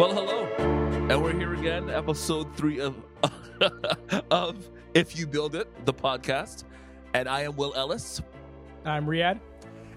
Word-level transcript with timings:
Well, 0.00 0.14
hello, 0.14 0.46
and 1.10 1.22
we're 1.22 1.34
here 1.34 1.52
again, 1.52 1.90
episode 1.90 2.56
three 2.56 2.80
of 2.80 2.94
of 4.30 4.66
If 4.94 5.14
You 5.14 5.26
Build 5.26 5.54
It, 5.54 5.68
the 5.84 5.92
podcast, 5.92 6.64
and 7.12 7.28
I 7.28 7.42
am 7.42 7.54
Will 7.54 7.74
Ellis. 7.76 8.22
I'm 8.86 9.04
Riyadh. 9.04 9.38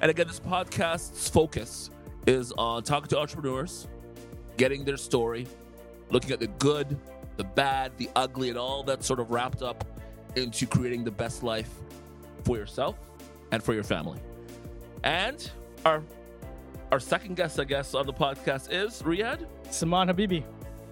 And 0.02 0.12
again, 0.12 0.27
this 0.27 0.41
podcast's 0.41 1.30
focus 1.30 1.89
is 2.27 2.52
on 2.58 2.84
talking 2.84 3.08
to 3.12 3.18
entrepreneurs, 3.18 3.88
getting 4.58 4.84
their 4.84 4.98
story, 4.98 5.48
looking 6.09 6.31
at 6.31 6.41
the 6.41 6.48
good, 6.48 6.99
the 7.38 7.45
bad, 7.45 7.94
the 7.95 8.09
ugly, 8.13 8.49
and 8.49 8.58
all 8.58 8.84
that 8.84 9.05
sort 9.05 9.22
of 9.22 9.31
wrapped 9.31 9.62
up 9.62 9.85
into 10.35 10.67
creating 10.67 11.05
the 11.05 11.12
best 11.12 11.44
life 11.44 11.70
for 12.44 12.58
yourself 12.58 12.99
and 13.54 13.63
for 13.63 13.73
your 13.73 13.84
family. 13.84 14.20
And 15.05 15.49
our 15.85 16.04
our 16.93 16.99
second 16.99 17.35
guest, 17.35 17.59
I 17.59 17.63
guess, 17.63 17.95
on 17.95 18.05
the 18.05 18.13
podcast 18.13 18.71
is 18.71 19.02
Riyadh. 19.02 19.47
Saman 19.71 20.09
Habibi. 20.09 20.43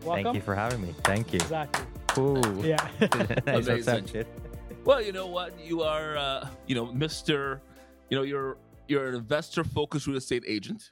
Welcome. 0.04 0.24
Thank 0.24 0.36
you 0.36 0.42
for 0.42 0.56
having 0.56 0.82
me. 0.82 0.96
Thank 1.04 1.32
you. 1.32 1.38
Exactly. 1.38 1.86
Ooh. 2.18 2.42
Yeah. 2.64 2.88
Nice 3.46 3.68
Amazing. 3.68 4.26
Well, 4.84 5.00
you 5.00 5.12
know 5.12 5.28
what? 5.28 5.54
You 5.64 5.84
are, 5.84 6.18
uh, 6.18 6.48
you 6.66 6.74
know, 6.74 6.92
Mister. 6.92 7.62
You 8.10 8.18
know, 8.18 8.24
you're 8.24 8.58
you're 8.88 9.10
an 9.10 9.14
investor-focused 9.14 10.08
real 10.08 10.18
estate 10.18 10.44
agent, 10.48 10.90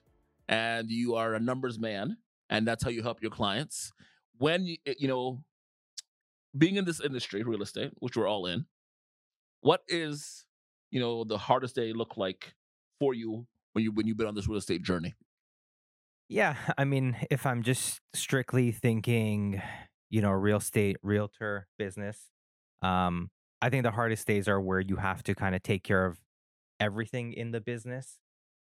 and 0.48 0.92
you 0.92 1.16
are 1.16 1.34
a 1.34 1.40
numbers 1.40 1.80
man, 1.80 2.18
and 2.52 2.68
that's 2.68 2.84
how 2.84 2.92
you 2.92 3.02
help 3.02 3.20
your 3.20 3.32
clients. 3.32 3.92
When 4.38 4.64
you, 4.64 4.78
you 5.00 5.08
know, 5.08 5.44
being 6.56 6.76
in 6.76 6.86
this 6.86 7.02
industry, 7.02 7.42
real 7.42 7.64
estate, 7.64 7.94
which 7.96 8.16
we're 8.16 8.28
all 8.28 8.46
in, 8.46 8.68
what 9.62 9.82
is, 9.88 10.46
you 10.92 11.00
know, 11.00 11.24
the 11.24 11.40
hardest 11.40 11.74
day 11.74 11.94
look 11.94 12.16
like 12.16 12.54
for 13.00 13.16
you 13.16 13.48
when 13.74 13.84
you 13.84 13.92
when 13.92 14.08
you've 14.08 14.18
been 14.18 14.28
on 14.28 14.36
this 14.36 14.48
real 14.48 14.58
estate 14.58 14.84
journey? 14.84 15.16
Yeah, 16.28 16.56
I 16.78 16.86
mean, 16.86 17.18
if 17.30 17.46
I'm 17.46 17.64
just 17.64 18.02
strictly 18.14 18.72
thinking, 18.72 19.62
you 20.10 20.22
know, 20.22 20.32
real 20.32 20.58
estate, 20.58 20.98
realtor 21.04 21.68
business, 21.78 22.30
um, 22.82 23.30
I 23.62 23.70
think 23.70 23.84
the 23.84 23.92
hardest 23.92 24.26
days 24.28 24.48
are 24.48 24.62
where 24.62 24.80
you 24.80 24.96
have 24.98 25.24
to 25.24 25.36
kind 25.36 25.56
of 25.56 25.64
take 25.64 25.84
care 25.84 26.06
of 26.06 26.20
everything 26.80 27.34
in 27.34 27.52
the 27.52 27.62
business. 27.62 28.20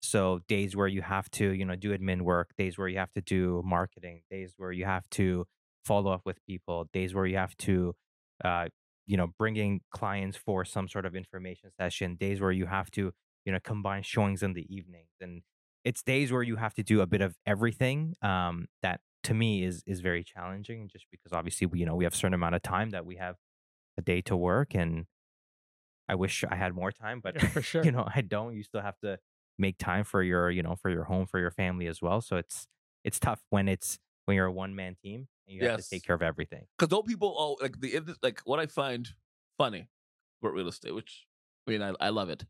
So 0.02 0.42
days 0.48 0.76
where 0.76 0.88
you 0.88 1.02
have 1.04 1.30
to, 1.32 1.52
you 1.54 1.66
know, 1.66 1.76
do 1.76 1.98
admin 1.98 2.24
work, 2.24 2.52
days 2.58 2.78
where 2.78 2.88
you 2.88 2.98
have 3.00 3.14
to 3.14 3.22
do 3.22 3.62
marketing, 3.66 4.24
days 4.32 4.56
where 4.58 4.72
you 4.72 4.86
have 4.86 5.10
to 5.12 5.46
follow 5.86 6.12
up 6.12 6.22
with 6.26 6.40
people, 6.48 6.90
days 6.94 7.14
where 7.14 7.26
you 7.26 7.38
have 7.38 7.56
to, 7.58 7.96
uh, 8.44 8.68
you 9.08 9.18
know, 9.18 9.28
bring 9.40 9.58
in 9.58 9.82
clients 9.92 10.38
for 10.38 10.66
some 10.66 10.88
sort 10.88 11.06
of 11.06 11.16
information 11.16 11.72
session, 11.80 12.16
days 12.16 12.42
where 12.42 12.52
you 12.52 12.66
have 12.66 12.92
to, 12.92 13.14
you 13.46 13.52
know, 13.52 13.60
combine 13.64 14.04
showings 14.04 14.44
in 14.44 14.54
the 14.54 14.66
evenings, 14.74 15.12
and 15.22 15.44
it's 15.84 16.04
days 16.04 16.32
where 16.32 16.44
you 16.44 16.58
have 16.58 16.74
to 16.76 16.84
do 16.84 17.02
a 17.02 17.08
bit 17.08 17.22
of 17.22 17.38
everything. 17.46 18.16
Um, 18.22 18.68
that 18.82 19.02
to 19.24 19.34
me 19.34 19.64
is 19.64 19.84
is 19.88 20.02
very 20.02 20.24
challenging, 20.24 20.88
just 20.90 21.06
because 21.12 21.34
obviously 21.34 21.68
we, 21.68 21.80
you 21.80 21.86
know, 21.86 21.96
we 21.96 22.04
have 22.06 22.14
a 22.14 22.18
certain 22.18 22.34
amount 22.36 22.56
of 22.56 22.62
time 22.62 22.92
that 22.92 23.06
we 23.06 23.16
have 23.18 23.38
a 23.98 24.02
day 24.04 24.22
to 24.24 24.38
work, 24.38 24.76
and 24.76 25.08
I 26.08 26.16
wish 26.16 26.44
I 26.44 26.56
had 26.56 26.74
more 26.76 26.92
time, 26.92 27.22
but 27.22 27.36
Yeah, 27.36 27.48
for 27.48 27.62
sure. 27.62 27.84
you 27.84 27.92
know, 27.92 28.08
I 28.14 28.22
don't. 28.22 28.56
You 28.56 28.64
still 28.64 28.82
have 28.82 29.00
to 29.00 29.20
make 29.58 29.78
time 29.78 30.04
for 30.04 30.24
your, 30.24 30.50
you 30.52 30.64
know, 30.64 30.76
for 30.76 30.90
your 30.90 31.06
home, 31.06 31.26
for 31.28 31.40
your 31.40 31.52
family 31.52 31.88
as 31.88 32.02
well. 32.02 32.22
So 32.22 32.38
it's 32.38 32.68
it's 33.04 33.20
tough 33.20 33.42
when 33.50 33.68
it's 33.68 34.00
when 34.26 34.36
you're 34.36 34.46
a 34.48 34.52
one 34.52 34.76
man 34.76 34.96
team 34.96 35.28
and 35.48 35.56
you 35.56 35.64
have 35.64 35.74
Yes. 35.74 35.76
to 35.76 35.84
take 35.84 36.04
care 36.04 36.16
of 36.16 36.22
everything. 36.22 36.68
Because 36.78 36.90
don't 36.90 37.08
people 37.08 37.30
all 37.30 37.58
like 37.62 37.80
the 37.80 38.18
like 38.24 38.42
what 38.42 38.60
I 38.60 38.66
find 38.68 39.10
funny 39.58 39.90
about 40.42 40.54
real 40.54 40.68
estate, 40.68 40.94
which 40.96 41.28
I 41.68 41.72
mean 41.72 41.82
I, 41.82 41.94
I 42.00 42.10
love 42.10 42.30
it 42.30 42.46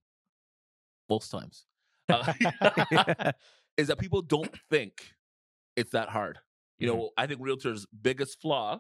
most 1.12 1.30
times, 1.30 1.66
uh, 2.10 2.34
is 3.78 3.88
that 3.90 4.00
people 4.00 4.22
don't 4.22 4.54
think 4.70 5.14
it's 5.76 5.92
that 5.92 6.10
hard. 6.10 6.40
You 6.80 6.88
know, 6.88 6.98
Mhm. 6.98 7.10
I 7.18 7.28
think 7.28 7.42
realtors' 7.42 7.86
biggest 8.02 8.42
flaw, 8.42 8.80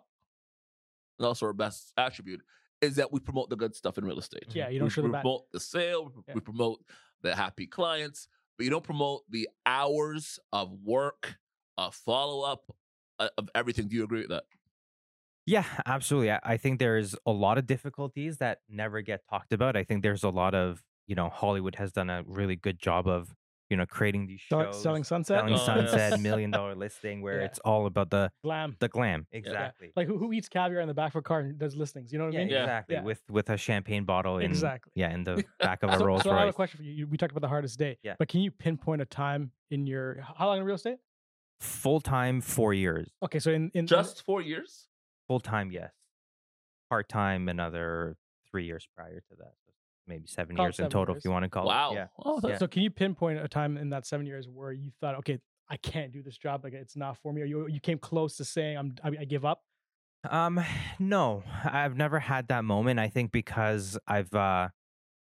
and 1.20 1.26
also 1.26 1.46
our 1.46 1.54
best 1.54 1.94
attribute, 1.98 2.42
is 2.82 2.96
that 2.96 3.12
we 3.12 3.20
promote 3.20 3.50
the 3.50 3.56
good 3.56 3.76
stuff 3.76 3.98
in 3.98 4.06
real 4.06 4.18
estate. 4.20 4.46
Yeah, 4.56 4.70
you 4.70 4.80
don't 4.80 4.88
we 4.88 4.90
show 4.90 5.04
the 5.04 5.10
bad. 5.10 5.22
promote 5.22 5.52
the 5.52 5.60
sale, 5.60 6.06
we, 6.06 6.12
Yeah. 6.28 6.34
we 6.36 6.42
promote 6.42 6.84
the 7.22 7.36
happy 7.36 7.68
clients, 7.68 8.28
but 8.58 8.64
you 8.64 8.70
don't 8.72 8.84
promote 8.84 9.22
the 9.30 9.48
hours 9.66 10.40
of 10.52 10.72
work, 10.84 11.38
of 11.78 11.94
follow 11.94 12.42
up, 12.42 12.64
uh, 13.20 13.30
of 13.38 13.50
everything. 13.54 13.88
Do 13.88 13.96
you 13.96 14.04
agree 14.04 14.22
with 14.22 14.30
that? 14.30 14.46
Yeah, 15.46 15.66
absolutely. 15.86 16.32
I, 16.32 16.40
I 16.44 16.58
think 16.58 16.80
there's 16.80 17.16
a 17.26 17.32
lot 17.32 17.58
of 17.58 17.66
difficulties 17.68 18.38
that 18.38 18.62
never 18.70 19.02
get 19.02 19.22
talked 19.30 19.54
about. 19.54 19.76
I 19.76 19.84
think 19.84 20.02
there's 20.04 20.24
a 20.24 20.30
lot 20.30 20.54
of, 20.56 20.84
you 21.12 21.16
know, 21.16 21.28
Hollywood 21.28 21.76
has 21.76 21.92
done 21.92 22.10
a 22.10 22.24
really 22.26 22.56
good 22.56 22.80
job 22.80 23.06
of, 23.06 23.36
you 23.70 23.76
know, 23.76 23.86
creating 23.86 24.28
these 24.28 24.40
shows, 24.40 24.82
selling 24.82 25.04
sunset. 25.04 25.40
selling 25.40 25.56
Oh, 25.56 25.58
sunset, 25.58 26.12
yes. 26.12 26.20
million 26.30 26.52
dollar 26.52 26.74
listing, 26.74 27.22
where 27.22 27.40
Yeah. 27.40 27.48
it's 27.48 27.60
all 27.60 27.86
about 27.86 28.10
the 28.12 28.32
Glam. 28.46 28.78
the 28.80 28.88
glam. 28.88 29.28
Yeah. 29.30 29.40
Exactly. 29.40 29.92
Like 29.94 30.08
who, 30.08 30.18
who 30.18 30.32
eats 30.32 30.48
caviar 30.48 30.80
in 30.80 30.88
the 30.88 30.94
back 30.94 31.12
of 31.14 31.18
a 31.18 31.22
car 31.22 31.42
and 31.42 31.58
does 31.60 31.76
listings? 31.76 32.14
You 32.14 32.20
know 32.20 32.26
what 32.26 32.34
yeah, 32.34 32.40
I 32.40 32.44
mean? 32.44 32.54
Yeah. 32.54 32.62
exactly. 32.64 32.96
Yeah. 32.96 33.02
With 33.04 33.22
with 33.30 33.50
a 33.50 33.58
champagne 33.58 34.06
bottle 34.06 34.38
in 34.38 34.46
Exactly. 34.52 34.94
yeah 34.96 35.14
in 35.14 35.26
the 35.26 35.44
back 35.60 35.84
of 35.84 35.90
a 35.90 35.98
So, 36.00 36.06
Rolls 36.06 36.24
so 36.24 36.32
I 36.32 36.40
have 36.40 36.48
a 36.50 36.54
question 36.54 36.78
for 36.78 36.84
you. 36.86 36.94
you. 36.94 37.08
We 37.08 37.18
talked 37.18 37.32
about 37.34 37.42
the 37.42 37.50
hardest 37.50 37.78
day. 37.78 37.98
Yeah. 38.04 38.16
But 38.18 38.30
can 38.30 38.40
you 38.40 38.52
pinpoint 38.52 39.02
a 39.02 39.06
time 39.06 39.52
in 39.70 39.86
your 39.86 40.22
how 40.38 40.48
long 40.48 40.60
in 40.60 40.64
real 40.64 40.76
estate? 40.76 41.00
Full 41.60 42.00
time, 42.00 42.40
four 42.40 42.74
years. 42.74 43.10
Okay, 43.22 43.40
so 43.40 43.52
in 43.52 43.70
in 43.74 43.86
Just 43.86 44.24
four 44.24 44.42
years? 44.42 44.88
Full 45.28 45.42
time, 45.42 45.72
yes. 45.72 45.92
Part 46.90 47.10
time, 47.10 47.50
another 47.50 48.16
three 48.50 48.66
years 48.66 48.88
prior 48.96 49.20
to 49.30 49.36
that. 49.40 49.54
So 50.12 50.16
maybe 50.16 50.28
seven 50.28 50.56
Call 50.56 50.66
it 50.66 50.68
years 50.68 50.80
in 50.80 50.90
total, 50.90 51.16
years. 51.16 51.22
if 51.22 51.26
you 51.26 51.32
want 51.32 51.44
to 51.44 51.50
call 51.50 51.66
Wow. 51.68 51.92
it. 51.92 51.96
Yeah. 51.96 52.08
Oh, 52.24 52.40
so, 52.40 52.48
that's 52.48 52.60
so 52.60 52.68
can 52.68 52.84
you 52.84 52.90
pinpoint 52.90 53.40
a 53.40 53.48
time 53.48 53.78
in 53.78 53.90
that 53.90 54.06
seven 54.06 54.26
years 54.26 54.48
where 54.48 54.72
you 54.72 54.92
thought, 55.00 55.16
okay, 55.16 55.40
I 55.70 55.78
can't 55.78 56.12
do 56.12 56.22
this 56.22 56.38
job, 56.38 56.64
like 56.64 56.74
it's 56.74 56.96
not 56.98 57.18
for 57.18 57.32
me, 57.32 57.42
or 57.42 57.46
you 57.46 57.68
you 57.68 57.80
came 57.80 57.98
close 57.98 58.36
to 58.38 58.46
saying 58.46 58.78
I'm 58.78 58.96
I, 59.04 59.10
I 59.22 59.26
give 59.26 59.46
up? 59.46 59.62
Um, 60.30 60.64
no, 61.00 61.44
I've 61.64 61.96
never 61.96 62.20
had 62.20 62.50
that 62.50 62.64
moment. 62.64 63.00
I 63.00 63.08
think 63.08 63.32
because 63.32 63.98
I've 64.06 64.34
uh, 64.34 64.70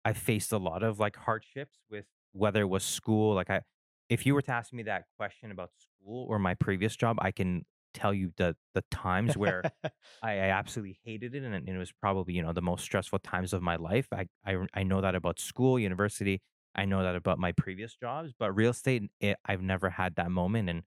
I've 0.03 0.17
faced 0.17 0.51
a 0.51 0.57
lot 0.57 0.81
of 0.83 0.99
like 0.99 1.15
hardships 1.15 1.77
with 1.89 2.05
whether 2.31 2.61
it 2.61 2.69
was 2.69 2.83
school. 2.83 3.35
Like 3.35 3.49
I, 3.49 3.61
if 4.09 4.25
you 4.25 4.33
were 4.33 4.41
to 4.41 4.51
ask 4.51 4.73
me 4.73 4.83
that 4.83 5.05
question 5.17 5.51
about 5.51 5.69
school 5.77 6.25
or 6.27 6.39
my 6.39 6.55
previous 6.55 6.95
job, 6.95 7.17
I 7.21 7.31
can 7.31 7.65
tell 7.93 8.13
you 8.13 8.31
the 8.37 8.55
the 8.73 8.83
times 8.91 9.37
where 9.37 9.65
I, 10.21 10.33
I 10.33 10.49
absolutely 10.49 10.99
hated 11.03 11.35
it, 11.35 11.43
and 11.43 11.55
it, 11.55 11.63
it 11.73 11.77
was 11.77 11.91
probably 11.91 12.33
you 12.33 12.41
know 12.43 12.53
the 12.53 12.61
most 12.61 12.83
stressful 12.83 13.19
times 13.19 13.53
of 13.53 13.61
my 13.61 13.75
life. 13.77 14.07
I, 14.13 14.27
I 14.45 14.57
I 14.73 14.83
know 14.83 15.01
that 15.01 15.15
about 15.15 15.39
school, 15.39 15.79
university. 15.79 16.41
I 16.75 16.85
know 16.85 17.03
that 17.03 17.15
about 17.15 17.39
my 17.39 17.51
previous 17.53 17.95
jobs, 17.95 18.33
but 18.37 18.53
real 18.53 18.71
estate, 18.71 19.03
it, 19.19 19.37
I've 19.45 19.61
never 19.61 19.89
had 19.89 20.15
that 20.15 20.31
moment, 20.31 20.69
and 20.69 20.83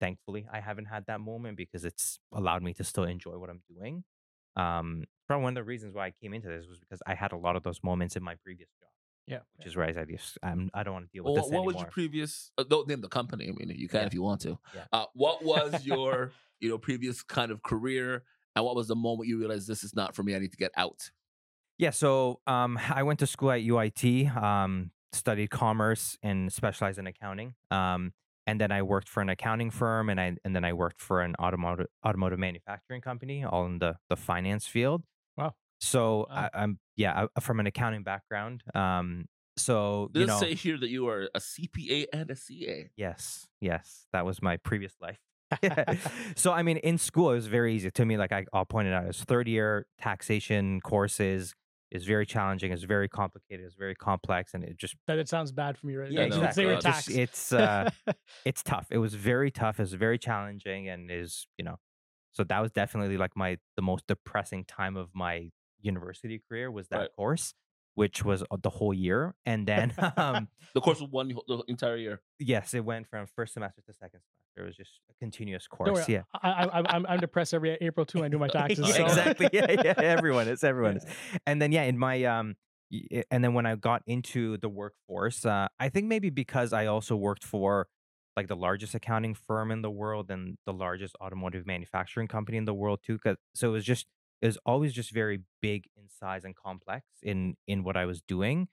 thankfully, 0.00 0.46
I 0.52 0.60
haven't 0.60 0.86
had 0.86 1.06
that 1.06 1.20
moment 1.20 1.56
because 1.56 1.84
it's 1.84 2.18
allowed 2.32 2.62
me 2.62 2.74
to 2.74 2.84
still 2.84 3.04
enjoy 3.04 3.38
what 3.38 3.50
I'm 3.50 3.62
doing. 3.68 4.04
Um, 4.56 5.04
probably 5.28 5.44
one 5.44 5.52
of 5.52 5.62
the 5.62 5.64
reasons 5.64 5.94
why 5.94 6.06
I 6.08 6.12
came 6.12 6.34
into 6.34 6.48
this 6.48 6.66
was 6.68 6.80
because 6.80 7.02
I 7.06 7.14
had 7.14 7.32
a 7.32 7.38
lot 7.38 7.56
of 7.56 7.64
those 7.64 7.80
moments 7.84 8.16
in 8.16 8.24
my 8.24 8.36
previous 8.36 8.70
job, 8.80 8.90
yeah. 9.26 9.38
which 9.56 9.66
is 9.66 9.76
where 9.76 9.86
I 9.86 9.92
said, 9.92 10.08
yes, 10.10 10.36
I'm, 10.42 10.70
I 10.74 10.82
don't 10.82 10.94
want 10.94 11.06
to 11.06 11.12
deal 11.12 11.24
with 11.24 11.34
what, 11.34 11.42
this 11.44 11.52
what 11.52 11.64
was 11.64 11.76
your 11.76 11.86
previous? 11.86 12.50
Uh, 12.58 12.64
don't 12.68 12.88
name 12.88 13.00
the 13.00 13.08
company. 13.08 13.48
I 13.48 13.52
mean, 13.52 13.72
you 13.76 13.88
can 13.88 14.00
Yeah. 14.00 14.06
if 14.06 14.14
you 14.14 14.22
want 14.22 14.40
to. 14.42 14.58
Yeah. 14.74 14.84
Uh, 14.92 15.06
what 15.14 15.44
was 15.44 15.84
your, 15.86 16.32
you 16.60 16.68
know, 16.68 16.78
previous 16.78 17.22
kind 17.22 17.50
of 17.50 17.62
career, 17.62 18.24
and 18.56 18.64
what 18.64 18.76
was 18.76 18.88
the 18.88 18.96
moment 18.96 19.28
you 19.28 19.38
realized 19.38 19.66
this 19.66 19.82
is 19.84 19.94
not 19.94 20.14
for 20.14 20.22
me? 20.22 20.34
I 20.34 20.38
need 20.38 20.52
to 20.52 20.56
get 20.56 20.72
out. 20.76 21.10
Yeah, 21.78 21.90
so 21.90 22.40
um, 22.46 22.78
I 22.88 23.02
went 23.02 23.18
to 23.18 23.26
school 23.26 23.50
at 23.50 23.60
UOIT, 23.60 24.34
um, 24.36 24.92
studied 25.12 25.50
commerce 25.50 26.16
and 26.22 26.52
specialized 26.52 26.98
in 26.98 27.06
accounting. 27.08 27.54
Um, 27.70 28.12
and 28.46 28.60
then 28.60 28.70
I 28.70 28.82
worked 28.82 29.08
for 29.08 29.20
an 29.22 29.28
accounting 29.28 29.70
firm, 29.70 30.10
and 30.10 30.20
I 30.20 30.36
and 30.44 30.54
then 30.54 30.64
I 30.64 30.74
worked 30.74 31.00
for 31.00 31.22
an 31.22 31.34
automotive 31.40 31.86
automotive 32.06 32.38
manufacturing 32.38 33.00
company, 33.00 33.42
all 33.44 33.64
in 33.66 33.78
the 33.78 33.96
the 34.08 34.16
finance 34.16 34.66
field. 34.66 35.02
So 35.80 36.26
Wow. 36.30 36.48
I, 36.54 36.62
I'm 36.62 36.78
yeah, 36.96 37.26
I, 37.36 37.40
from 37.40 37.60
an 37.60 37.66
accounting 37.66 38.02
background. 38.02 38.62
Um, 38.74 39.26
so 39.56 40.08
Does 40.12 40.22
you 40.22 40.26
know, 40.26 40.38
say 40.40 40.54
here 40.54 40.78
that 40.78 40.88
you 40.88 41.08
are 41.08 41.28
a 41.34 41.40
CPA 41.40 42.06
and 42.12 42.30
a 42.30 42.36
CA? 42.36 42.90
Yes, 42.96 43.46
yes, 43.60 44.06
that 44.12 44.24
was 44.24 44.42
my 44.42 44.56
previous 44.58 44.94
life. 45.00 45.18
so 46.36 46.52
I 46.52 46.62
mean, 46.62 46.78
in 46.78 46.98
school, 46.98 47.30
it 47.30 47.34
was 47.34 47.46
very 47.46 47.74
easy 47.74 47.90
to 47.90 48.04
me. 48.04 48.16
Like 48.16 48.32
I, 48.32 48.46
I'll 48.52 48.64
point 48.64 48.88
it 48.88 48.94
out, 48.94 49.04
it's 49.06 49.22
third 49.22 49.46
year 49.48 49.86
taxation 50.00 50.80
courses 50.80 51.54
is 51.90 52.04
very 52.04 52.26
challenging. 52.26 52.72
It's 52.72 52.82
very 52.82 53.08
complicated. 53.08 53.64
It's 53.64 53.76
very 53.76 53.94
complex, 53.94 54.54
and 54.54 54.64
it 54.64 54.76
just 54.76 54.96
That 55.06 55.18
it 55.18 55.28
sounds 55.28 55.52
bad 55.52 55.78
for 55.78 55.86
me 55.86 55.94
right 55.94 56.10
Yeah, 56.10 56.26
now. 56.26 56.36
no, 56.36 56.42
Let's 56.42 56.56
say 56.56 56.66
we're 56.66 56.74
uh, 56.74 56.80
just- 56.80 57.10
it's 57.10 57.52
uh, 57.52 57.90
it's 58.44 58.62
tough. 58.62 58.88
It 58.90 58.98
was 58.98 59.14
very 59.14 59.50
tough. 59.50 59.78
It 59.78 59.82
was 59.82 59.92
very 59.94 60.18
challenging, 60.18 60.88
and 60.88 61.10
is 61.10 61.46
you 61.58 61.64
know, 61.64 61.76
so 62.32 62.44
that 62.44 62.60
was 62.60 62.72
definitely 62.72 63.16
like 63.16 63.36
my 63.36 63.58
the 63.76 63.82
most 63.82 64.06
depressing 64.08 64.64
time 64.64 64.96
of 64.96 65.10
my 65.14 65.50
university 65.84 66.40
career 66.48 66.70
was 66.70 66.88
that 66.88 66.98
Right. 66.98 67.10
course, 67.16 67.54
which 67.94 68.24
was 68.24 68.42
uh, 68.50 68.56
the 68.60 68.70
whole 68.70 68.94
year, 68.94 69.34
and 69.46 69.66
then 69.68 69.92
um, 70.16 70.48
The 70.74 70.80
course 70.80 71.00
was 71.00 71.10
one 71.10 71.28
the 71.28 71.62
entire 71.68 71.96
year. 71.96 72.20
yes, 72.38 72.74
it 72.74 72.84
went 72.84 73.08
from 73.08 73.26
first 73.36 73.54
semester 73.54 73.82
to 73.86 73.92
second 73.92 74.20
semester. 74.20 74.30
It 74.56 74.62
was 74.62 74.76
just 74.76 74.90
a 75.10 75.14
continuous 75.20 75.66
course. 75.66 75.90
worry, 75.90 76.04
Yeah. 76.08 76.22
I, 76.42 76.50
I, 76.50 76.80
I'm- 76.94 77.06
I'm 77.08 77.18
depressed 77.20 77.54
every 77.54 77.76
April 77.80 78.06
too. 78.06 78.24
I 78.24 78.28
do 78.28 78.38
my 78.38 78.48
taxes. 78.60 78.94
So- 78.94 79.04
exactly. 79.04 79.48
Yeah, 79.52 79.66
yeah. 79.84 79.94
Everyone 79.98 80.46
is. 80.48 80.62
Everyone 80.64 80.96
is. 80.98 81.04
And 81.46 81.60
then 81.60 81.70
yeah, 81.72 81.82
in 81.82 81.98
my 81.98 82.22
um, 82.24 82.54
and 83.30 83.42
then 83.42 83.54
when 83.54 83.66
I 83.66 83.74
got 83.74 84.02
into 84.06 84.56
the 84.58 84.68
workforce, 84.68 85.44
uh, 85.44 85.66
I 85.80 85.88
think 85.88 86.06
maybe 86.06 86.30
because 86.30 86.72
I 86.72 86.86
also 86.86 87.16
worked 87.16 87.42
for 87.44 87.88
like 88.36 88.46
the 88.48 88.56
largest 88.56 88.94
accounting 88.94 89.34
firm 89.34 89.70
in 89.72 89.82
the 89.82 89.90
world 89.90 90.30
and 90.30 90.56
the 90.66 90.72
largest 90.72 91.14
automotive 91.20 91.66
manufacturing 91.66 92.28
company 92.28 92.56
in 92.58 92.64
the 92.64 92.74
world 92.74 93.00
too. 93.04 93.18
'cause- 93.18 93.36
so 93.54 93.68
it 93.70 93.72
was 93.72 93.84
just 93.84 94.06
it 94.44 94.48
was 94.48 94.58
always 94.66 94.92
just 94.92 95.10
very 95.10 95.40
big 95.62 95.86
in 95.96 96.04
size 96.10 96.44
and 96.44 96.54
complex 96.54 97.06
in 97.22 97.56
in 97.66 97.82
what 97.82 97.96
I 97.96 98.04
was 98.04 98.20
doing. 98.20 98.68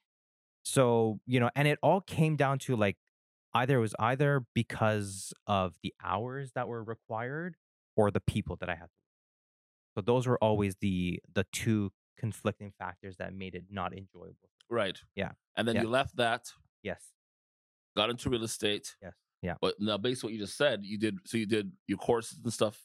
So 0.63 1.19
you 1.25 1.39
know, 1.39 1.49
and 1.55 1.67
it 1.67 1.79
all 1.81 2.01
came 2.01 2.35
down 2.35 2.59
to 2.59 2.75
like 2.75 2.97
either 3.53 3.77
it 3.77 3.81
was 3.81 3.95
either 3.97 4.45
because 4.53 5.33
of 5.47 5.75
the 5.81 5.93
hours 6.03 6.51
that 6.55 6.67
were 6.67 6.83
required 6.83 7.55
or 7.95 8.11
the 8.11 8.19
people 8.19 8.57
that 8.57 8.69
I 8.69 8.75
had. 8.75 8.89
So 9.95 10.01
those 10.01 10.27
were 10.27 10.37
always 10.43 10.75
the 10.81 11.19
the 11.33 11.45
two 11.53 11.91
conflicting 12.17 12.73
factors 12.77 13.15
that 13.17 13.33
made 13.33 13.55
it 13.55 13.65
not 13.69 13.93
enjoyable. 13.93 14.49
Right. 14.69 14.99
Yeah. 15.15 15.31
And 15.55 15.67
then 15.67 15.75
Yeah. 15.75 15.81
you 15.83 15.89
left 15.89 16.17
that, 16.17 16.51
Yes. 16.83 17.13
got 17.95 18.09
into 18.09 18.29
real 18.29 18.43
estate. 18.43 18.95
Yes. 19.01 19.13
Yeah. 19.41 19.55
But 19.61 19.75
now, 19.79 19.97
based 19.97 20.23
on 20.23 20.27
what 20.27 20.33
you 20.33 20.39
just 20.39 20.55
said, 20.57 20.83
you 20.83 20.97
did 20.97 21.17
so 21.25 21.37
you 21.37 21.45
did 21.45 21.71
your 21.87 21.97
courses 21.97 22.39
and 22.43 22.53
stuff. 22.53 22.77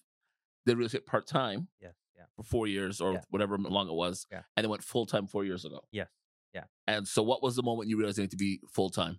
Did 0.64 0.78
real 0.78 0.86
estate 0.86 1.04
part 1.06 1.26
time 1.26 1.68
Yes. 1.80 1.94
Yeah. 2.16 2.24
for 2.36 2.42
four 2.42 2.66
years 2.66 3.00
or 3.00 3.12
Yeah. 3.14 3.20
whatever 3.30 3.58
long 3.58 3.88
it 3.88 3.94
was, 3.94 4.26
Yeah. 4.30 4.42
and 4.56 4.64
then 4.64 4.70
went 4.70 4.82
full 4.82 5.06
time 5.06 5.26
four 5.26 5.44
years 5.44 5.64
ago. 5.64 5.84
Yes. 5.92 6.08
Yeah. 6.54 6.64
And 6.86 7.06
so, 7.06 7.22
what 7.22 7.42
was 7.42 7.56
the 7.56 7.62
moment 7.62 7.88
you 7.90 7.96
realized 7.98 8.18
you 8.18 8.22
need 8.24 8.30
to 8.30 8.36
be 8.36 8.60
full 8.70 8.88
time? 8.90 9.18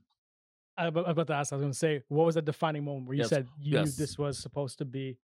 I 0.77 0.89
was 0.89 1.05
about 1.07 1.27
to 1.27 1.33
ask. 1.33 1.51
I 1.53 1.55
was 1.55 1.61
going 1.61 1.71
to 1.71 1.77
say, 1.77 2.03
what 2.07 2.25
was 2.25 2.35
that 2.35 2.45
defining 2.45 2.83
moment 2.85 3.07
where 3.07 3.15
you 3.15 3.21
Yes, 3.21 3.29
said 3.29 3.47
you 3.59 3.79
knew 3.79 3.85
this 3.85 4.17
was 4.17 4.37
supposed 4.39 4.77
to 4.79 4.85
be? 4.85 5.17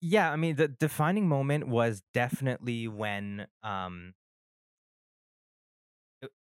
Yeah, 0.00 0.30
I 0.32 0.36
mean 0.36 0.56
the 0.56 0.68
defining 0.68 1.28
moment 1.28 1.68
was 1.68 2.02
definitely 2.12 2.86
when 2.88 3.46
um 3.62 4.14
it- 6.22 6.32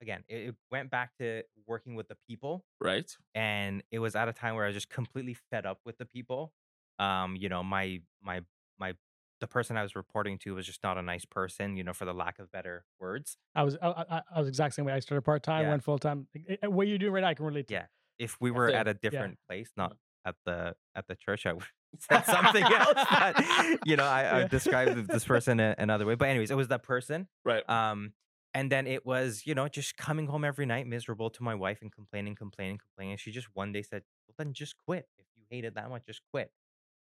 again, 0.00 0.24
it, 0.28 0.48
it 0.48 0.54
went 0.70 0.90
back 0.90 1.16
to 1.18 1.42
working 1.66 1.94
with 1.94 2.08
the 2.08 2.16
people 2.26 2.64
Right. 2.80 3.10
and 3.34 3.82
it 3.90 3.98
was 3.98 4.16
at 4.16 4.28
a 4.28 4.32
time 4.32 4.54
where 4.54 4.64
I 4.64 4.68
was 4.68 4.76
just 4.76 4.88
completely 4.90 5.34
fed 5.34 5.66
up 5.66 5.80
with 5.84 5.98
the 5.98 6.06
people. 6.06 6.52
Um, 6.98 7.36
you 7.36 7.48
know, 7.48 7.62
my 7.62 8.02
my 8.22 8.44
my 8.78 8.94
the 9.40 9.46
person 9.46 9.76
I 9.76 9.82
was 9.82 9.94
reporting 9.94 10.38
to 10.38 10.54
was 10.54 10.66
just 10.66 10.82
not 10.82 10.98
a 10.98 11.02
nice 11.02 11.24
person, 11.24 11.76
you 11.76 11.84
know, 11.84 11.92
for 11.92 12.04
the 12.04 12.12
lack 12.14 12.38
of 12.38 12.50
better 12.50 12.84
words. 12.98 13.36
I 13.54 13.62
was 13.62 13.76
I, 13.80 13.88
I, 13.88 14.22
I 14.34 14.38
was 14.40 14.48
exact 14.48 14.74
same 14.74 14.84
way. 14.84 14.92
I 14.92 15.00
started 15.00 15.22
part 15.22 15.42
time, 15.42 15.62
Yeah. 15.64 15.70
went 15.70 15.84
full 15.84 15.98
time. 15.98 16.26
What 16.64 16.88
you're 16.88 16.98
doing 16.98 17.12
right 17.12 17.20
now, 17.20 17.28
I 17.28 17.34
can 17.34 17.44
relate 17.46 17.68
to. 17.68 17.74
Yeah. 17.74 17.86
If 18.18 18.36
we 18.40 18.50
were 18.50 18.68
at 18.70 18.88
a 18.88 18.94
different 18.94 19.38
place, 19.48 19.70
not 19.76 19.92
Mm-hmm. 19.92 20.28
at 20.30 20.34
the 20.44 20.74
at 20.96 21.06
the 21.06 21.14
church, 21.14 21.46
I 21.46 21.52
would 21.52 21.64
said 22.00 22.22
something 22.26 22.62
else. 22.80 22.94
But 23.10 23.78
you 23.86 23.96
know, 23.96 24.04
I, 24.04 24.40
I 24.42 24.46
described 24.48 25.06
this 25.08 25.24
person 25.32 25.60
another 25.60 26.04
way. 26.06 26.16
But 26.16 26.28
anyways, 26.28 26.50
it 26.50 26.56
was 26.56 26.68
that 26.68 26.82
person. 26.82 27.28
Right. 27.44 27.68
Um, 27.70 28.12
and 28.54 28.72
then 28.72 28.86
it 28.86 29.06
was, 29.06 29.42
you 29.46 29.54
know, 29.54 29.68
just 29.68 29.96
coming 29.96 30.26
home 30.26 30.44
every 30.44 30.66
night 30.66 30.86
miserable 30.86 31.30
to 31.30 31.42
my 31.42 31.54
wife 31.54 31.78
and 31.82 31.92
complaining, 31.92 32.34
complaining, 32.34 32.78
complaining. 32.78 33.16
She 33.18 33.30
just 33.30 33.46
one 33.54 33.70
day 33.72 33.82
said, 33.82 34.02
"Well, 34.26 34.34
then 34.38 34.52
just 34.52 34.74
quit. 34.84 35.06
If 35.18 35.26
you 35.36 35.44
hate 35.50 35.64
it 35.64 35.74
that 35.76 35.88
much, 35.90 36.04
just 36.06 36.22
quit." 36.32 36.50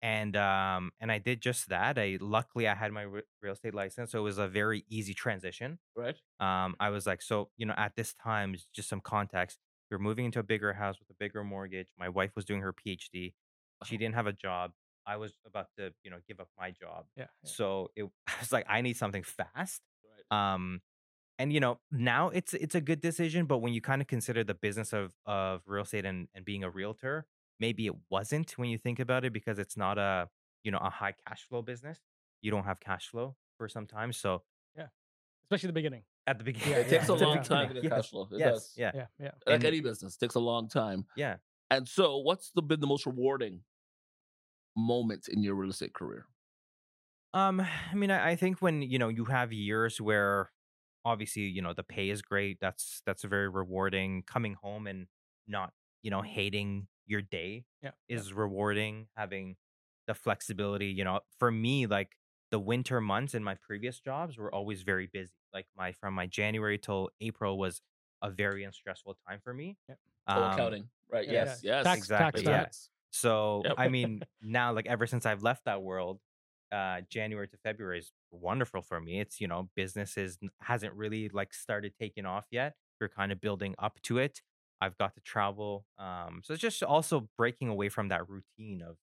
And 0.01 0.37
um, 0.37 0.93
and 1.01 1.11
I 1.11 1.19
did 1.19 1.41
just 1.41 1.69
that. 1.71 1.99
I 1.99 2.19
luckily 2.21 2.69
I 2.69 2.75
had 2.77 2.93
my 2.93 3.03
re- 3.03 3.23
real 3.43 3.53
estate 3.55 3.75
license, 3.75 4.13
so 4.13 4.19
it 4.21 4.23
was 4.23 4.39
a 4.39 4.47
very 4.47 4.85
easy 4.89 5.13
transition. 5.15 5.79
right. 5.97 6.17
Um, 6.39 6.77
I 6.79 6.91
was 6.91 7.05
like, 7.07 7.21
so 7.21 7.51
you 7.57 7.67
know, 7.67 7.75
at 7.77 7.97
this 7.97 8.15
time, 8.15 8.55
just 8.73 8.89
some 8.89 9.01
context. 9.01 9.59
We 9.91 9.97
were 9.97 10.03
moving 10.03 10.27
into 10.27 10.39
a 10.39 10.43
bigger 10.45 10.73
house 10.75 10.99
with 11.01 11.09
a 11.11 11.15
bigger 11.19 11.43
mortgage. 11.43 11.89
My 11.99 12.09
wife 12.11 12.31
was 12.37 12.45
doing 12.45 12.61
her 12.61 12.73
PhD. 12.73 13.09
She 13.13 13.33
Uh-huh. 13.81 13.97
didn't 13.97 14.15
have 14.15 14.27
a 14.27 14.33
job. 14.33 14.73
I 15.07 15.17
was 15.17 15.33
about 15.47 15.69
to, 15.79 15.93
you 16.05 16.11
know, 16.11 16.19
give 16.29 16.39
up 16.41 16.49
my 16.59 16.71
job. 16.71 17.07
Yeah. 17.17 17.23
yeah. 17.43 17.51
So 17.51 17.91
it 17.97 18.05
I 18.29 18.33
was 18.41 18.53
like, 18.53 18.67
I 18.69 18.83
need 18.83 18.97
something 18.97 19.23
fast. 19.25 19.81
Right. 20.31 20.55
Um, 20.55 20.81
and 21.41 21.53
you 21.53 21.59
know, 21.61 21.81
now 21.91 22.29
it's 22.29 22.55
it's 22.55 22.75
a 22.77 22.81
good 22.81 23.01
decision, 23.01 23.47
but 23.47 23.59
when 23.59 23.73
you 23.73 23.81
kind 23.81 24.01
of 24.03 24.07
consider 24.09 24.45
the 24.45 24.55
business 24.55 24.93
of 24.93 25.13
of 25.27 25.63
real 25.67 25.83
estate 25.85 26.05
and, 26.05 26.29
and 26.35 26.45
being 26.45 26.63
a 26.65 26.71
realtor, 26.71 27.27
maybe 27.61 27.87
it 27.87 27.95
wasn't 28.11 28.53
when 28.59 28.69
you 28.69 28.79
think 28.79 28.99
about 28.99 29.25
it 29.25 29.33
because 29.33 29.59
it's 29.59 29.77
not 29.77 29.99
a 29.99 30.29
you 30.65 30.71
know 30.71 30.79
a 30.79 30.91
high 30.91 31.15
cash 31.27 31.43
flow 31.49 31.63
business. 31.63 31.99
You 32.43 32.51
don't 32.51 32.65
have 32.65 32.81
cash 32.81 33.09
flow 33.09 33.37
for 33.57 33.69
some 33.69 33.87
time. 33.87 34.13
So 34.13 34.43
yeah 34.77 34.87
Especially 35.45 35.69
the 35.69 35.73
beginning. 35.73 36.03
at 36.27 36.39
the 36.39 36.45
beginning, 36.45 36.71
Yeah, 36.71 36.77
it 36.79 36.89
takes 36.89 37.09
a 37.09 37.15
yeah. 37.15 37.25
long 37.27 37.37
Yeah. 37.37 37.43
time 37.43 37.69
to 37.69 37.75
get 37.75 37.85
Yes. 37.85 37.93
cash 37.93 38.11
flow. 38.11 38.29
It 38.31 38.39
yes, 38.39 38.53
does. 38.55 38.75
yeah, 38.77 38.91
Yeah. 38.95 39.07
Yeah. 39.19 39.31
Like 39.47 39.55
And- 39.57 39.65
any 39.65 39.81
business, 39.81 40.17
takes 40.17 40.35
a 40.35 40.41
long 40.41 40.69
time. 40.69 41.07
yeah. 41.17 41.37
And 41.71 41.87
so, 41.89 42.19
what's 42.19 42.51
the 42.53 42.63
been 42.63 42.81
the 42.81 42.87
most 42.87 43.05
rewarding 43.07 43.63
moment 44.77 45.29
in 45.29 45.43
your 45.43 45.55
real 45.55 45.71
estate 45.71 45.93
career? 45.95 46.27
Um, 47.35 47.61
I 47.61 47.95
mean, 47.95 48.11
I, 48.11 48.31
I 48.31 48.37
think 48.37 48.63
when 48.63 48.81
you 48.83 48.99
know 48.99 49.09
you 49.09 49.25
have 49.27 49.53
years 49.53 50.01
where 50.01 50.51
obviously 51.05 51.43
you 51.43 51.61
know 51.63 51.73
the 51.75 51.83
pay 51.83 52.09
is 52.11 52.23
great. 52.23 52.59
That's 52.61 53.03
that's 53.05 53.23
very 53.25 53.49
rewarding. 53.49 54.23
Coming 54.23 54.55
home 54.55 54.87
and 54.87 55.09
not 55.47 55.73
you 56.03 56.11
know 56.11 56.23
hating 56.23 56.89
your 57.09 57.23
day 57.23 57.65
Yeah. 57.83 57.91
is 58.09 58.33
rewarding. 58.33 59.09
Having 59.17 59.57
the 60.07 60.15
flexibility, 60.15 60.87
you 60.87 61.05
know, 61.05 61.21
for 61.39 61.51
me, 61.51 61.87
like 61.87 62.17
the 62.51 62.59
winter 62.59 63.01
months 63.01 63.35
in 63.35 63.43
my 63.45 63.55
previous 63.57 64.01
jobs 64.01 64.39
were 64.39 64.55
always 64.55 64.83
very 64.83 65.07
busy. 65.07 65.33
Like 65.53 65.67
my 65.77 65.93
from 65.93 66.15
my 66.15 66.27
January 66.27 66.79
till 66.79 67.11
April 67.21 67.59
was 67.59 67.81
a 68.23 68.31
very 68.31 68.67
stressful 68.73 69.17
time 69.29 69.41
for 69.43 69.53
me. 69.53 69.77
Yep. 69.89 69.99
Um, 70.29 70.43
accounting. 70.53 70.89
Right. 71.11 71.27
yeah, 71.27 71.33
yes. 71.45 71.61
yeah. 71.63 71.77
Yes. 71.77 71.85
Tax- 71.85 71.99
exactly. 71.99 72.43
tax 72.45 72.79
time. 72.87 72.91
So 73.11 73.63
Yep. 73.65 73.75
I 73.79 73.89
mean, 73.97 74.23
now 74.43 74.73
like 74.73 74.87
ever 74.87 75.07
since 75.07 75.25
I've 75.27 75.43
left 75.43 75.65
that 75.65 75.83
world, 75.83 76.21
uh, 76.73 77.01
January 77.09 77.49
to 77.49 77.57
February 77.59 77.99
is 78.01 78.13
wonderful 78.31 78.83
for 78.83 79.01
me. 79.01 79.21
It's 79.21 79.41
you 79.41 79.49
know 79.49 79.69
business 79.75 80.17
is 80.19 80.39
hasn't 80.61 80.93
really 80.95 81.29
like 81.31 81.55
started 81.55 81.95
taking 81.99 82.27
off 82.27 82.47
yet. 82.51 82.75
We're 83.01 83.09
kind 83.09 83.31
of 83.33 83.41
building 83.41 83.75
up 83.79 84.01
to 84.03 84.19
it. 84.19 84.43
I've 84.81 84.97
got 84.99 85.15
to 85.15 85.21
travel, 85.21 85.85
um, 85.99 86.41
so 86.45 86.53
it's 86.53 86.63
just 86.63 86.83
also 86.83 87.29
breaking 87.37 87.69
away 87.69 87.89
from 87.89 88.09
that 88.09 88.29
routine 88.29 88.83
of 88.83 88.97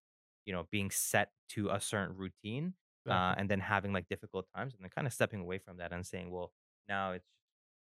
you 0.46 0.54
know 0.54 0.68
being 0.72 0.92
set 0.92 1.32
to 1.50 1.70
a 1.70 1.80
certain 1.80 2.16
routine, 2.16 2.74
uh, 3.10 3.36
and 3.38 3.50
then 3.50 3.60
having 3.60 3.94
like 3.94 4.08
difficult 4.10 4.46
times, 4.56 4.74
and 4.74 4.84
then 4.84 4.90
kind 4.94 5.08
of 5.08 5.14
stepping 5.14 5.42
away 5.42 5.60
from 5.60 5.78
that 5.78 5.92
and 5.92 6.06
saying, 6.06 6.32
well, 6.32 6.52
now 6.88 7.12
it's 7.12 7.28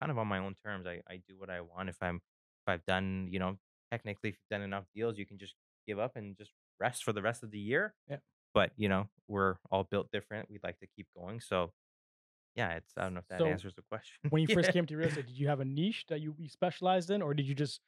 kind 0.01 0.11
of 0.11 0.17
on 0.17 0.27
my 0.27 0.39
own 0.39 0.55
terms. 0.65 0.85
I, 0.87 1.01
I 1.09 1.21
do 1.27 1.35
what 1.37 1.49
I 1.49 1.61
want. 1.61 1.89
If 1.89 1.97
I'm 2.01 2.15
if 2.15 2.67
I've 2.67 2.85
done 2.85 3.27
you 3.31 3.39
know 3.39 3.57
technically 3.91 4.29
if 4.29 4.35
you've 4.35 4.57
done 4.57 4.63
enough 4.63 4.85
deals, 4.95 5.17
you 5.17 5.25
can 5.25 5.37
just 5.37 5.55
give 5.87 5.99
up 5.99 6.15
and 6.15 6.37
just 6.37 6.51
rest 6.79 7.03
for 7.03 7.13
the 7.13 7.21
rest 7.21 7.43
of 7.43 7.51
the 7.51 7.59
year. 7.59 7.93
Yeah. 8.09 8.17
But 8.53 8.71
you 8.75 8.89
know, 8.89 9.07
we're 9.27 9.55
all 9.71 9.83
built 9.83 10.09
different. 10.11 10.49
We'd 10.49 10.63
like 10.63 10.79
to 10.79 10.87
keep 10.95 11.07
going. 11.15 11.39
So 11.41 11.71
yeah, 12.55 12.75
it's 12.75 12.93
I 12.97 13.03
don't 13.03 13.13
know 13.13 13.19
if 13.19 13.27
that 13.29 13.45
So, 13.45 13.45
answers 13.45 13.75
the 13.75 13.81
question. 13.83 14.19
when 14.29 14.41
you 14.43 14.49
first 14.49 14.71
Yeah. 14.71 14.71
came 14.71 14.85
to 14.87 14.97
real 14.97 15.07
estate, 15.07 15.27
did 15.27 15.37
you 15.37 15.47
have 15.47 15.59
a 15.59 15.65
niche 15.65 16.05
that 16.09 16.21
you, 16.21 16.35
you 16.39 16.49
specialized 16.49 17.11
in, 17.11 17.21
or 17.21 17.33
did 17.33 17.47
you 17.47 17.55
just 17.55 17.81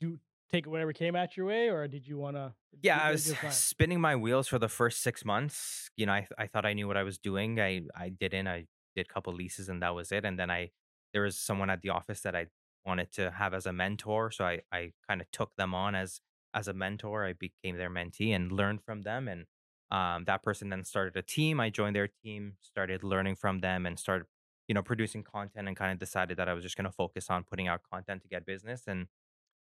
do 0.00 0.20
take 0.50 0.66
whatever 0.66 0.92
came 0.92 1.16
at 1.16 1.36
your 1.36 1.46
way, 1.46 1.70
or 1.70 1.88
did 1.88 2.06
you 2.06 2.18
want 2.18 2.36
to? 2.36 2.54
Yeah, 2.82 2.98
I 2.98 3.10
was 3.10 3.36
spinning 3.48 4.00
my 4.00 4.16
wheels 4.16 4.48
for 4.48 4.58
the 4.58 4.68
first 4.68 5.02
six 5.02 5.24
months. 5.24 5.90
You 5.96 6.06
know, 6.06 6.12
I, 6.12 6.26
I 6.38 6.46
thought 6.46 6.64
I 6.64 6.72
knew 6.72 6.86
what 6.88 6.96
I 6.96 7.02
was 7.02 7.18
doing. 7.18 7.60
I, 7.60 7.82
I 7.94 8.08
didn't. 8.08 8.48
I 8.48 8.66
did 8.96 9.06
a 9.08 9.12
couple 9.12 9.32
leases 9.34 9.68
and 9.68 9.82
that 9.82 9.94
was 9.94 10.12
it. 10.12 10.24
And 10.24 10.38
then 10.38 10.50
I 10.50 10.70
there 11.12 11.22
was 11.22 11.38
someone 11.38 11.70
at 11.70 11.82
the 11.82 11.90
office 11.90 12.22
that 12.22 12.34
I 12.36 12.46
wanted 12.86 13.12
to 13.12 13.32
have 13.32 13.52
as 13.52 13.66
a 13.66 13.72
mentor, 13.72 14.30
so 14.30 14.44
I 14.46 14.62
I 14.72 14.92
kind 15.08 15.20
of 15.20 15.30
took 15.30 15.54
them 15.56 15.74
on 15.74 15.94
as 15.94 16.20
as 16.54 16.68
a 16.68 16.72
mentor. 16.72 17.26
I 17.26 17.34
became 17.34 17.76
their 17.76 17.90
mentee 17.90 18.34
and 18.34 18.50
learned 18.50 18.82
from 18.84 19.02
them. 19.02 19.28
And 19.28 19.46
um, 19.90 20.24
that 20.24 20.42
person 20.42 20.68
then 20.68 20.84
started 20.84 21.16
a 21.16 21.22
team. 21.22 21.60
I 21.60 21.70
joined 21.70 21.96
their 21.96 22.08
team, 22.08 22.54
started 22.60 23.02
learning 23.02 23.36
from 23.36 23.60
them, 23.60 23.86
and 23.86 23.98
started 23.98 24.26
you 24.68 24.74
know 24.74 24.82
producing 24.82 25.22
content. 25.22 25.68
And 25.68 25.76
kind 25.76 25.92
of 25.92 25.98
decided 25.98 26.36
that 26.38 26.48
I 26.48 26.54
was 26.54 26.62
just 26.64 26.76
going 26.76 26.86
to 26.86 26.92
focus 26.92 27.30
on 27.30 27.44
putting 27.44 27.68
out 27.68 27.82
content 27.90 28.22
to 28.22 28.28
get 28.28 28.46
business. 28.46 28.82
And 28.86 29.06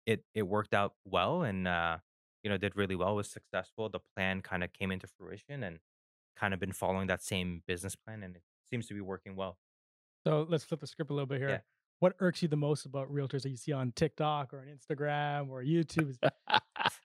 it 0.06 0.24
it 0.34 0.42
worked 0.42 0.74
out 0.74 0.94
well. 1.04 1.42
And 1.42 1.68
uh, 1.68 1.98
you 2.42 2.50
know, 2.50 2.56
did 2.56 2.76
really 2.76 2.96
well, 2.96 3.16
was 3.16 3.28
successful. 3.28 3.88
The 3.88 4.00
plan 4.00 4.42
kind 4.42 4.64
of 4.64 4.72
came 4.72 4.90
into 4.90 5.06
fruition 5.06 5.62
and 5.62 5.78
kind 6.36 6.54
of 6.54 6.60
been 6.60 6.72
following 6.72 7.08
that 7.08 7.22
same 7.22 7.62
business 7.66 7.96
plan 7.96 8.22
and 8.22 8.36
it 8.36 8.42
seems 8.70 8.86
to 8.86 8.94
be 8.94 9.00
working 9.00 9.34
well. 9.34 9.58
So 10.24 10.46
let's 10.48 10.64
flip 10.64 10.80
the 10.80 10.86
script 10.86 11.10
a 11.10 11.14
little 11.14 11.26
bit 11.26 11.40
here. 11.40 11.48
Yeah. 11.48 11.58
What 12.00 12.14
irks 12.20 12.42
you 12.42 12.48
the 12.48 12.56
most 12.56 12.86
about 12.86 13.12
realtors 13.12 13.42
that 13.42 13.50
you 13.50 13.56
see 13.56 13.72
on 13.72 13.92
TikTok 13.92 14.54
or 14.54 14.60
on 14.60 14.66
Instagram 14.66 15.48
or 15.50 15.62
YouTube? 15.62 16.10
Is- 16.10 16.18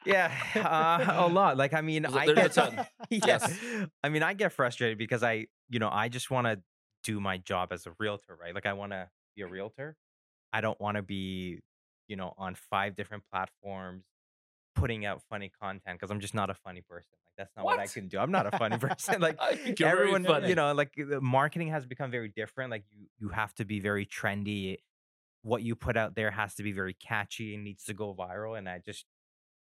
Yeah, 0.05 0.31
uh, 0.55 1.25
a 1.25 1.27
lot. 1.31 1.57
Like 1.57 1.73
I 1.73 1.81
mean, 1.81 2.03
There's 2.03 2.13
a- 2.15 2.19
I 2.19 2.25
a 2.25 2.33
get 2.35 2.51
ton. 2.53 2.85
yes. 3.09 3.57
I 4.03 4.09
mean, 4.09 4.21
I 4.21 4.33
get 4.33 4.51
frustrated 4.51 4.97
because 4.97 5.23
I, 5.23 5.47
you 5.69 5.79
know, 5.79 5.89
I 5.91 6.09
just 6.09 6.29
want 6.29 6.45
to 6.47 6.59
do 7.03 7.19
my 7.19 7.37
job 7.37 7.71
as 7.71 7.85
a 7.87 7.91
realtor, 7.99 8.37
right? 8.39 8.53
Like 8.53 8.65
I 8.65 8.73
want 8.73 8.91
to 8.91 9.09
be 9.35 9.41
a 9.41 9.47
realtor. 9.47 9.95
I 10.51 10.61
don't 10.61 10.79
want 10.79 10.97
to 10.97 11.01
be, 11.01 11.59
you 12.07 12.15
know, 12.17 12.33
on 12.37 12.55
five 12.55 12.95
different 12.95 13.23
platforms 13.31 14.03
putting 14.75 15.05
out 15.05 15.21
funny 15.29 15.51
content 15.61 15.99
because 15.99 16.11
I'm 16.11 16.19
just 16.19 16.33
not 16.33 16.49
a 16.49 16.53
funny 16.53 16.81
person. 16.81 17.11
Like 17.25 17.33
that's 17.37 17.55
not 17.55 17.65
what, 17.65 17.79
I 17.79 17.87
can 17.87 18.07
do. 18.07 18.19
I'm 18.19 18.31
not 18.31 18.51
a 18.51 18.57
funny 18.57 18.77
person. 18.77 19.21
Like 19.21 19.37
I 19.41 19.55
think 19.55 19.79
you're 19.79 19.89
very 19.89 20.13
everyone, 20.13 20.47
you 20.47 20.55
know, 20.55 20.73
like 20.73 20.93
the 20.95 21.21
marketing 21.21 21.69
has 21.69 21.85
become 21.85 22.11
very 22.11 22.29
different. 22.29 22.71
Like 22.71 22.83
you, 22.91 23.07
you 23.19 23.29
have 23.29 23.53
to 23.55 23.65
be 23.65 23.79
very 23.79 24.05
trendy. 24.05 24.77
What 25.41 25.61
you 25.61 25.75
put 25.75 25.97
out 25.97 26.15
there 26.15 26.31
has 26.31 26.55
to 26.55 26.63
be 26.63 26.71
very 26.71 26.93
catchy 26.93 27.55
and 27.55 27.63
needs 27.63 27.83
to 27.85 27.93
go 27.93 28.13
viral. 28.13 28.57
And 28.57 28.69
I 28.69 28.79
just, 28.79 29.05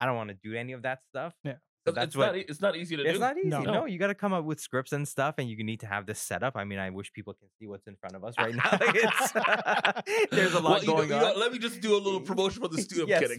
I 0.01 0.07
don't 0.07 0.17
want 0.17 0.31
to 0.31 0.37
do 0.43 0.55
any 0.57 0.73
of 0.73 0.83
that 0.83 1.01
stuff. 1.09 1.35
Yeah. 1.45 1.55
So 1.87 1.91
It's- 1.93 1.95
that's 1.95 2.07
it's 2.09 2.17
what 2.17 2.27
not. 2.27 2.37
e- 2.37 2.45
It's 2.49 2.61
not 2.61 2.77
easy 2.77 2.97
to 2.97 3.03
it's 3.03 3.11
do. 3.11 3.15
It's 3.15 3.21
not 3.21 3.39
easy. 3.39 3.49
No. 3.49 3.63
No, 3.63 3.85
you 3.87 3.99
got 3.99 4.09
to 4.09 4.15
come 4.15 4.33
up 4.33 4.45
with 4.45 4.61
scripts 4.61 4.93
and 4.93 5.07
stuff, 5.09 5.37
and 5.39 5.49
you 5.49 5.63
need 5.65 5.81
to 5.81 5.87
have 5.87 6.07
this 6.07 6.19
set 6.21 6.43
up. 6.43 6.55
I 6.57 6.65
mean, 6.65 6.79
I 6.79 6.91
wish 6.91 7.13
people 7.13 7.35
can 7.35 7.49
see 7.59 7.67
what's 7.67 7.87
in 7.87 7.97
front 7.97 8.15
of 8.17 8.25
us 8.25 8.35
right 8.37 8.55
now. 8.55 8.71
Like, 8.73 8.81
it's, 8.95 10.31
there's 10.31 10.55
a 10.55 10.61
lot 10.61 10.65
Well, 10.65 10.81
you 10.83 10.87
know- 10.89 10.95
going 10.97 11.09
you 11.11 11.15
know, 11.17 11.33
on. 11.35 11.41
let 11.41 11.53
me 11.53 11.59
just 11.59 11.81
do 11.81 11.95
a 11.97 12.01
little 12.01 12.21
promotion 12.31 12.61
for 12.63 12.69
the 12.69 12.83
studio. 12.83 13.17
I'm 13.17 13.23
kidding. 13.23 13.39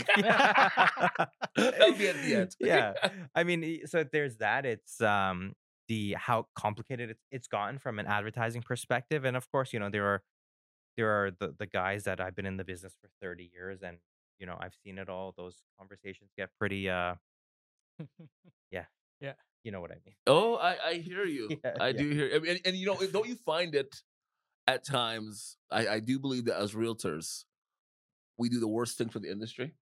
That'll 1.56 1.94
be 1.94 2.08
at 2.08 2.16
the 2.24 2.36
end. 2.36 2.56
yeah, 2.60 2.94
I 3.36 3.44
mean, 3.44 3.86
so 3.86 4.04
there's 4.04 4.38
that. 4.38 4.66
It's 4.66 5.02
um 5.02 5.54
the 5.88 6.14
how 6.18 6.46
complicated 6.56 7.10
it's 7.10 7.24
it's 7.32 7.48
gotten 7.48 7.78
from 7.80 8.00
an 8.00 8.06
advertising 8.08 8.62
perspective, 8.62 9.26
and 9.26 9.36
of 9.36 9.50
course, 9.52 9.74
you 9.74 9.80
know 9.80 9.90
there 9.90 10.06
are 10.06 10.24
there 10.98 11.10
are 11.10 11.32
the 11.32 11.54
the 11.58 11.66
guys 11.66 12.04
that 12.06 12.20
I've 12.22 12.36
been 12.36 12.46
in 12.46 12.58
the 12.58 12.64
business 12.66 12.94
for 13.02 13.10
30 13.22 13.50
years, 13.54 13.82
and 13.82 13.98
you 14.40 14.46
know 14.46 14.58
I've 14.60 14.76
seen 14.84 14.98
it 14.98 15.10
all. 15.10 15.34
Those 15.38 15.62
conversations 15.78 16.32
get 16.38 16.50
pretty 16.60 16.90
uh 16.90 17.16
you 19.64 19.72
know 19.74 19.82
what 19.82 19.92
I 19.92 19.96
mean. 20.06 20.16
Oh, 20.26 20.56
I, 20.56 20.78
I 20.88 20.94
hear 20.96 21.26
you. 21.38 21.50
Yeah, 21.64 21.74
I 21.80 21.88
yeah. 21.88 21.94
do 21.98 22.10
hear. 22.10 22.32
I 22.34 22.40
mean, 22.40 22.52
and, 22.52 22.62
and 22.66 22.76
you 22.78 22.86
know, 22.86 22.96
don't 23.12 23.28
you 23.28 23.36
find 23.46 23.76
it 23.76 23.94
at 24.68 24.86
times? 24.86 25.58
I, 25.70 25.88
I 25.88 26.00
do 26.00 26.18
believe 26.18 26.46
that 26.46 26.58
as 26.60 26.74
realtors, 26.74 27.44
we 28.38 28.48
do 28.50 28.60
the 28.62 28.68
worst 28.68 28.98
thing 28.98 29.10
for 29.10 29.20
the 29.20 29.30
industry 29.30 29.74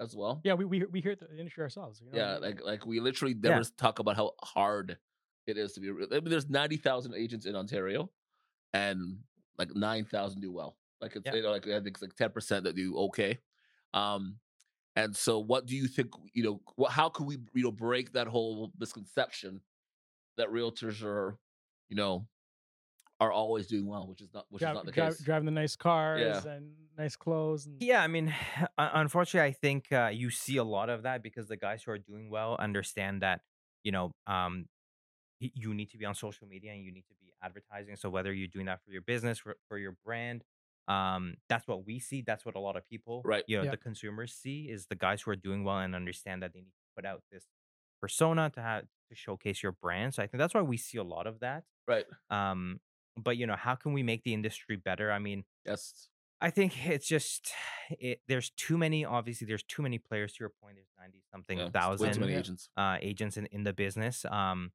as 0.00 0.16
well. 0.16 0.40
yeah, 0.44 0.54
we 0.54 0.64
we 0.64 0.84
we 0.86 1.00
hear 1.00 1.14
the 1.14 1.30
industry 1.38 1.62
ourselves. 1.62 2.00
You 2.04 2.10
know? 2.10 2.18
Yeah, 2.18 2.34
we- 2.40 2.46
like 2.46 2.64
like 2.64 2.86
we 2.86 3.00
literally 3.00 3.34
Yeah. 3.34 3.50
never 3.50 3.64
talk 3.78 3.98
about 4.00 4.16
how 4.16 4.32
hard 4.42 4.98
it 5.46 5.56
is 5.56 5.72
to 5.74 5.80
be. 5.80 5.90
real- 5.90 6.08
I 6.10 6.14
mean, 6.16 6.30
there's 6.30 6.48
ninety 6.50 6.76
thousand 6.76 7.14
agents 7.14 7.46
in 7.46 7.54
Ontario, 7.54 8.10
and 8.72 9.18
like 9.58 9.74
nine 9.76 10.04
thousand 10.04 10.40
do 10.40 10.50
well. 10.50 10.76
Like 11.00 11.14
it's 11.16 11.24
Yeah. 11.26 11.34
you 11.36 11.42
know, 11.42 11.50
like 11.52 11.66
I 11.68 11.74
think 11.80 11.88
it's 11.96 12.02
like 12.02 12.16
ten 12.16 12.30
percent 12.30 12.64
that 12.64 12.74
do 12.74 12.96
okay. 12.98 13.38
Um, 13.94 14.38
and 14.96 15.14
so, 15.16 15.38
what 15.38 15.66
do 15.66 15.76
you 15.76 15.86
think? 15.86 16.10
You 16.34 16.42
know, 16.42 16.60
what, 16.76 16.90
how 16.92 17.08
can 17.08 17.26
we 17.26 17.38
you 17.54 17.62
know 17.64 17.72
break 17.72 18.12
that 18.12 18.26
whole 18.26 18.72
misconception 18.78 19.60
that 20.36 20.48
realtors 20.48 21.02
are, 21.04 21.36
you 21.88 21.96
know, 21.96 22.26
are 23.20 23.30
always 23.32 23.66
doing 23.66 23.86
well, 23.86 24.06
which 24.08 24.20
is 24.20 24.28
not 24.32 24.46
which 24.50 24.60
Drive- 24.60 24.72
is 24.72 24.76
not 24.76 24.86
the 24.86 24.92
drive- 24.92 25.12
case. 25.16 25.24
driving 25.24 25.46
the 25.46 25.52
nice 25.52 25.76
cars 25.76 26.44
and 26.44 26.72
nice 26.98 27.16
clothes. 27.16 27.66
And, 27.66 27.80
Yeah, 27.82 28.02
I 28.02 28.06
mean, 28.08 28.34
unfortunately, 28.78 29.48
I 29.48 29.52
think 29.52 29.92
uh, 29.92 30.10
you 30.12 30.30
see 30.30 30.56
a 30.56 30.64
lot 30.64 30.88
of 30.90 31.02
that 31.04 31.22
because 31.22 31.48
the 31.48 31.56
guys 31.56 31.82
who 31.82 31.92
are 31.92 31.98
doing 31.98 32.30
well 32.30 32.56
understand 32.58 33.22
that 33.22 33.40
you 33.84 33.92
know 33.92 34.12
um, 34.26 34.66
you 35.38 35.72
need 35.74 35.90
to 35.90 35.96
be 35.98 36.04
on 36.04 36.14
social 36.14 36.46
media 36.46 36.72
and 36.72 36.82
you 36.82 36.92
need 36.92 37.06
to 37.08 37.14
be 37.20 37.32
advertising. 37.42 37.96
So 37.96 38.10
whether 38.10 38.32
you're 38.32 38.48
doing 38.48 38.66
that 38.66 38.84
for 38.84 38.90
your 38.90 39.02
business, 39.02 39.38
for, 39.38 39.56
for 39.68 39.78
your 39.78 39.96
brand, 40.04 40.44
um, 40.90 41.34
that's 41.48 41.66
what 41.68 41.86
we 41.86 41.98
see. 42.00 42.22
That's 42.22 42.44
what 42.44 42.56
a 42.56 42.60
lot 42.60 42.76
of 42.76 42.84
people, 42.88 43.22
Right. 43.24 43.44
You 43.46 43.58
know, 43.58 43.64
Yeah. 43.64 43.70
the 43.70 43.76
consumers 43.88 44.32
see 44.34 44.58
is 44.74 44.86
the 44.86 44.96
guys 44.96 45.22
who 45.22 45.30
are 45.30 45.36
doing 45.48 45.62
well 45.64 45.78
and 45.78 45.94
understand 45.94 46.42
that 46.42 46.52
they 46.52 46.60
need 46.60 46.74
to 46.82 46.88
put 46.96 47.04
out 47.06 47.22
this 47.30 47.44
persona 48.00 48.50
to 48.54 48.60
have 48.60 48.84
to 49.10 49.14
showcase 49.14 49.62
your 49.62 49.72
brand. 49.72 50.14
So 50.14 50.22
I 50.22 50.26
think 50.26 50.38
that's 50.40 50.54
why 50.54 50.62
we 50.62 50.76
see 50.76 50.98
a 50.98 51.04
lot 51.04 51.26
of 51.26 51.40
that. 51.40 51.64
Right. 51.86 52.06
Um, 52.30 52.80
but 53.16 53.36
you 53.36 53.46
know, 53.46 53.56
how 53.56 53.74
can 53.74 53.92
we 53.92 54.02
make 54.02 54.22
the 54.24 54.34
industry 54.34 54.76
better? 54.76 55.10
I 55.12 55.18
mean. 55.18 55.44
Yes. 55.66 56.08
I 56.42 56.48
think 56.48 56.86
it's 56.86 57.06
just 57.06 57.52
it, 57.90 58.22
there's 58.26 58.48
too 58.56 58.78
many. 58.78 59.04
Obviously, 59.04 59.46
there's 59.46 59.62
too 59.62 59.82
many 59.82 59.98
players. 59.98 60.32
To 60.34 60.38
your 60.44 60.52
point, 60.62 60.76
there's 60.76 60.88
ninety 60.98 61.22
something 61.30 61.58
Yeah, 61.58 61.68
thousand 61.68 62.14
too 62.14 62.20
many 62.20 62.32
agents. 62.34 62.70
uh, 62.78 62.96
agents 63.02 63.36
in, 63.36 63.44
in 63.52 63.62
the 63.64 63.74
business. 63.74 64.24
Um, 64.24 64.72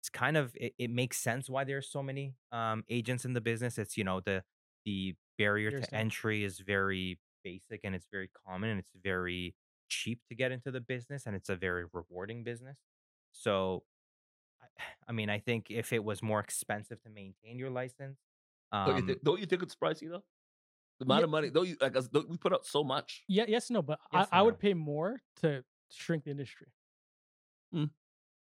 it's 0.00 0.08
kind 0.10 0.36
of 0.36 0.52
it, 0.56 0.74
it 0.78 0.90
makes 0.90 1.18
sense 1.18 1.48
why 1.48 1.62
there's 1.62 1.88
so 1.88 2.02
many 2.02 2.34
um, 2.50 2.82
agents 2.88 3.24
in 3.24 3.34
the 3.34 3.40
business. 3.40 3.78
It's 3.78 3.96
you 3.96 4.02
know 4.02 4.18
the 4.20 4.42
the 4.84 5.14
barrier 5.38 5.70
to 5.70 5.94
entry 5.94 6.44
is 6.44 6.58
very 6.58 7.18
basic 7.44 7.80
and 7.84 7.94
it's 7.94 8.06
very 8.10 8.30
common 8.46 8.70
and 8.70 8.78
it's 8.80 8.90
very 9.02 9.54
cheap 9.88 10.20
to 10.28 10.34
get 10.34 10.50
into 10.52 10.70
the 10.70 10.80
business 10.80 11.26
and 11.26 11.36
it's 11.36 11.48
a 11.48 11.56
very 11.56 11.84
rewarding 11.92 12.42
business. 12.42 12.76
So, 13.32 13.84
I, 15.08 15.12
mean, 15.12 15.30
I 15.30 15.38
think 15.38 15.70
if 15.70 15.92
it 15.92 16.02
was 16.02 16.22
more 16.22 16.40
expensive 16.40 17.00
to 17.02 17.08
maintain 17.10 17.58
your 17.58 17.70
license, 17.70 18.18
um, 18.72 18.86
Don't 18.88 18.96
you 19.00 19.06
think? 19.06 19.22
Don't 19.22 19.40
you 19.40 19.46
think 19.46 19.62
it's 19.62 19.76
pricey 19.76 20.08
though? 20.10 20.24
The 20.98 21.04
amount 21.04 21.20
Yeah. 21.20 21.24
of 21.24 21.30
money. 21.30 21.50
Don't 21.50 21.68
you 21.68 21.76
like? 21.80 21.94
us- 21.96 22.08
Don't, 22.08 22.28
we 22.28 22.36
put 22.36 22.52
out 22.52 22.64
so 22.66 22.82
much. 22.82 23.22
yeah, 23.28 23.44
yes, 23.46 23.70
no, 23.70 23.82
but 23.82 24.00
Yes 24.12 24.28
I, 24.32 24.38
I 24.38 24.42
would 24.42 24.58
pay 24.58 24.74
more 24.74 25.20
to 25.42 25.62
shrink 25.90 26.24
the 26.24 26.30
industry. 26.30 26.68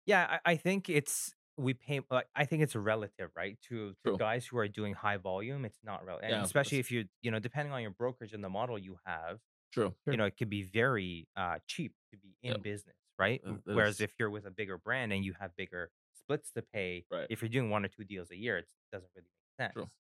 Yeah, 0.05 0.39
I, 0.45 0.53
I 0.53 0.57
think 0.57 0.89
it's 0.89 1.35
we 1.59 1.75
pay 1.75 2.01
like 2.11 2.27
I 2.35 2.45
think 2.45 2.63
it's 2.63 2.75
relative, 2.77 3.31
right? 3.37 3.59
To 3.69 3.95
to 4.05 4.11
True. 4.11 4.17
guys 4.19 4.47
who 4.47 4.59
are 4.59 4.69
doing 4.69 4.95
high 4.95 5.17
volume, 5.17 5.65
it's 5.65 5.79
not 5.83 6.05
relevant. 6.05 6.31
Yeah, 6.33 6.43
especially 6.45 6.79
if 6.79 6.91
you 6.91 7.07
you 7.23 7.31
know, 7.31 7.39
depending 7.39 7.73
on 7.73 7.83
your 7.83 7.93
brokerage 7.93 8.33
and 8.33 8.45
the 8.45 8.49
model 8.51 8.79
you 8.79 8.99
have, 9.07 9.39
True. 9.73 9.95
You 10.07 10.17
know, 10.17 10.25
it 10.27 10.37
could 10.39 10.51
be 10.51 10.63
very 10.63 11.29
uh 11.37 11.59
cheap 11.67 11.95
to 12.13 12.17
be 12.19 12.37
in 12.43 12.51
Yep. 12.53 12.63
business, 12.63 12.97
right? 13.19 13.43
Uh, 13.47 13.55
Whereas 13.65 14.01
if 14.01 14.13
you're 14.19 14.31
with 14.31 14.47
a 14.47 14.51
bigger 14.51 14.79
brand 14.79 15.13
and 15.13 15.25
you 15.25 15.35
have 15.41 15.57
bigger 15.57 15.91
splits 16.15 16.51
to 16.53 16.63
pay, 16.63 17.05
Right. 17.11 17.27
if 17.31 17.43
you're 17.43 17.49
doing 17.49 17.71
one 17.71 17.85
or 17.85 17.89
two 17.89 18.05
deals 18.05 18.31
a 18.31 18.37
year, 18.37 18.59
it 18.59 18.69
doesn't 18.93 19.11
really 19.15 19.29
make 19.29 19.67
sense. 19.67 19.75
True. 19.75 19.91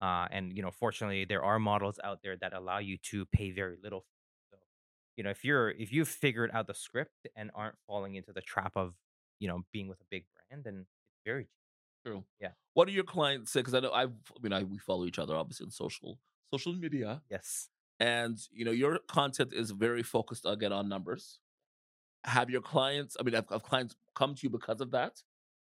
Uh, 0.00 0.28
and 0.30 0.56
you 0.56 0.62
know, 0.62 0.70
fortunately, 0.70 1.24
there 1.24 1.42
are 1.42 1.58
models 1.58 1.98
out 2.04 2.20
there 2.22 2.36
that 2.36 2.52
allow 2.52 2.78
you 2.78 2.96
to 2.98 3.26
pay 3.26 3.50
very 3.50 3.76
little. 3.82 4.06
So, 4.52 4.58
you 5.16 5.24
know, 5.24 5.30
if 5.30 5.44
you're 5.44 5.70
if 5.70 5.92
you've 5.92 6.08
figured 6.08 6.50
out 6.52 6.66
the 6.66 6.74
script 6.74 7.26
and 7.36 7.50
aren't 7.54 7.76
falling 7.86 8.14
into 8.14 8.32
the 8.32 8.40
trap 8.42 8.72
of 8.76 8.94
you 9.40 9.48
know 9.48 9.62
being 9.72 9.88
with 9.88 10.00
a 10.00 10.04
big 10.10 10.26
brand, 10.34 10.64
then 10.64 10.86
it's 10.86 10.97
very 11.30 11.44
cheap. 11.44 11.50
True. 12.06 12.24
Yeah. 12.40 12.52
What 12.74 12.86
do 12.88 12.92
your 12.94 13.04
clients 13.04 13.50
say? 13.52 13.60
Because 13.60 13.74
I 13.74 13.80
know 13.80 13.92
I've, 13.92 14.12
I 14.36 14.38
mean, 14.42 14.52
I 14.52 14.62
we 14.64 14.78
follow 14.78 15.04
each 15.06 15.18
other 15.18 15.34
obviously 15.36 15.64
on 15.66 15.70
social 15.72 16.18
social 16.52 16.72
media, 16.74 17.22
Yes. 17.30 17.68
and 18.00 18.36
you 18.58 18.64
know 18.64 18.70
your 18.82 18.98
content 19.08 19.52
is 19.52 19.70
very 19.72 20.02
focused 20.02 20.44
again 20.46 20.72
on 20.72 20.88
numbers. 20.88 21.40
Have 22.24 22.50
your 22.50 22.62
clients? 22.62 23.16
I 23.18 23.22
mean, 23.24 23.34
have, 23.34 23.48
have 23.50 23.62
clients 23.62 23.94
come 24.14 24.34
to 24.34 24.40
you 24.46 24.50
because 24.50 24.80
of 24.80 24.90
that? 24.92 25.14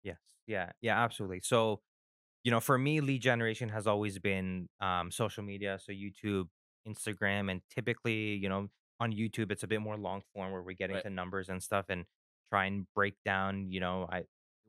Yes. 0.02 0.18
Yeah. 0.46 0.70
Yeah. 0.80 1.02
Absolutely. 1.04 1.40
So, 1.42 1.80
you 2.44 2.50
know, 2.52 2.60
for 2.60 2.78
me, 2.78 3.00
lead 3.00 3.22
generation 3.22 3.68
has 3.70 3.86
always 3.86 4.18
been 4.18 4.68
um, 4.80 5.10
social 5.10 5.42
media, 5.42 5.78
so 5.82 5.92
YouTube, 5.92 6.46
Instagram, 6.88 7.50
and 7.50 7.60
typically, 7.74 8.34
you 8.36 8.48
know, 8.48 8.68
on 9.00 9.12
YouTube, 9.12 9.50
it's 9.52 9.64
a 9.64 9.66
bit 9.66 9.80
more 9.82 9.96
long 9.96 10.22
form 10.32 10.52
where 10.52 10.62
we're 10.62 10.72
getting 10.82 10.96
Right. 10.96 11.04
to 11.04 11.10
numbers 11.10 11.48
and 11.48 11.62
stuff 11.62 11.86
and 11.88 12.04
try 12.50 12.66
and 12.66 12.86
break 12.94 13.14
down, 13.24 13.70
you 13.70 13.80
know, 13.80 14.06
I 14.10 14.24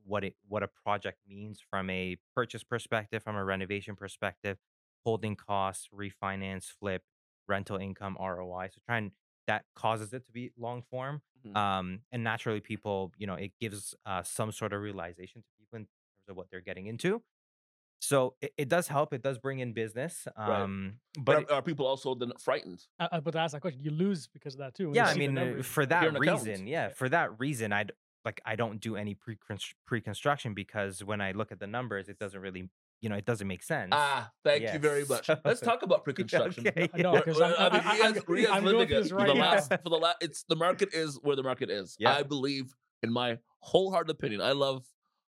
what 0.07 0.23
it 0.23 0.35
what 0.47 0.63
a 0.63 0.67
project 0.85 1.19
means 1.27 1.59
from 1.69 1.89
a 1.89 2.17
purchase 2.35 2.63
perspective, 2.63 3.21
from 3.23 3.35
a 3.35 3.43
renovation 3.43 3.95
perspective, 3.95 4.57
holding 5.05 5.35
costs, 5.35 5.87
refinance, 5.93 6.65
flip, 6.65 7.03
rental 7.47 7.77
income, 7.77 8.17
ROI. 8.19 8.69
So 8.73 8.79
try 8.85 8.97
and 8.97 9.11
that 9.47 9.65
causes 9.75 10.13
it 10.13 10.25
to 10.25 10.31
be 10.31 10.51
long 10.57 10.81
form 10.81 11.21
Mhm. 11.45 11.55
um 11.55 11.99
and 12.11 12.23
naturally 12.23 12.59
people 12.59 13.13
you 13.17 13.27
know 13.27 13.35
it 13.35 13.51
gives 13.61 13.95
uh 14.05 14.23
some 14.23 14.51
sort 14.51 14.73
of 14.73 14.81
realization 14.81 15.41
to 15.41 15.47
people 15.57 15.77
in 15.77 15.83
terms 15.83 16.27
of 16.29 16.35
what 16.35 16.47
they're 16.49 16.59
getting 16.69 16.87
into 16.87 17.21
so 17.99 18.35
it, 18.41 18.53
it 18.57 18.67
does 18.69 18.87
help 18.87 19.13
it 19.13 19.21
does 19.21 19.37
bring 19.37 19.59
in 19.59 19.71
business 19.73 20.27
Right. 20.37 20.61
um 20.61 20.99
But, 21.15 21.23
but 21.25 21.41
it- 21.43 21.51
are, 21.51 21.55
are 21.57 21.61
people 21.61 21.85
also 21.85 22.13
then 22.15 22.31
frightened? 22.39 22.83
I, 22.99 23.07
I, 23.13 23.19
but 23.21 23.31
to 23.31 23.39
ask 23.39 23.53
that 23.53 23.61
question, 23.61 23.81
you 23.83 23.91
lose 23.91 24.27
because 24.27 24.55
of 24.55 24.59
that 24.59 24.73
too. 24.75 24.91
yeah 24.93 25.05
i 25.07 25.13
mean 25.13 25.37
uh, 25.37 25.61
for 25.63 25.85
that 25.85 26.03
an 26.07 26.15
accountant. 26.17 26.47
reason 26.49 26.67
yeah 26.67 26.87
Yeah. 26.87 26.93
for 26.93 27.07
that 27.09 27.39
reason 27.39 27.71
i'd 27.71 27.91
like 28.27 28.39
i 28.45 28.55
don't 28.61 28.79
do 28.87 28.91
any 29.03 29.13
pre 29.23 29.35
pre-construction 29.89 30.53
because 30.53 31.03
when 31.09 31.19
i 31.27 31.29
look 31.39 31.49
at 31.55 31.59
the 31.63 31.67
numbers 31.77 32.09
it 32.09 32.17
doesn't 32.23 32.41
really 32.47 32.63
you 33.01 33.09
know 33.09 33.15
it 33.15 33.25
doesn't 33.31 33.47
make 33.53 33.63
sense 33.63 33.89
Ah, 33.93 34.29
thank 34.43 34.61
you 34.73 34.79
very 34.79 35.03
Yes. 35.05 35.09
much. 35.09 35.25
Let's 35.45 35.61
talk 35.69 35.81
about 35.87 36.03
pre-construction. 36.07 36.67
Okay, 36.67 36.89
No, 37.05 37.13
yeah. 37.13 37.21
'cause 37.21 37.39
Well, 37.39 37.53
I'm- 37.61 37.71
I 37.71 37.77
mean, 37.77 37.87
I- 37.87 37.95
he 37.95 38.01
I'm- 38.01 38.13
has- 38.15 38.23
I'm 38.55 38.65
living 38.65 38.87
through 38.87 38.97
it 38.97 39.01
this 39.03 39.09
for 39.11 39.15
right 39.17 39.27
the 39.27 39.33
now. 39.35 39.51
last 39.51 39.69
for 39.85 39.89
the 39.95 40.01
last. 40.05 40.17
It's 40.25 40.39
the 40.53 40.55
market 40.55 40.89
is 40.93 41.19
where 41.21 41.35
the 41.35 41.43
market 41.51 41.69
is. 41.69 41.95
Yeah. 41.99 42.15
I 42.19 42.23
believe, 42.23 42.65
in 43.03 43.11
my 43.21 43.37
wholehearted 43.69 44.09
opinion, 44.09 44.41
I 44.41 44.53
love 44.53 44.79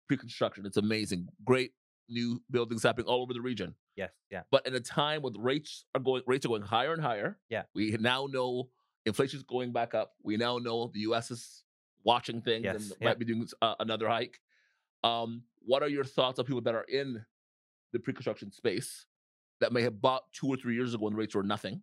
pre-construction. 0.08 0.68
It's 0.68 0.78
amazing, 0.78 1.28
great 1.44 1.72
new 2.08 2.40
buildings 2.52 2.84
happening 2.84 3.08
all 3.08 3.24
over 3.24 3.34
the 3.34 3.42
region. 3.42 3.74
yes 3.96 4.12
yeah 4.30 4.44
But 4.52 4.62
in 4.68 4.76
a 4.76 4.80
time 5.02 5.20
when 5.24 5.34
the 5.34 5.40
rates 5.52 5.86
are 5.96 6.02
going, 6.08 6.22
rates 6.28 6.46
are 6.46 6.50
going 6.50 6.62
higher 6.76 6.94
and 6.94 7.02
higher. 7.02 7.40
Yeah. 7.50 7.64
we 7.74 7.84
now 8.14 8.28
know 8.36 8.70
inflation 9.08 9.38
is 9.40 9.44
going 9.56 9.72
back 9.74 9.96
up. 9.96 10.14
We 10.30 10.38
now 10.38 10.60
know 10.60 10.92
the 10.94 11.02
U.S. 11.10 11.32
is 11.32 11.64
watching 12.06 12.42
things 12.42 12.64
Yes, 12.64 12.76
and 12.76 12.94
yeah. 13.02 13.10
might 13.10 13.20
be 13.20 13.26
doing 13.26 13.48
uh, 13.62 13.76
another 13.80 14.08
hike. 14.08 14.40
Um, 15.04 15.44
what 15.66 15.84
are 15.84 15.90
your 15.90 16.04
thoughts 16.04 16.40
on 16.40 16.46
people 16.46 16.62
that 16.62 16.76
are 16.76 16.84
in 16.84 17.26
the 17.92 18.00
pre-construction 18.00 18.52
space 18.52 19.06
that 19.60 19.74
may 19.74 19.82
have 19.82 20.02
bought 20.02 20.24
two 20.32 20.48
or 20.48 20.56
three 20.56 20.76
years 20.76 20.94
ago 20.94 21.06
when 21.06 21.16
rates 21.16 21.36
were 21.36 21.44
nothing? 21.44 21.82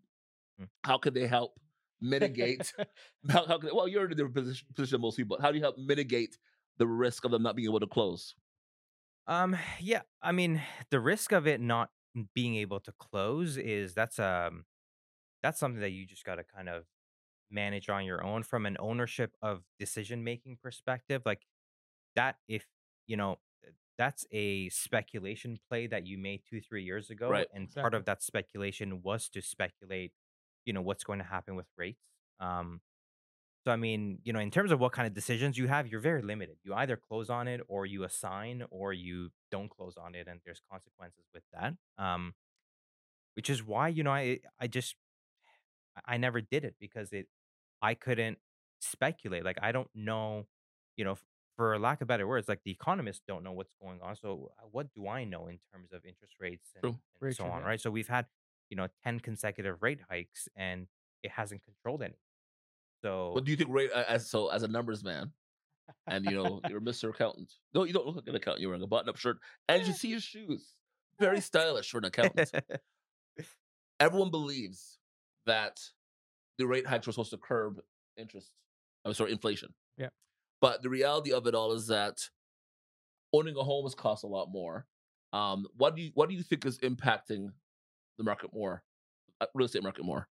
Hmm. 0.58 0.64
How 0.84 0.98
could 0.98 1.14
they 1.14 1.26
help 1.26 1.58
mitigate? 2.00 2.72
how, 3.28 3.46
how 3.46 3.58
they, 3.58 3.70
well, 3.72 3.88
you're 3.88 4.06
in 4.06 4.12
a 4.12 4.14
different 4.14 4.34
position, 4.34 4.66
position 4.74 4.96
than 4.96 5.02
most 5.02 5.16
people. 5.16 5.36
But 5.36 5.44
how 5.44 5.50
do 5.50 5.58
you 5.58 5.62
help 5.64 5.76
mitigate 5.78 6.38
the 6.78 6.86
risk 6.86 7.24
of 7.24 7.30
them 7.30 7.42
not 7.42 7.56
being 7.56 7.68
able 7.68 7.80
to 7.80 7.86
close? 7.86 8.34
Um, 9.26 9.56
yeah, 9.80 10.02
I 10.20 10.32
mean, 10.32 10.60
the 10.90 11.00
risk 11.00 11.32
of 11.32 11.46
it 11.46 11.60
not 11.60 11.90
being 12.34 12.56
able 12.56 12.80
to 12.80 12.92
close 12.98 13.56
is 13.56 13.94
that's 13.94 14.18
um 14.18 14.64
that's 15.42 15.58
something 15.58 15.80
that 15.80 15.90
you 15.90 16.06
just 16.06 16.24
got 16.24 16.34
to 16.36 16.44
kind 16.44 16.68
of 16.68 16.84
manage 17.52 17.88
on 17.88 18.04
your 18.04 18.24
own 18.24 18.42
from 18.42 18.66
an 18.66 18.76
ownership 18.80 19.36
of 19.42 19.64
decision 19.78 20.24
making 20.24 20.58
perspective. 20.62 21.22
Like 21.26 21.42
that, 22.16 22.36
if 22.48 22.66
you 23.06 23.16
know, 23.16 23.32
uh, 23.66 23.70
that's 23.98 24.26
a 24.32 24.68
speculation 24.70 25.58
play 25.68 25.86
that 25.88 26.06
you 26.06 26.18
made 26.18 26.42
two, 26.48 26.60
three 26.60 26.84
years 26.84 27.10
ago, 27.10 27.30
Right. 27.30 27.48
and 27.52 27.68
part 27.74 27.94
of 27.94 28.04
that 28.06 28.22
speculation 28.22 29.02
was 29.02 29.28
to 29.30 29.42
speculate, 29.42 30.12
you 30.64 30.72
know, 30.72 30.82
what's 30.82 31.04
going 31.04 31.18
to 31.20 31.24
happen 31.26 31.56
with 31.56 31.66
rates. 31.76 32.02
Um, 32.40 32.80
So 33.64 33.70
I 33.72 33.76
mean, 33.76 34.20
you 34.24 34.32
know, 34.32 34.40
in 34.40 34.50
terms 34.50 34.72
of 34.72 34.80
what 34.80 34.92
kind 34.92 35.06
of 35.06 35.14
decisions 35.14 35.58
you 35.58 35.68
have, 35.68 35.86
you're 35.88 36.00
very 36.00 36.22
limited. 36.22 36.58
You 36.64 36.74
either 36.74 36.96
close 36.96 37.30
on 37.30 37.48
it 37.48 37.60
or 37.68 37.86
you 37.86 38.04
assign 38.04 38.64
or 38.70 38.92
you 38.92 39.30
don't 39.52 39.70
close 39.70 39.96
on 39.96 40.14
it 40.16 40.26
and 40.28 40.40
there's 40.44 40.60
consequences 40.70 41.26
with 41.34 41.44
that. 41.52 41.74
Um 41.98 42.34
which 43.34 43.48
is 43.50 43.62
why, 43.62 43.88
you 43.88 44.02
know, 44.02 44.12
I 44.12 44.40
I 44.60 44.66
just 44.66 44.96
I 46.06 46.16
never 46.16 46.40
did 46.40 46.64
it 46.64 46.76
because 46.80 47.12
it 47.12 47.28
I 47.82 47.94
couldn't 47.94 48.38
speculate. 48.80 49.44
Like 49.44 49.58
I 49.60 49.72
don't 49.72 49.90
know, 49.94 50.46
you 50.96 51.04
know, 51.04 51.16
for 51.56 51.78
lack 51.78 52.00
of 52.00 52.08
better 52.08 52.26
words, 52.26 52.48
like 52.48 52.60
the 52.64 52.70
economists 52.70 53.22
don't 53.26 53.44
know 53.44 53.52
what's 53.52 53.74
going 53.82 54.00
on. 54.02 54.16
So 54.16 54.52
uh, 54.58 54.66
what 54.70 54.94
do 54.94 55.08
I 55.08 55.24
know 55.24 55.48
in 55.48 55.58
terms 55.72 55.92
of 55.92 56.04
interest 56.06 56.36
rates 56.40 56.70
and, 56.82 56.96
and 57.20 57.34
so 57.34 57.44
on, 57.44 57.60
yeah. 57.60 57.66
right? 57.66 57.80
So 57.80 57.90
we've 57.90 58.08
had, 58.08 58.26
you 58.70 58.76
know, 58.76 58.86
10 59.04 59.20
consecutive 59.20 59.82
rate 59.82 60.00
hikes 60.08 60.48
and 60.56 60.86
it 61.22 61.30
hasn't 61.32 61.62
controlled 61.64 62.02
any. 62.02 62.16
So 63.02 63.32
What 63.32 63.44
do 63.44 63.50
you 63.50 63.56
think? 63.56 63.70
Rate 63.70 63.90
uh, 63.94 64.04
as 64.08 64.28
so 64.28 64.48
as 64.48 64.62
a 64.62 64.68
numbers 64.68 65.02
man, 65.02 65.32
and 66.06 66.24
you 66.24 66.30
know 66.32 66.60
you're 66.68 66.80
Mr. 66.80 67.10
Accountant. 67.10 67.52
No, 67.74 67.84
you 67.84 67.92
don't 67.92 68.06
look 68.06 68.16
like 68.16 68.28
an 68.28 68.36
accountant. 68.36 68.60
You're 68.60 68.70
wearing 68.70 68.82
a 68.82 68.86
button-up 68.86 69.16
shirt, 69.16 69.38
and 69.68 69.84
you 69.84 69.92
see 69.92 70.08
your 70.08 70.20
shoes. 70.20 70.74
Very 71.18 71.40
stylish 71.40 71.90
for 71.90 71.98
an 71.98 72.04
accountant. 72.04 72.52
Everyone 74.00 74.30
believes 74.30 74.98
that 75.46 75.80
the 76.62 76.68
rate 76.68 76.86
hikes 76.86 77.08
were 77.08 77.12
supposed 77.12 77.32
to 77.32 77.36
curb 77.38 77.80
interest. 78.16 78.52
I'm 79.04 79.14
sorry, 79.14 79.32
inflation. 79.32 79.74
Yeah. 79.98 80.10
But 80.60 80.80
the 80.82 80.88
reality 80.88 81.32
of 81.32 81.48
it 81.48 81.56
all 81.56 81.72
is 81.72 81.88
that 81.88 82.18
owning 83.32 83.56
a 83.56 83.64
home 83.64 83.84
has 83.84 83.96
cost 83.96 84.22
a 84.22 84.28
lot 84.28 84.48
more. 84.52 84.86
Um, 85.32 85.66
what 85.76 85.96
do 85.96 86.02
you 86.02 86.12
what 86.14 86.28
do 86.28 86.36
you 86.36 86.42
think 86.44 86.64
is 86.64 86.78
impacting 86.78 87.48
the 88.16 88.22
market 88.24 88.50
more, 88.54 88.84
uh, 89.40 89.46
real 89.54 89.66
estate 89.66 89.82
market 89.82 90.04
more? 90.04 90.28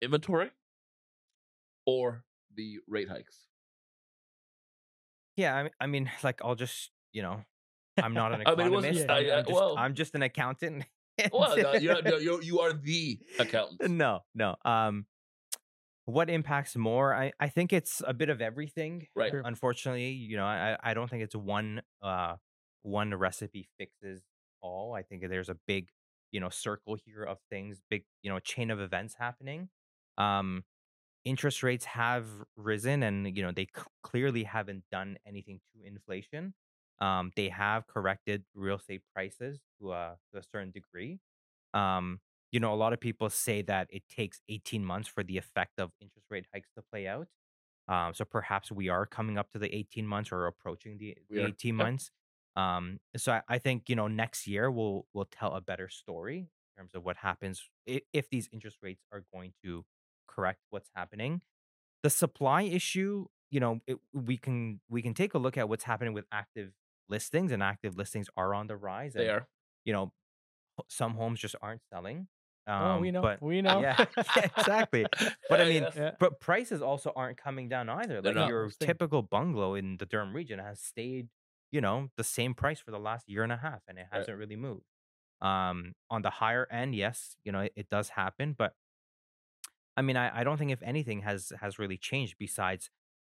Inventory 0.00 0.50
or 1.86 2.22
the 2.54 2.78
rate 2.86 3.08
hikes? 3.08 3.48
yeah, 5.36 5.56
I 5.56 5.62
mean, 5.64 5.72
I 5.80 5.86
mean, 5.86 6.10
like 6.22 6.40
I'll 6.44 6.54
just, 6.54 6.90
you 7.12 7.22
know, 7.22 7.42
I'm 8.00 8.14
not 8.14 8.32
an 8.32 8.42
I 8.46 8.54
mean, 8.54 8.66
economist. 8.68 9.10
I'm, 9.10 9.30
I'm 9.30 9.44
just, 9.44 9.52
well- 9.52 9.76
I'm 9.76 9.94
just 9.94 10.14
an 10.14 10.22
accountant. 10.22 10.84
Well, 11.32 11.56
no, 11.56 11.74
you're, 11.74 12.02
no, 12.02 12.16
you're, 12.18 12.42
you 12.42 12.60
are 12.60 12.72
the 12.72 13.18
accountant. 13.38 13.90
no, 13.90 14.20
no. 14.34 14.56
Um, 14.64 15.06
what 16.06 16.28
impacts 16.28 16.76
more? 16.76 17.14
I, 17.14 17.32
I 17.38 17.48
think 17.48 17.72
it's 17.72 18.02
a 18.06 18.12
bit 18.12 18.30
of 18.30 18.40
everything. 18.40 19.06
Right. 19.14 19.32
Unfortunately, 19.32 20.10
you 20.10 20.36
know, 20.36 20.44
I, 20.44 20.76
I 20.82 20.94
don't 20.94 21.08
think 21.08 21.22
it's 21.22 21.36
one 21.36 21.82
uh 22.02 22.36
one 22.82 23.14
recipe 23.14 23.68
fixes 23.78 24.22
all. 24.60 24.94
I 24.94 25.02
think 25.02 25.28
there's 25.28 25.48
a 25.48 25.56
big, 25.66 25.88
you 26.32 26.40
know, 26.40 26.48
circle 26.48 26.96
here 27.04 27.22
of 27.22 27.38
things, 27.50 27.80
big, 27.90 28.04
you 28.22 28.30
know, 28.30 28.38
chain 28.40 28.70
of 28.70 28.80
events 28.80 29.14
happening. 29.18 29.68
Um, 30.18 30.64
interest 31.24 31.62
rates 31.62 31.84
have 31.84 32.26
risen, 32.56 33.02
and 33.02 33.36
you 33.36 33.42
know 33.42 33.52
they 33.52 33.64
c- 33.66 33.82
clearly 34.02 34.44
haven't 34.44 34.84
done 34.90 35.16
anything 35.26 35.60
to 35.74 35.86
inflation. 35.86 36.54
Um, 37.00 37.32
they 37.36 37.48
have 37.48 37.86
corrected 37.86 38.44
real 38.54 38.76
estate 38.76 39.02
prices 39.14 39.60
to 39.80 39.92
a 39.92 40.16
to 40.32 40.38
a 40.40 40.42
certain 40.42 40.70
degree. 40.70 41.18
Um, 41.72 42.20
you 42.52 42.60
know, 42.60 42.72
a 42.74 42.76
lot 42.76 42.92
of 42.92 43.00
people 43.00 43.30
say 43.30 43.62
that 43.62 43.88
it 43.90 44.02
takes 44.08 44.40
18 44.48 44.84
months 44.84 45.08
for 45.08 45.22
the 45.22 45.38
effect 45.38 45.78
of 45.78 45.92
interest 46.00 46.26
rate 46.30 46.46
hikes 46.52 46.70
to 46.76 46.82
play 46.82 47.06
out. 47.06 47.28
Um, 47.88 48.12
so 48.14 48.24
perhaps 48.24 48.70
we 48.70 48.88
are 48.88 49.06
coming 49.06 49.38
up 49.38 49.50
to 49.52 49.58
the 49.58 49.74
18 49.74 50.06
months 50.06 50.30
or 50.32 50.46
approaching 50.46 50.98
the, 50.98 51.16
the 51.34 51.46
18 51.46 51.74
months. 51.74 52.10
Um, 52.56 52.98
so 53.16 53.32
I, 53.32 53.42
I 53.48 53.58
think 53.58 53.88
you 53.88 53.96
know 53.96 54.08
next 54.08 54.46
year 54.46 54.70
we'll 54.70 55.06
we'll 55.14 55.26
tell 55.30 55.54
a 55.54 55.60
better 55.60 55.88
story 55.88 56.38
in 56.38 56.82
terms 56.82 56.94
of 56.94 57.04
what 57.04 57.16
happens 57.18 57.68
if, 57.86 58.02
if 58.12 58.28
these 58.30 58.48
interest 58.52 58.78
rates 58.82 59.02
are 59.12 59.24
going 59.32 59.52
to 59.64 59.84
correct 60.28 60.60
what's 60.70 60.90
happening. 60.94 61.42
The 62.02 62.10
supply 62.10 62.62
issue, 62.62 63.26
you 63.50 63.60
know, 63.60 63.80
it, 63.86 63.98
we 64.12 64.36
can 64.36 64.80
we 64.88 65.02
can 65.02 65.14
take 65.14 65.34
a 65.34 65.38
look 65.38 65.56
at 65.56 65.68
what's 65.68 65.84
happening 65.84 66.12
with 66.14 66.26
active 66.32 66.72
listings, 67.10 67.52
and 67.52 67.62
active 67.62 67.96
listings 67.96 68.28
are 68.36 68.54
on 68.54 68.66
the 68.66 68.76
rise. 68.76 69.12
They 69.14 69.28
are. 69.28 69.46
you 69.84 69.92
know, 69.92 70.12
some 70.88 71.14
homes 71.14 71.40
just 71.40 71.56
aren't 71.60 71.82
selling. 71.92 72.28
Um, 72.66 72.82
oh, 72.82 72.98
we 73.00 73.10
know. 73.10 73.22
But 73.22 73.42
we 73.42 73.62
know. 73.62 73.80
yeah, 73.80 73.96
yeah, 74.36 74.48
exactly. 74.56 75.04
But 75.48 75.60
I 75.60 75.64
mean, 75.64 75.86
yeah. 75.96 76.12
But 76.18 76.40
prices 76.40 76.82
also 76.82 77.12
aren't 77.16 77.36
coming 77.36 77.68
down 77.68 77.88
either. 77.88 78.20
They're 78.22 78.34
Like 78.34 78.48
your 78.48 78.64
That's 78.66 78.76
the 78.76 78.86
thing. 78.86 78.94
typical 78.94 79.22
bungalow 79.22 79.74
in 79.74 79.96
the 79.96 80.06
Durham 80.06 80.34
region 80.34 80.58
has 80.58 80.80
stayed, 80.80 81.28
you 81.72 81.80
know, 81.80 82.08
the 82.16 82.24
same 82.24 82.54
price 82.54 82.78
for 82.78 82.90
the 82.92 82.98
last 82.98 83.28
year 83.28 83.42
and 83.42 83.52
a 83.52 83.56
half, 83.56 83.80
and 83.88 83.98
it 83.98 84.06
hasn't 84.12 84.36
really 84.38 84.56
moved. 84.56 84.84
Um, 85.40 85.94
on 86.10 86.22
the 86.22 86.30
higher 86.30 86.68
end, 86.70 86.94
yes, 86.94 87.36
you 87.44 87.50
know, 87.50 87.60
it, 87.60 87.72
it 87.74 87.88
does 87.90 88.10
happen, 88.10 88.54
but 88.56 88.74
I 89.96 90.02
mean, 90.02 90.16
I, 90.16 90.40
I 90.40 90.44
don't 90.44 90.56
think 90.58 90.70
if 90.70 90.82
anything 90.82 91.22
has 91.22 91.52
has 91.60 91.78
really 91.78 91.96
changed 91.96 92.36
besides 92.38 92.90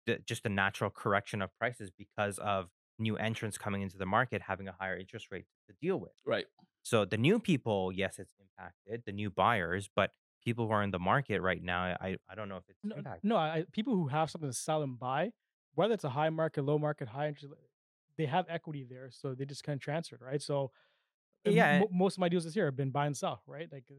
the, 0.06 0.19
just 0.26 0.43
the 0.43 0.49
natural 0.49 0.89
correction 0.91 1.41
of 1.41 1.49
prices 1.60 1.89
because 1.91 2.38
of 2.39 2.69
new 2.99 3.17
entrants 3.17 3.58
coming 3.58 3.81
into 3.81 3.97
the 3.97 4.05
market 4.05 4.41
having 4.43 4.67
a 4.67 4.73
higher 4.73 4.97
interest 4.97 5.31
rate 5.31 5.47
to 5.67 5.73
deal 5.81 5.99
with. 5.99 6.13
Right. 6.25 6.47
So 6.84 7.05
the 7.05 7.17
new 7.17 7.39
people, 7.39 7.91
yes, 7.91 8.19
it's 8.19 8.36
impacted 8.39 9.03
the 9.05 9.12
new 9.12 9.29
buyers, 9.31 9.89
but 9.93 10.13
people 10.43 10.67
who 10.67 10.73
are 10.73 10.84
in 10.84 10.91
the 10.91 10.99
market 10.99 11.41
right 11.41 11.62
now, 11.63 11.84
I 11.99 12.17
I 12.29 12.36
don't 12.36 12.49
know 12.49 12.58
if 12.58 12.69
it's 12.69 12.84
No, 12.84 12.95
impacted. 12.95 13.23
no 13.23 13.36
I, 13.36 13.65
people 13.71 13.95
who 13.95 14.08
have 14.08 14.29
something 14.29 14.49
to 14.49 14.53
sell 14.53 14.84
and 14.84 14.97
buy, 14.99 15.31
whether 15.73 15.93
it's 15.93 16.03
a 16.03 16.10
high 16.10 16.29
market, 16.29 16.63
low 16.63 16.77
market, 16.77 17.08
high 17.08 17.27
interest, 17.27 17.53
they 18.17 18.25
have 18.27 18.45
equity 18.47 18.84
there, 18.84 19.12
so 19.12 19.34
they 19.36 19.45
just 19.45 19.63
kind 19.63 19.77
of 19.77 19.81
transferred, 19.81 20.21
right? 20.21 20.41
So, 20.41 20.71
Yeah, 21.43 21.86
mo- 21.86 21.89
most 21.91 22.15
of 22.15 22.19
my 22.19 22.29
deals 22.29 22.45
this 22.45 22.55
year 22.55 22.65
have 22.65 22.75
been 22.77 22.91
buy 22.91 23.08
and 23.08 23.17
sell, 23.17 23.43
right? 23.47 23.71
Like, 23.71 23.86
uh, 23.91 23.95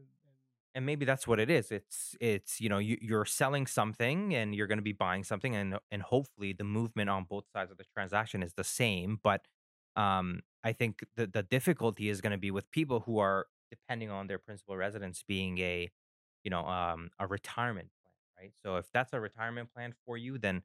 and- 0.75 0.85
maybe 0.85 1.05
that's 1.05 1.27
what 1.27 1.39
it 1.39 1.49
is. 1.49 1.71
It's 1.71 2.15
it's 2.21 2.59
you 2.61 2.69
know 2.69 2.77
you, 2.79 2.97
you're 3.01 3.25
selling 3.25 3.67
something 3.67 4.35
and 4.35 4.55
you're 4.55 4.67
going 4.67 4.77
to 4.79 4.83
be 4.83 4.93
buying 4.93 5.23
something, 5.23 5.55
and 5.55 5.77
and 5.91 6.01
hopefully 6.01 6.53
the 6.53 6.63
movement 6.63 7.09
on 7.09 7.25
both 7.25 7.45
sides 7.53 7.71
of 7.71 7.77
the 7.77 7.85
transaction 7.85 8.43
is 8.43 8.53
the 8.53 8.63
same. 8.63 9.19
But 9.23 9.45
um, 9.95 10.41
I 10.63 10.73
think 10.73 11.03
the 11.15 11.27
the 11.27 11.43
difficulty 11.43 12.09
is 12.09 12.21
going 12.21 12.31
to 12.31 12.37
be 12.37 12.51
with 12.51 12.69
people 12.71 13.01
who 13.01 13.19
are 13.19 13.47
depending 13.71 14.09
on 14.11 14.27
their 14.27 14.39
principal 14.39 14.77
residence 14.77 15.23
being 15.27 15.57
a 15.59 15.89
you 16.43 16.51
know 16.51 16.65
um 16.67 17.09
a 17.19 17.27
retirement 17.27 17.89
plan, 18.01 18.13
right? 18.45 18.53
So 18.63 18.77
if 18.77 18.91
that's 18.93 19.13
a 19.13 19.19
retirement 19.19 19.73
plan 19.73 19.93
for 20.05 20.17
you, 20.17 20.37
then 20.37 20.63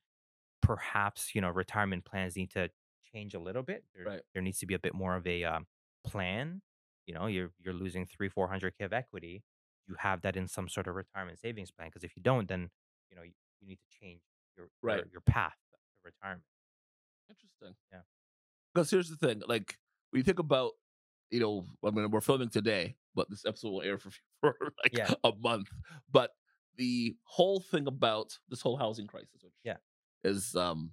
perhaps 0.62 1.34
you 1.34 1.40
know 1.40 1.50
retirement 1.50 2.04
plans 2.04 2.36
need 2.36 2.50
to 2.52 2.70
change 3.12 3.34
a 3.34 3.38
little 3.40 3.62
bit. 3.62 3.84
There, 3.94 4.04
Right. 4.06 4.22
there 4.34 4.42
needs 4.42 4.58
to 4.60 4.66
be 4.66 4.74
a 4.74 4.78
bit 4.78 4.94
more 4.94 5.16
of 5.16 5.26
a 5.26 5.44
um, 5.44 5.66
plan. 6.04 6.62
You 7.06 7.14
know, 7.14 7.26
you're 7.26 7.52
you're 7.58 7.74
losing 7.74 8.06
three 8.06 8.28
four 8.28 8.48
hundred 8.48 8.76
k 8.78 8.84
of 8.84 8.92
equity. 8.92 9.42
You 9.88 9.96
have 9.98 10.22
that 10.22 10.36
in 10.36 10.46
some 10.48 10.68
sort 10.68 10.86
of 10.86 10.94
retirement 10.94 11.38
savings 11.40 11.70
plan 11.70 11.88
because 11.88 12.04
if 12.04 12.16
you 12.16 12.22
don't, 12.22 12.48
then 12.48 12.70
you 13.10 13.16
know 13.16 13.22
you, 13.22 13.32
you 13.60 13.68
need 13.68 13.78
to 13.78 13.98
change 14.00 14.20
your 14.56 14.68
Right. 14.82 14.98
your, 14.98 15.06
your 15.12 15.20
path 15.22 15.54
to 15.72 15.76
retirement. 16.04 16.44
Interesting. 17.28 17.74
Yeah. 17.92 18.00
Because 18.74 18.90
here's 18.90 19.10
the 19.10 19.16
thing: 19.16 19.42
like 19.46 19.78
when 20.10 20.18
you 20.20 20.24
think 20.24 20.38
about, 20.38 20.72
you 21.30 21.40
know, 21.40 21.64
I 21.84 21.90
mean, 21.90 22.10
we're 22.10 22.20
filming 22.20 22.48
today, 22.48 22.96
but 23.14 23.28
this 23.30 23.44
episode 23.44 23.70
will 23.70 23.82
air 23.82 23.98
for 23.98 24.10
for 24.40 24.54
like 24.82 24.96
Yeah. 24.96 25.12
a 25.24 25.32
month. 25.40 25.68
But 26.10 26.30
the 26.76 27.16
whole 27.24 27.60
thing 27.60 27.86
about 27.86 28.38
this 28.48 28.60
whole 28.62 28.76
housing 28.76 29.06
crisis, 29.06 29.42
which 29.42 29.52
Yeah. 29.64 29.76
is 30.24 30.54
um, 30.56 30.92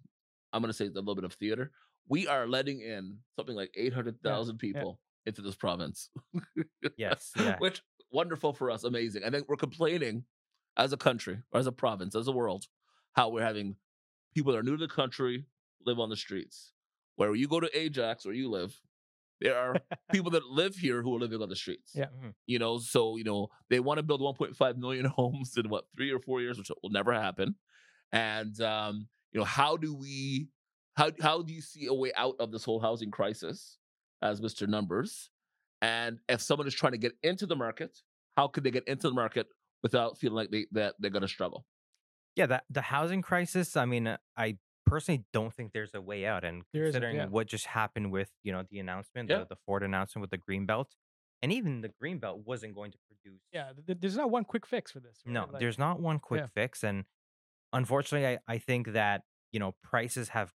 I'm 0.51 0.61
gonna 0.61 0.73
say 0.73 0.85
a 0.85 0.89
little 0.89 1.15
bit 1.15 1.23
of 1.23 1.33
theater. 1.33 1.71
We 2.07 2.27
are 2.27 2.47
letting 2.47 2.81
in 2.81 3.19
something 3.35 3.55
like 3.55 3.71
eight 3.75 3.93
hundred 3.93 4.21
thousand 4.23 4.57
people 4.57 4.99
into 5.25 5.41
this 5.41 5.55
province. 5.55 6.09
Yes, 6.97 7.31
yeah. 7.37 7.57
Which 7.59 7.81
wonderful 8.11 8.53
for 8.53 8.71
us, 8.71 8.83
amazing. 8.83 9.23
And 9.23 9.33
then 9.33 9.43
we're 9.47 9.55
complaining 9.55 10.23
as 10.77 10.93
a 10.93 10.97
country 10.97 11.39
or 11.51 11.59
as 11.59 11.67
a 11.67 11.71
province, 11.71 12.15
as 12.15 12.27
a 12.27 12.31
world, 12.31 12.65
how 13.13 13.29
we're 13.29 13.43
having 13.43 13.75
people 14.35 14.51
that 14.53 14.59
are 14.59 14.63
new 14.63 14.77
to 14.77 14.87
the 14.87 14.93
country 14.93 15.45
live 15.85 15.99
on 15.99 16.09
the 16.09 16.15
streets. 16.15 16.73
Where 17.15 17.35
you 17.35 17.47
go 17.47 17.59
to 17.59 17.77
Ajax 17.77 18.25
where 18.25 18.33
you 18.33 18.49
live, 18.49 18.79
there 19.41 19.57
are 19.57 19.75
people 20.11 20.31
that 20.31 20.45
live 20.45 20.75
here 20.75 21.01
who 21.01 21.15
are 21.15 21.19
living 21.19 21.41
on 21.41 21.49
the 21.49 21.55
streets. 21.55 21.91
Yeah. 21.93 22.05
Mhm. 22.05 22.33
You 22.45 22.59
know, 22.59 22.77
so 22.79 23.17
you 23.17 23.23
know, 23.23 23.47
they 23.69 23.79
want 23.79 23.97
to 23.97 24.03
build 24.03 24.21
1.5 24.21 24.77
million 24.77 25.05
homes 25.17 25.57
in 25.57 25.69
what 25.69 25.85
three 25.95 26.11
or 26.11 26.19
four 26.19 26.41
years, 26.41 26.57
which 26.57 26.69
will 26.81 26.89
never 26.91 27.13
happen. 27.13 27.55
And 28.11 28.59
um, 28.61 29.07
you 29.31 29.39
know, 29.39 29.45
how 29.45 29.75
do 29.77 29.93
we 29.95 30.47
how 30.95 31.11
how 31.21 31.41
do 31.41 31.53
you 31.53 31.61
see 31.61 31.87
a 31.87 31.93
way 31.93 32.11
out 32.15 32.35
of 32.39 32.51
this 32.51 32.63
whole 32.63 32.79
housing 32.79 33.11
crisis 33.11 33.77
as 34.21 34.39
Mr. 34.41 34.67
Numbers? 34.67 35.29
And 35.81 36.19
if 36.27 36.41
someone 36.41 36.67
is 36.67 36.73
trying 36.73 36.91
to 36.93 36.97
get 36.97 37.13
into 37.23 37.45
the 37.45 37.55
market, 37.55 37.97
how 38.35 38.47
could 38.47 38.63
they 38.63 38.71
get 38.71 38.87
into 38.87 39.07
the 39.09 39.13
market 39.15 39.47
without 39.83 40.17
feeling 40.17 40.35
like 40.35 40.51
they 40.51 40.65
that 40.71 40.95
they're 40.99 41.11
gonna 41.11 41.27
struggle? 41.27 41.65
Yeah, 42.35 42.45
that 42.47 42.63
the 42.69 42.81
housing 42.81 43.21
crisis. 43.21 43.75
I 43.77 43.85
mean, 43.85 44.07
uh, 44.07 44.17
I 44.37 44.57
personally 44.85 45.23
don't 45.33 45.53
think 45.53 45.71
there's 45.73 45.93
a 45.93 46.01
way 46.01 46.25
out. 46.25 46.43
And 46.43 46.63
There 46.73 46.83
considering 46.85 47.17
yeah. 47.17 47.25
what 47.27 47.47
just 47.47 47.65
happened 47.67 48.11
with 48.11 48.29
you 48.43 48.51
know 48.51 48.63
the 48.69 48.79
announcement, 48.79 49.29
Yeah. 49.29 49.39
the, 49.39 49.45
the 49.49 49.55
Ford 49.65 49.83
announcement 49.83 50.21
with 50.21 50.31
the 50.31 50.37
green 50.37 50.65
belt, 50.65 50.95
and 51.41 51.51
even 51.53 51.81
the 51.81 51.89
green 51.99 52.17
belt 52.19 52.41
wasn't 52.45 52.75
going 52.75 52.91
to 52.91 52.97
produce. 53.07 53.41
yeah, 53.53 53.71
th- 53.73 53.85
th- 53.85 53.97
there's 54.01 54.17
not 54.17 54.29
one 54.31 54.43
quick 54.43 54.65
fix 54.65 54.91
for 54.91 54.99
this. 54.99 55.19
No. 55.25 55.47
Like, 55.51 55.59
there's 55.59 55.77
not 55.79 55.99
one 56.01 56.19
quick 56.19 56.41
yeah. 56.41 56.47
fix, 56.53 56.83
and 56.83 57.05
unfortunately, 57.73 58.27
I, 58.27 58.53
I 58.53 58.57
think 58.57 58.93
that 58.93 59.23
you 59.51 59.59
know 59.59 59.75
prices 59.83 60.29
have 60.29 60.53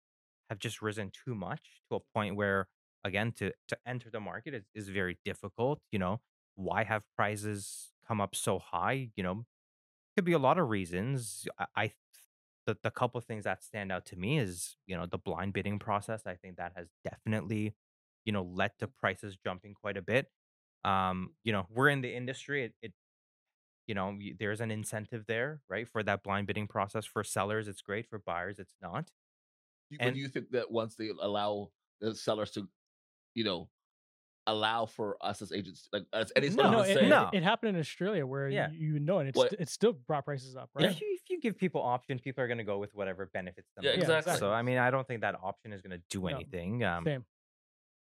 have 0.50 0.60
just 0.60 0.82
risen 0.82 1.12
too 1.26 1.34
much 1.36 1.82
to 1.90 1.96
a 1.96 2.00
point 2.14 2.36
where 2.36 2.68
again 3.04 3.32
to 3.34 3.52
to 3.68 3.78
enter 3.86 4.10
the 4.10 4.20
market 4.20 4.54
is, 4.54 4.64
is 4.74 4.90
very 4.90 5.18
difficult. 5.26 5.80
You 5.92 6.00
know, 6.00 6.22
why 6.56 6.84
have 6.84 7.04
prices 7.16 7.94
come 8.08 8.22
up 8.22 8.36
so 8.36 8.60
high? 8.60 9.12
You 9.16 9.24
know, 9.24 9.46
could 10.16 10.26
be 10.26 10.34
a 10.34 10.40
lot 10.40 10.58
of 10.58 10.70
reasons. 10.70 11.48
I, 11.60 11.66
I 11.76 11.92
the, 12.68 12.78
the 12.84 12.92
couple 12.92 13.18
of 13.18 13.26
things 13.26 13.46
that 13.46 13.64
stand 13.64 13.92
out 13.92 14.06
to 14.08 14.16
me 14.16 14.38
is 14.40 14.78
you 14.88 14.96
know 14.96 15.06
the 15.06 15.18
blind 15.18 15.54
bidding 15.54 15.80
process 15.80 16.24
i 16.28 16.36
think 16.36 16.58
that 16.58 16.74
has 16.76 16.88
definitely 17.04 17.76
you 18.26 18.32
know 18.32 18.44
led 18.44 18.72
to 18.80 18.88
prices 18.88 19.38
jumping 19.44 19.74
quite 19.74 19.98
a 19.98 20.02
bit 20.02 20.28
um 20.86 21.34
you 21.44 21.52
know 21.52 21.66
we're 21.70 21.90
in 21.90 22.02
the 22.02 22.14
industry 22.14 22.66
it, 22.66 22.74
it 22.82 22.94
you 23.88 23.96
know 23.96 24.18
there's 24.40 24.62
an 24.62 24.72
incentive 24.72 25.26
there 25.28 25.62
right 25.70 25.88
for 25.88 26.04
that 26.04 26.24
blind 26.24 26.48
bidding 26.48 26.68
process 26.68 27.06
for 27.06 27.24
sellers 27.24 27.68
it's 27.68 27.82
great 27.82 28.06
for 28.08 28.20
buyers 28.20 28.60
it's 28.60 28.76
not 28.82 29.12
You, 29.90 29.98
And- 30.00 30.16
do 30.16 30.22
you 30.22 30.30
think 30.30 30.52
that 30.52 30.72
once 30.72 30.96
they 30.96 31.10
allow 31.10 31.72
the 32.00 32.16
sellers 32.16 32.52
to, 32.52 32.68
you 33.36 33.44
know, 33.44 33.70
allow 34.48 34.86
for 34.86 35.18
us 35.22 35.42
as 35.42 35.52
agents, 35.52 35.88
like 35.94 36.04
as 36.14 36.32
any 36.36 36.50
No, 36.50 36.72
no, 36.72 36.80
it, 36.82 37.08
no. 37.08 37.30
it 37.32 37.44
happened 37.44 37.76
in 37.76 37.80
Australia 37.80 38.26
where 38.26 38.50
Yeah. 38.50 38.70
you, 38.72 38.94
you 38.96 39.00
know, 39.00 39.20
and 39.20 39.30
it's 39.30 39.38
What- 39.38 39.52
st- 39.52 39.62
it 39.62 39.70
still 39.70 39.94
brought 39.94 40.26
prices 40.26 40.56
up, 40.56 40.70
right? 40.74 40.90
if, 40.90 41.00
you, 41.00 41.08
if 41.12 41.30
you 41.30 41.40
give 41.40 41.58
people 41.58 41.82
option 41.82 42.18
people 42.20 42.44
are 42.44 42.48
going 42.48 42.58
to 42.58 42.64
go 42.64 42.80
with 42.80 42.94
whatever 42.96 43.28
benefits 43.34 43.70
them 43.76 43.86
Yeah, 43.86 43.92
most. 43.92 43.98
exactly. 44.10 44.38
so 44.38 44.52
i 44.52 44.62
mean 44.62 44.78
i 44.78 44.90
don't 44.92 45.08
think 45.08 45.22
that 45.22 45.36
option 45.42 45.72
is 45.74 45.82
going 45.82 45.92
to 45.98 46.04
do 46.10 46.22
No, 46.22 46.28
anything 46.36 46.84
um 46.84 47.04
Same. 47.06 47.26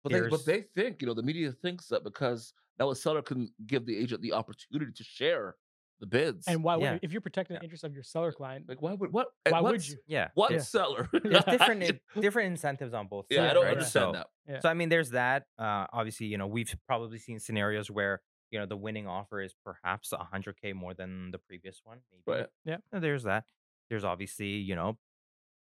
But 0.04 0.12
they, 0.12 0.22
but 0.28 0.46
they 0.46 0.62
think, 0.76 1.02
you 1.02 1.08
know, 1.08 1.14
the 1.14 1.24
media 1.24 1.50
thinks 1.54 1.88
that 1.88 2.04
because 2.04 2.52
now 2.78 2.90
a 2.92 2.96
seller 2.96 3.22
can 3.22 3.48
give 3.68 3.86
the 3.86 3.96
agent 3.98 4.22
the 4.22 4.34
opportunity 4.34 4.92
to 4.92 5.04
share 5.04 5.56
the 6.04 6.08
bids. 6.08 6.48
And 6.50 6.64
why 6.66 6.76
would 6.76 6.84
Yeah. 6.84 7.00
if 7.02 7.14
you're 7.14 7.22
protecting 7.22 7.56
the 7.56 7.64
interest 7.64 7.86
of 7.86 7.94
your 7.94 8.04
seller 8.04 8.34
client, 8.34 8.68
like, 8.68 8.82
why 8.82 8.92
would 8.94 9.14
what? 9.14 9.28
and 9.46 9.54
why 9.54 9.62
would 9.62 9.72
what's- 9.72 9.90
you? 9.90 9.98
yeah 10.06 10.28
What 10.34 10.52
Yeah. 10.52 10.58
seller? 10.60 11.10
there's 11.24 11.46
different 11.46 11.84
in- 11.90 12.00
different 12.20 12.48
incentives 12.52 12.94
on 12.94 13.08
both 13.08 13.26
sides 13.28 13.38
yeah, 13.42 13.50
I 13.50 13.54
don't 13.54 13.64
right? 13.64 13.72
understand 13.72 14.08
So- 14.08 14.12
that. 14.12 14.28
Yeah. 14.48 14.60
So 14.60 14.68
I 14.70 14.74
mean, 14.74 14.90
there's 14.90 15.12
that. 15.12 15.46
Uh, 15.58 15.88
obviously, 15.94 16.26
you 16.28 16.38
know, 16.38 16.48
we've 16.48 16.76
probably 16.86 17.18
seen 17.20 17.40
scenarios 17.40 17.90
where 17.90 18.22
you 18.52 18.60
know 18.60 18.66
the 18.66 18.76
winning 18.78 19.08
offer 19.08 19.42
is 19.42 19.56
perhaps 19.64 20.12
100k 20.12 20.74
more 20.74 20.94
than 20.94 21.32
the 21.32 21.40
previous 21.40 21.80
one. 21.86 22.00
Maybe. 22.12 22.40
Right. 22.40 22.50
Yeah. 22.66 22.78
There's 22.92 23.24
that. 23.24 23.46
There's 23.90 24.04
obviously, 24.04 24.48
you 24.50 24.76
know, 24.76 24.98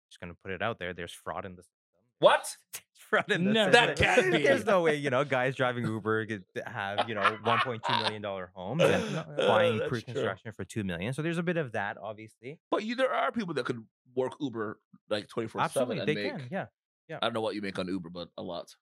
just 0.09 0.19
gonna 0.19 0.33
put 0.43 0.51
it 0.51 0.61
out 0.63 0.79
there. 0.79 0.93
There's 0.93 1.13
fraud 1.13 1.45
in 1.45 1.55
the 1.55 1.61
system. 1.63 1.77
What? 2.19 2.57
There's 3.13 3.25
fraud 3.27 3.31
in 3.31 3.45
the 3.45 3.53
Never. 3.53 3.71
That 3.71 3.95
can't 3.97 4.31
be. 4.31 4.43
There's 4.43 4.65
no 4.65 4.81
way, 4.81 4.95
you 4.95 5.09
know, 5.09 5.23
guys 5.23 5.55
driving 5.55 5.85
Uber 5.85 6.25
could 6.25 6.43
have 6.65 7.07
you 7.07 7.15
know 7.15 7.21
1.2 7.43 8.01
million 8.03 8.21
dollar 8.21 8.51
homes 8.53 8.83
and 8.83 9.13
No, 9.13 9.19
Uh, 9.37 9.47
buying 9.47 9.77
that's 9.77 9.89
pre-construction 9.89 10.51
for 10.53 10.63
two 10.63 10.83
million. 10.83 11.13
So 11.13 11.21
there's 11.21 11.37
a 11.37 11.43
bit 11.43 11.57
of 11.57 11.71
that, 11.73 11.97
obviously. 12.01 12.59
But 12.71 12.83
you, 12.83 12.95
there 12.95 13.13
are 13.13 13.31
people 13.31 13.53
that 13.55 13.65
could 13.65 13.83
work 14.15 14.33
Uber 14.39 14.79
like 15.09 15.27
twenty 15.27 15.47
four 15.47 15.61
seven 15.69 15.97
Absolutely, 15.97 15.99
and 15.99 16.07
they 16.09 16.15
make. 16.31 16.37
can. 16.41 16.47
Yeah. 16.51 16.65
Yeah. 17.09 17.17
I 17.21 17.25
don't 17.25 17.33
know 17.33 17.41
what 17.41 17.55
you 17.55 17.61
make 17.61 17.77
on 17.79 17.87
Uber, 17.87 18.09
but 18.09 18.29
a 18.37 18.41
lot. 18.41 18.73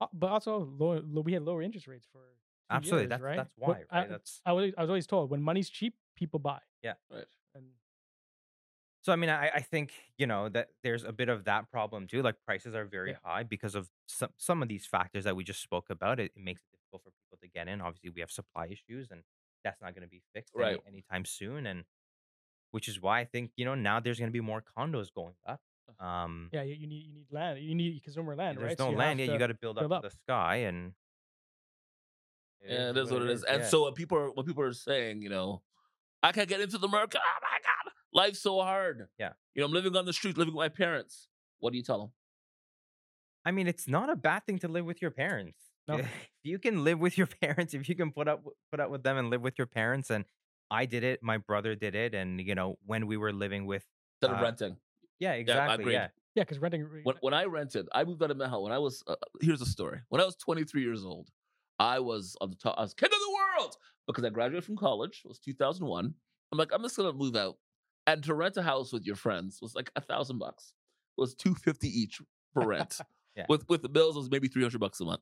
Uh, 0.00 0.06
but 0.12 0.30
also 0.30 0.58
low, 0.78 1.02
low, 1.04 1.22
we 1.22 1.32
had 1.32 1.42
lower 1.42 1.60
interest 1.60 1.88
rates 1.88 2.06
for 2.12 2.20
two 2.20 2.76
Absolutely, 2.76 3.02
years, 3.02 3.08
that's- 3.10 3.20
right? 3.24 3.36
that's 3.36 3.50
why, 3.56 3.68
right? 3.68 3.84
I, 3.90 4.00
That's- 4.02 4.40
I 4.46 4.52
was 4.52 4.72
I 4.78 4.82
was 4.82 4.90
always 4.90 5.06
told 5.08 5.28
when 5.30 5.42
money's 5.42 5.68
cheap, 5.68 5.94
people 6.14 6.38
buy. 6.38 6.60
Yeah. 6.84 6.92
Right. 7.10 7.24
So 9.08 9.12
I 9.14 9.16
mean, 9.16 9.30
I, 9.30 9.48
I 9.54 9.60
think 9.60 9.94
you 10.18 10.26
know 10.26 10.50
that 10.50 10.68
there's 10.82 11.02
a 11.02 11.12
bit 11.12 11.30
of 11.30 11.44
that 11.44 11.70
problem 11.70 12.06
too. 12.06 12.20
Like 12.20 12.34
prices 12.44 12.74
are 12.74 12.84
very 12.84 13.12
Yeah. 13.12 13.16
high 13.24 13.42
because 13.42 13.74
of 13.74 13.88
some 14.06 14.28
some 14.36 14.62
of 14.62 14.68
these 14.68 14.84
factors 14.84 15.24
that 15.24 15.34
we 15.34 15.44
just 15.44 15.62
spoke 15.62 15.88
about. 15.88 16.20
It, 16.20 16.32
it 16.36 16.42
makes 16.42 16.60
it 16.60 16.66
difficult 16.76 17.04
for 17.04 17.10
people 17.22 17.38
to 17.40 17.48
get 17.48 17.68
in. 17.68 17.80
Obviously, 17.80 18.10
we 18.10 18.20
have 18.20 18.30
supply 18.30 18.66
issues, 18.66 19.10
and 19.10 19.22
that's 19.64 19.80
not 19.80 19.94
going 19.94 20.02
to 20.02 20.08
be 20.10 20.20
fixed 20.34 20.52
any- 20.54 20.62
Right. 20.62 20.80
anytime 20.86 21.24
soon. 21.24 21.64
And 21.66 21.84
which 22.70 22.86
is 22.86 23.00
why 23.00 23.20
I 23.20 23.24
think 23.24 23.52
you 23.56 23.64
know 23.64 23.74
now 23.74 23.98
there's 23.98 24.18
going 24.18 24.28
to 24.28 24.32
be 24.32 24.42
more 24.42 24.62
condos 24.76 25.08
going 25.10 25.36
up. 25.46 25.62
Um, 25.98 26.50
yeah, 26.52 26.60
you, 26.64 26.74
you 26.74 26.86
need 26.86 27.06
you 27.06 27.14
need 27.14 27.28
land. 27.30 27.60
You 27.60 27.74
need 27.74 27.94
because 27.94 28.14
no 28.14 28.22
more 28.24 28.36
land, 28.36 28.58
there's 28.58 28.66
right? 28.72 28.78
no 28.78 28.84
So 28.84 28.90
you 28.90 28.96
land 28.98 29.20
yet. 29.20 29.30
You 29.30 29.38
got 29.38 29.46
to 29.46 29.54
build 29.54 29.78
up 29.78 29.88
build 29.88 29.92
to 29.92 29.96
up. 29.96 30.02
the 30.02 30.10
sky, 30.10 30.56
and 30.68 30.92
Yeah, 32.60 32.90
it 32.90 32.96
is 32.98 33.10
what 33.10 33.22
it 33.22 33.30
is. 33.30 33.42
And 33.44 33.62
yeah. 33.62 33.68
so 33.68 33.84
when 33.84 33.94
people 33.94 34.18
are 34.18 34.30
when 34.32 34.44
people 34.44 34.64
are 34.64 34.74
saying, 34.74 35.22
you 35.22 35.30
know, 35.30 35.62
I 36.22 36.32
can't 36.32 36.46
get 36.48 36.60
into 36.60 36.76
the 36.76 36.88
market. 36.88 37.22
Oh 37.24 37.38
my 37.40 37.58
god, 37.64 37.77
life's 38.20 38.40
so 38.48 38.54
hard. 38.70 38.98
Yeah. 39.18 39.32
You 39.54 39.60
know, 39.60 39.66
I'm 39.68 39.72
living 39.78 39.96
on 39.96 40.04
the 40.10 40.12
street, 40.12 40.36
living 40.38 40.54
with 40.54 40.64
my 40.66 40.74
parents. 40.84 41.28
What 41.60 41.70
do 41.72 41.76
you 41.80 41.84
tell 41.90 41.98
them? 42.02 42.10
I 43.44 43.50
mean, 43.50 43.66
it's 43.72 43.88
not 43.88 44.10
a 44.10 44.16
bad 44.16 44.40
thing 44.46 44.58
to 44.60 44.68
live 44.68 44.84
with 44.84 45.00
your 45.02 45.10
parents. 45.24 45.60
No. 45.90 45.96
If 46.00 46.08
you 46.44 46.58
can 46.58 46.84
live 46.84 46.98
with 46.98 47.16
your 47.16 47.26
parents, 47.42 47.72
if 47.72 47.88
you 47.88 47.96
can 47.96 48.10
put 48.12 48.28
up 48.28 48.42
put 48.70 48.78
up 48.78 48.90
with 48.94 49.02
them 49.06 49.16
and 49.16 49.30
live 49.30 49.40
with 49.40 49.56
your 49.56 49.66
parents, 49.80 50.10
and 50.10 50.26
I 50.70 50.84
did 50.94 51.02
it, 51.02 51.22
my 51.22 51.38
brother 51.38 51.72
did 51.84 51.94
it, 51.94 52.12
and 52.20 52.28
you 52.48 52.54
know 52.54 52.76
when 52.84 53.06
we 53.06 53.16
were 53.16 53.32
living 53.32 53.64
with, 53.64 53.84
Instead 54.20 54.34
of 54.36 54.40
Uh, 54.42 54.44
renting. 54.48 54.76
yeah, 55.18 55.32
exactly, 55.32 55.94
yeah, 55.94 56.08
Yeah, 56.34 56.42
because 56.44 56.58
renting. 56.58 56.82
When, 57.08 57.16
when 57.24 57.32
I 57.32 57.44
rented, 57.44 57.88
I 57.98 58.04
moved 58.04 58.22
out 58.22 58.30
of 58.30 58.36
Mexico. 58.36 58.60
When 58.64 58.72
I 58.78 58.80
was, 58.86 59.02
uh, 59.06 59.16
here's 59.40 59.62
a 59.62 59.70
story. 59.76 59.98
When 60.10 60.20
I 60.20 60.26
was 60.26 60.36
23 60.36 60.82
years 60.82 61.02
old, 61.06 61.30
I 61.78 62.00
was 62.00 62.36
on 62.42 62.50
the 62.50 62.56
top, 62.56 62.74
I 62.76 62.82
was 62.82 62.92
king 62.92 63.08
of 63.18 63.22
the 63.26 63.34
world 63.40 63.72
because 64.06 64.24
I 64.26 64.28
graduated 64.28 64.64
from 64.66 64.76
college. 64.76 65.22
It 65.24 65.28
was 65.28 65.38
2001. 65.38 66.12
I'm 66.52 66.58
like, 66.58 66.70
I'm 66.74 66.82
just 66.82 66.98
gonna 66.98 67.14
move 67.24 67.34
out, 67.34 67.56
and 68.08 68.22
to 68.24 68.34
rent 68.34 68.56
a 68.56 68.62
house 68.62 68.92
with 68.92 69.04
your 69.04 69.16
friends 69.16 69.58
was 69.60 69.74
like 69.74 69.90
a 69.96 70.00
thousand 70.00 70.38
bucks. 70.38 70.72
It 71.16 71.20
was 71.20 71.34
250 71.34 71.88
each 71.88 72.20
for 72.52 72.66
rent. 72.66 73.00
Yeah. 73.36 73.44
With 73.48 73.68
with 73.68 73.82
the 73.82 73.88
bills, 73.88 74.16
it 74.16 74.18
was 74.18 74.30
maybe 74.32 74.48
300 74.48 74.80
bucks 74.80 74.98
a 75.00 75.04
month. 75.04 75.20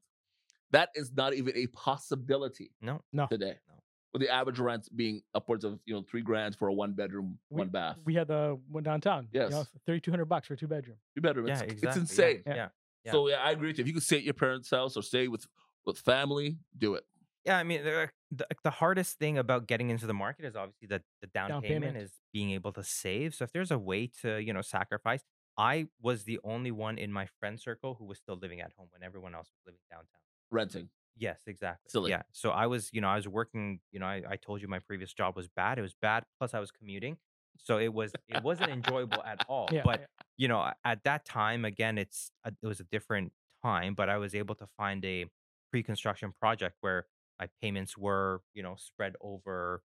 That 0.70 0.88
is 0.94 1.12
not 1.14 1.34
even 1.34 1.54
a 1.54 1.66
possibility 1.66 2.70
no, 2.80 3.02
No. 3.12 3.26
today. 3.26 3.56
No. 3.68 3.74
With 4.14 4.22
the 4.22 4.30
average 4.32 4.58
rent 4.58 4.88
being 4.96 5.20
upwards 5.34 5.64
of 5.64 5.78
you 5.84 5.92
know 5.94 6.02
three 6.10 6.22
grand 6.22 6.56
for 6.56 6.68
a 6.68 6.72
one 6.72 6.94
bedroom, 6.94 7.38
we, 7.50 7.58
one 7.58 7.68
bath, 7.68 7.98
We 8.06 8.14
had 8.14 8.28
the 8.28 8.58
one 8.70 8.84
downtown. 8.84 9.28
Yes. 9.32 9.50
You 9.50 9.56
know, 9.56 9.64
thirty 9.84 10.00
two 10.00 10.10
hundred 10.10 10.26
bucks 10.26 10.46
for 10.48 10.54
a 10.54 10.56
two 10.56 10.66
bedroom. 10.66 10.96
two 11.14 11.20
bedroom. 11.20 11.46
yeah, 11.46 11.54
It's, 11.60 11.62
exactly, 11.72 11.88
it's 11.88 11.96
yeah, 11.96 12.00
insane. 12.00 12.42
Yeah, 12.46 12.54
Yeah. 12.54 12.68
yeah. 13.04 13.12
So 13.12 13.28
yeah, 13.28 13.36
I 13.44 13.50
agree 13.50 13.68
with 13.68 13.76
you. 13.78 13.82
If 13.82 13.88
you 13.88 13.92
could 13.94 14.02
stay 14.02 14.16
at 14.16 14.22
your 14.24 14.32
parents' 14.32 14.70
house 14.70 14.96
or 14.96 15.02
stay 15.02 15.28
with 15.28 15.46
with 15.84 15.98
family, 15.98 16.56
do 16.78 16.94
it. 16.94 17.04
Yeah, 17.46 17.58
I 17.58 17.62
mean, 17.62 17.84
the, 17.84 18.46
the 18.64 18.70
hardest 18.70 19.18
thing 19.18 19.38
about 19.38 19.68
getting 19.68 19.90
into 19.90 20.06
the 20.06 20.14
market 20.14 20.44
is 20.44 20.56
obviously 20.56 20.88
that 20.88 21.02
the 21.20 21.28
down, 21.28 21.48
Down 21.48 21.62
payment, 21.62 21.84
payment. 21.92 22.04
is 22.04 22.12
being 22.32 22.50
able 22.50 22.72
to 22.72 22.82
save. 22.82 23.34
So 23.34 23.44
if 23.44 23.52
there's 23.52 23.70
a 23.70 23.78
way 23.78 24.10
to, 24.22 24.38
you 24.38 24.52
know, 24.52 24.62
sacrifice, 24.62 25.22
I 25.56 25.86
was 26.02 26.24
the 26.24 26.40
only 26.42 26.72
one 26.72 26.98
in 26.98 27.12
my 27.12 27.28
friend 27.38 27.58
circle 27.60 27.94
who 27.98 28.04
was 28.04 28.18
still 28.18 28.36
living 28.36 28.60
at 28.60 28.72
home 28.76 28.88
when 28.90 29.02
everyone 29.04 29.34
else 29.34 29.46
was 29.46 29.60
living 29.64 29.80
downtown. 29.90 30.20
Renting. 30.50 30.88
Yes, 31.16 31.40
exactly. 31.46 31.88
Silly. 31.88 32.10
Yeah. 32.10 32.22
So 32.32 32.50
I 32.50 32.66
was, 32.66 32.90
you 32.92 33.00
know, 33.00 33.08
I 33.08 33.16
was 33.16 33.28
working, 33.28 33.78
you 33.92 34.00
know, 34.00 34.06
I, 34.06 34.22
I 34.28 34.36
told 34.36 34.60
you 34.60 34.68
my 34.68 34.80
previous 34.80 35.14
job 35.14 35.36
was 35.36 35.48
bad. 35.48 35.78
It 35.78 35.82
was 35.82 35.94
bad. 36.02 36.24
Plus 36.38 36.52
I 36.52 36.58
was 36.60 36.70
commuting. 36.70 37.16
So 37.58 37.78
it 37.78 37.94
was, 37.94 38.12
it 38.28 38.42
wasn't 38.42 38.70
enjoyable 38.70 39.22
at 39.22 39.44
all. 39.48 39.68
Yeah, 39.72 39.82
but 39.84 40.00
yeah. 40.00 40.06
you 40.36 40.48
know, 40.48 40.70
at 40.84 41.04
that 41.04 41.24
time, 41.24 41.64
again, 41.64 41.96
it's 41.96 42.30
a, 42.44 42.52
it 42.62 42.66
was 42.66 42.80
a 42.80 42.84
different 42.84 43.32
time, 43.62 43.94
but 43.94 44.10
I 44.10 44.18
was 44.18 44.34
able 44.34 44.56
to 44.56 44.66
find 44.76 45.02
a 45.04 45.26
pre-construction 45.70 46.34
project 46.38 46.76
where 46.80 47.06
my 47.38 47.48
payments 47.60 47.96
were, 47.96 48.42
you 48.54 48.62
know, 48.62 48.76
spread 48.78 49.14
over 49.20 49.82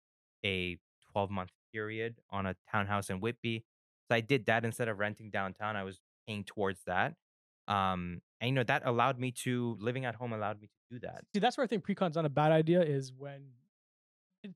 a 0.45 0.77
12 1.11 1.29
month 1.29 1.51
period 1.73 2.15
on 2.29 2.45
a 2.45 2.55
townhouse 2.71 3.09
in 3.09 3.19
Whitby. 3.19 3.63
So 4.09 4.15
I 4.15 4.21
did 4.21 4.45
that 4.47 4.65
instead 4.65 4.87
of 4.87 4.99
renting 4.99 5.29
downtown. 5.29 5.75
I 5.75 5.83
was 5.83 5.99
paying 6.27 6.43
towards 6.43 6.81
that. 6.85 7.15
Um, 7.67 8.21
and 8.41 8.49
you 8.49 8.55
know, 8.55 8.63
that 8.63 8.83
allowed 8.85 9.19
me 9.19 9.31
to 9.43 9.77
living 9.79 10.05
at 10.05 10.15
home 10.15 10.33
allowed 10.33 10.59
me 10.59 10.67
to 10.67 10.95
do 10.95 10.99
that 11.05 11.23
See, 11.33 11.39
that's 11.39 11.55
where 11.57 11.63
I 11.63 11.67
think 11.67 11.85
precon's 11.85 12.15
not 12.15 12.25
a 12.25 12.29
bad 12.29 12.51
idea. 12.51 12.81
Is 12.81 13.13
when, 13.15 13.41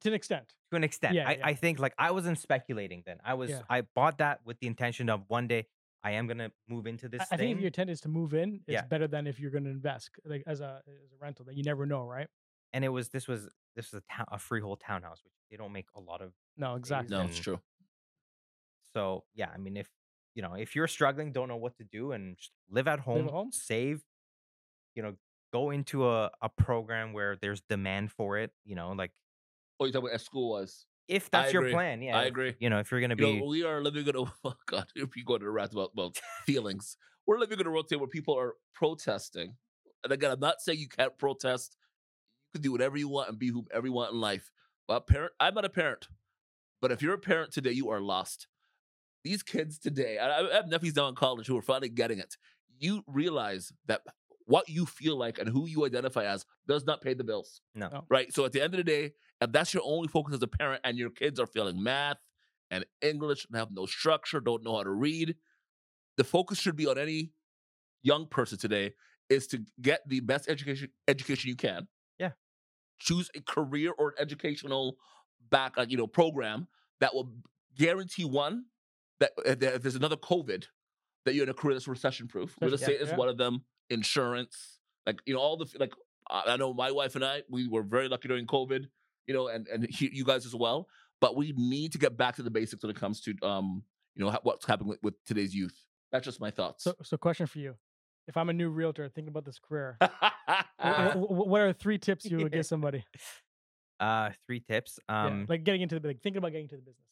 to 0.01 0.10
an 0.10 0.15
extent. 0.15 0.53
to 0.71 0.77
an 0.77 0.84
extent. 0.84 1.13
Yeah, 1.13 1.27
I, 1.27 1.32
yeah. 1.34 1.45
I 1.45 1.53
think 1.53 1.79
like 1.79 1.93
I 1.99 2.10
wasn't 2.12 2.39
speculating 2.39 3.03
then. 3.06 3.17
I 3.23 3.36
was 3.36 3.51
Yeah. 3.51 3.62
I 3.69 3.82
bought 3.95 4.17
that 4.17 4.39
with 4.45 4.60
the 4.60 4.67
intention 4.67 5.10
of 5.10 5.23
one 5.27 5.47
day 5.47 5.67
I 6.03 6.12
am 6.12 6.27
gonna 6.27 6.51
move 6.67 6.88
into 6.88 7.08
this 7.08 7.21
I, 7.21 7.36
I 7.36 7.38
think 7.38 7.51
if 7.51 7.60
your 7.60 7.67
intent 7.67 7.89
is 7.89 8.01
to 8.01 8.10
move 8.10 8.34
in, 8.34 8.62
it's 8.67 8.88
better 8.88 9.08
than 9.08 9.27
if 9.27 9.39
you're 9.39 9.51
going 9.51 9.63
to 9.65 9.69
invest 9.69 10.10
like 10.25 10.43
as 10.47 10.60
a 10.60 10.82
as 10.88 11.12
a 11.12 11.21
rental 11.21 11.45
that 11.45 11.56
you 11.56 11.63
never 11.63 11.86
know, 11.86 12.06
right? 12.06 12.27
And 12.73 12.83
it 12.83 12.89
was 12.89 13.09
this 13.09 13.27
was 13.27 13.47
this 13.75 13.91
was 13.91 14.01
a, 14.07 14.13
town, 14.13 14.25
a 14.31 14.38
freehold 14.39 14.79
townhouse, 14.86 15.21
which 15.23 15.33
they 15.49 15.57
don't 15.57 15.71
make 15.73 15.88
a 15.95 15.99
lot 15.99 16.21
of. 16.21 16.31
No, 16.57 16.75
exactly. 16.75 17.15
No, 17.15 17.23
it's 17.23 17.39
true. 17.39 17.59
So 18.93 19.23
yeah, 19.33 19.49
I 19.53 19.57
mean, 19.57 19.77
if 19.77 19.89
you 20.36 20.41
know, 20.41 20.53
if 20.55 20.75
you're 20.75 20.88
struggling, 20.88 21.31
don't 21.31 21.47
know 21.47 21.57
what 21.57 21.77
to 21.77 21.83
do, 21.83 22.12
and 22.12 22.38
just 22.38 22.51
live 22.69 22.88
at 22.88 22.99
home, 22.99 23.27
home. 23.27 23.51
save. 23.51 24.03
You 24.95 25.03
know, 25.03 25.13
go 25.51 25.71
into 25.71 26.07
a 26.07 26.31
a 26.41 26.49
program 26.49 27.13
where 27.13 27.36
there's 27.41 27.62
demand 27.62 28.12
for 28.12 28.38
it. 28.38 28.51
You 28.65 28.75
know, 28.75 28.91
like 28.91 29.12
Oh, 29.79 29.86
you 29.86 29.91
talking 29.91 30.07
about 30.07 30.15
as 30.15 30.23
school 30.23 30.49
was? 30.51 30.86
if 31.09 31.29
that's 31.29 31.51
your 31.51 31.69
plan, 31.69 32.01
yeah. 32.01 32.17
I 32.17 32.21
if- 32.23 32.27
agree. 32.29 32.55
You 32.59 32.69
know, 32.69 32.79
if 32.79 32.91
you're 32.91 33.01
gonna 33.01 33.15
You 33.17 33.25
be 33.33 33.39
know, 33.39 33.45
we 33.45 33.63
are 33.63 33.81
living 33.81 34.07
in 34.07 34.15
a 34.15 34.19
oh 34.43 34.53
God. 34.67 34.86
If 34.95 35.15
you 35.17 35.23
go 35.25 35.38
to 35.38 35.49
rant 35.49 35.73
about 35.73 35.91
well 35.95 36.13
feelings, 36.45 36.97
we're 37.25 37.39
living 37.39 37.59
in 37.59 37.65
a 37.67 37.71
world 37.71 37.88
today 37.89 37.99
where 37.99 38.07
people 38.07 38.38
are 38.38 38.53
protesting. 38.73 39.55
And 40.03 40.13
again, 40.13 40.31
I'm 40.31 40.39
not 40.39 40.62
saying 40.62 40.79
you 40.79 40.88
can't 40.89 41.17
protest. 41.17 41.75
You 42.53 42.59
can 42.59 42.63
do 42.63 42.71
whatever 42.71 42.97
you 42.97 43.07
want 43.07 43.29
and 43.29 43.39
be 43.39 43.49
whoever 43.49 43.87
you 43.87 43.93
want 43.93 44.13
in 44.13 44.19
life. 44.19 44.51
But 44.87 45.07
parent, 45.07 45.33
I'm 45.39 45.55
not 45.55 45.65
a 45.65 45.69
parent. 45.69 46.07
But 46.81 46.91
if 46.91 47.01
you're 47.01 47.13
a 47.13 47.19
parent 47.19 47.51
today, 47.51 47.71
you 47.71 47.89
are 47.89 48.01
lost. 48.01 48.47
These 49.23 49.41
kids 49.41 49.79
today, 49.79 50.17
I 50.17 50.41
I 50.41 50.53
have 50.53 50.67
nephews 50.67 50.93
down 50.93 51.09
in 51.09 51.15
college 51.15 51.47
who 51.47 51.57
are 51.57 51.61
finally 51.61 51.89
getting 51.89 52.19
it. 52.19 52.37
You 52.77 53.03
realize 53.07 53.71
that 53.87 54.01
what 54.45 54.67
you 54.67 54.85
feel 54.85 55.17
like 55.17 55.39
and 55.39 55.47
who 55.47 55.65
you 55.67 55.85
identify 55.85 56.25
as 56.25 56.45
does 56.67 56.85
not 56.85 57.01
pay 57.01 57.13
the 57.13 57.23
bills. 57.23 57.61
no. 57.73 57.87
No. 57.87 58.05
Right. 58.09 58.33
So 58.33 58.43
at 58.45 58.51
the 58.51 58.61
end 58.61 58.73
of 58.73 58.77
the 58.77 58.83
day, 58.83 59.13
if 59.39 59.51
that's 59.51 59.73
your 59.73 59.83
only 59.85 60.09
focus 60.09 60.35
as 60.35 60.43
a 60.43 60.47
parent 60.47 60.81
and 60.83 60.97
your 60.97 61.09
kids 61.09 61.39
are 61.39 61.47
failing 61.47 61.81
math 61.81 62.17
and 62.69 62.85
English 63.01 63.45
and 63.45 63.57
have 63.57 63.71
no 63.71 63.85
structure, 63.85 64.41
don't 64.41 64.63
know 64.63 64.75
how 64.75 64.83
to 64.83 64.91
read, 64.91 65.35
the 66.17 66.23
focus 66.23 66.59
should 66.59 66.75
be 66.75 66.87
on 66.87 66.97
any 66.97 67.31
young 68.03 68.27
person 68.27 68.57
today 68.57 68.93
is 69.29 69.47
to 69.47 69.63
get 69.81 70.01
the 70.07 70.19
best 70.19 70.49
education 70.49 70.89
education 71.07 71.49
you 71.49 71.55
can. 71.55 71.87
Yeah. 73.03 73.15
Choose 73.15 73.29
a 73.35 73.41
career 73.41 73.91
or 73.97 74.09
an 74.09 74.15
educational 74.19 74.97
back 75.49 75.73
uh, 75.77 75.85
you 75.87 75.97
know 75.97 76.07
program 76.07 76.67
that 76.99 77.13
will 77.13 77.33
guarantee 77.77 78.25
one 78.25 78.65
that 79.19 79.31
if 79.45 79.81
there's 79.81 79.95
another 79.95 80.17
COVID, 80.17 80.65
that 81.25 81.33
you're 81.33 81.43
in 81.43 81.49
a 81.49 81.53
career 81.53 81.75
that's 81.75 81.87
recession 81.87 82.27
proof. 82.27 82.55
Real 82.61 82.73
estate 82.73 82.99
is 83.01 83.09
yeah. 83.09 83.15
one 83.15 83.29
of 83.29 83.37
them. 83.37 83.63
Insurance, 83.89 84.79
like 85.05 85.19
you 85.25 85.33
know, 85.33 85.39
all 85.39 85.57
the 85.57 85.67
like 85.79 85.93
I 86.29 86.43
I 86.47 86.57
know 86.57 86.73
my 86.73 86.91
wife 86.91 87.15
and 87.15 87.23
I, 87.23 87.43
we 87.49 87.67
were 87.67 87.83
very 87.83 88.07
lucky 88.07 88.27
during 88.27 88.47
COVID. 88.47 88.85
You 89.27 89.33
know, 89.33 89.47
and 89.47 89.67
and 89.67 89.87
he, 89.89 90.09
you 90.11 90.25
guys 90.25 90.45
as 90.45 90.55
well. 90.55 90.87
But 91.21 91.35
we 91.35 91.53
need 91.55 91.91
to 91.93 91.97
get 91.97 92.17
back 92.17 92.35
to 92.37 92.43
the 92.43 92.49
basics 92.49 92.83
when 92.83 92.89
it 92.89 92.97
comes 92.97 93.21
to 93.21 93.33
um, 93.43 93.83
you 94.15 94.25
know, 94.25 94.37
what's 94.43 94.65
happening 94.65 94.89
with, 94.89 94.99
with 95.03 95.13
today's 95.25 95.53
youth. 95.53 95.75
That's 96.11 96.25
just 96.25 96.39
my 96.39 96.51
thoughts. 96.51 96.83
So, 96.83 96.93
so 97.03 97.17
question 97.17 97.47
for 97.47 97.59
you: 97.59 97.75
If 98.27 98.38
I'm 98.38 98.49
a 98.49 98.53
new 98.53 98.69
realtor 98.69 99.09
thinking 99.09 99.29
about 99.29 99.45
this 99.45 99.59
career, 99.59 99.97
Ah. 100.01 100.33
wh- 100.79 101.12
wh- 101.13 101.27
wh- 101.27 101.47
what 101.47 101.62
are 101.62 101.73
three 101.73 101.97
tips 101.97 102.25
you 102.25 102.38
would 102.38 102.51
give 102.51 102.65
somebody? 102.65 103.03
Uh, 103.99 104.31
three 104.45 104.59
tips. 104.59 104.99
Yeah, 105.09 105.25
Um, 105.25 105.45
like 105.49 105.63
getting 105.63 105.81
into 105.81 105.99
the 105.99 106.07
like 106.09 106.21
thinking 106.21 106.38
about 106.38 106.49
getting 106.51 106.65
into 106.65 106.75
the 106.77 106.81
business. 106.81 107.05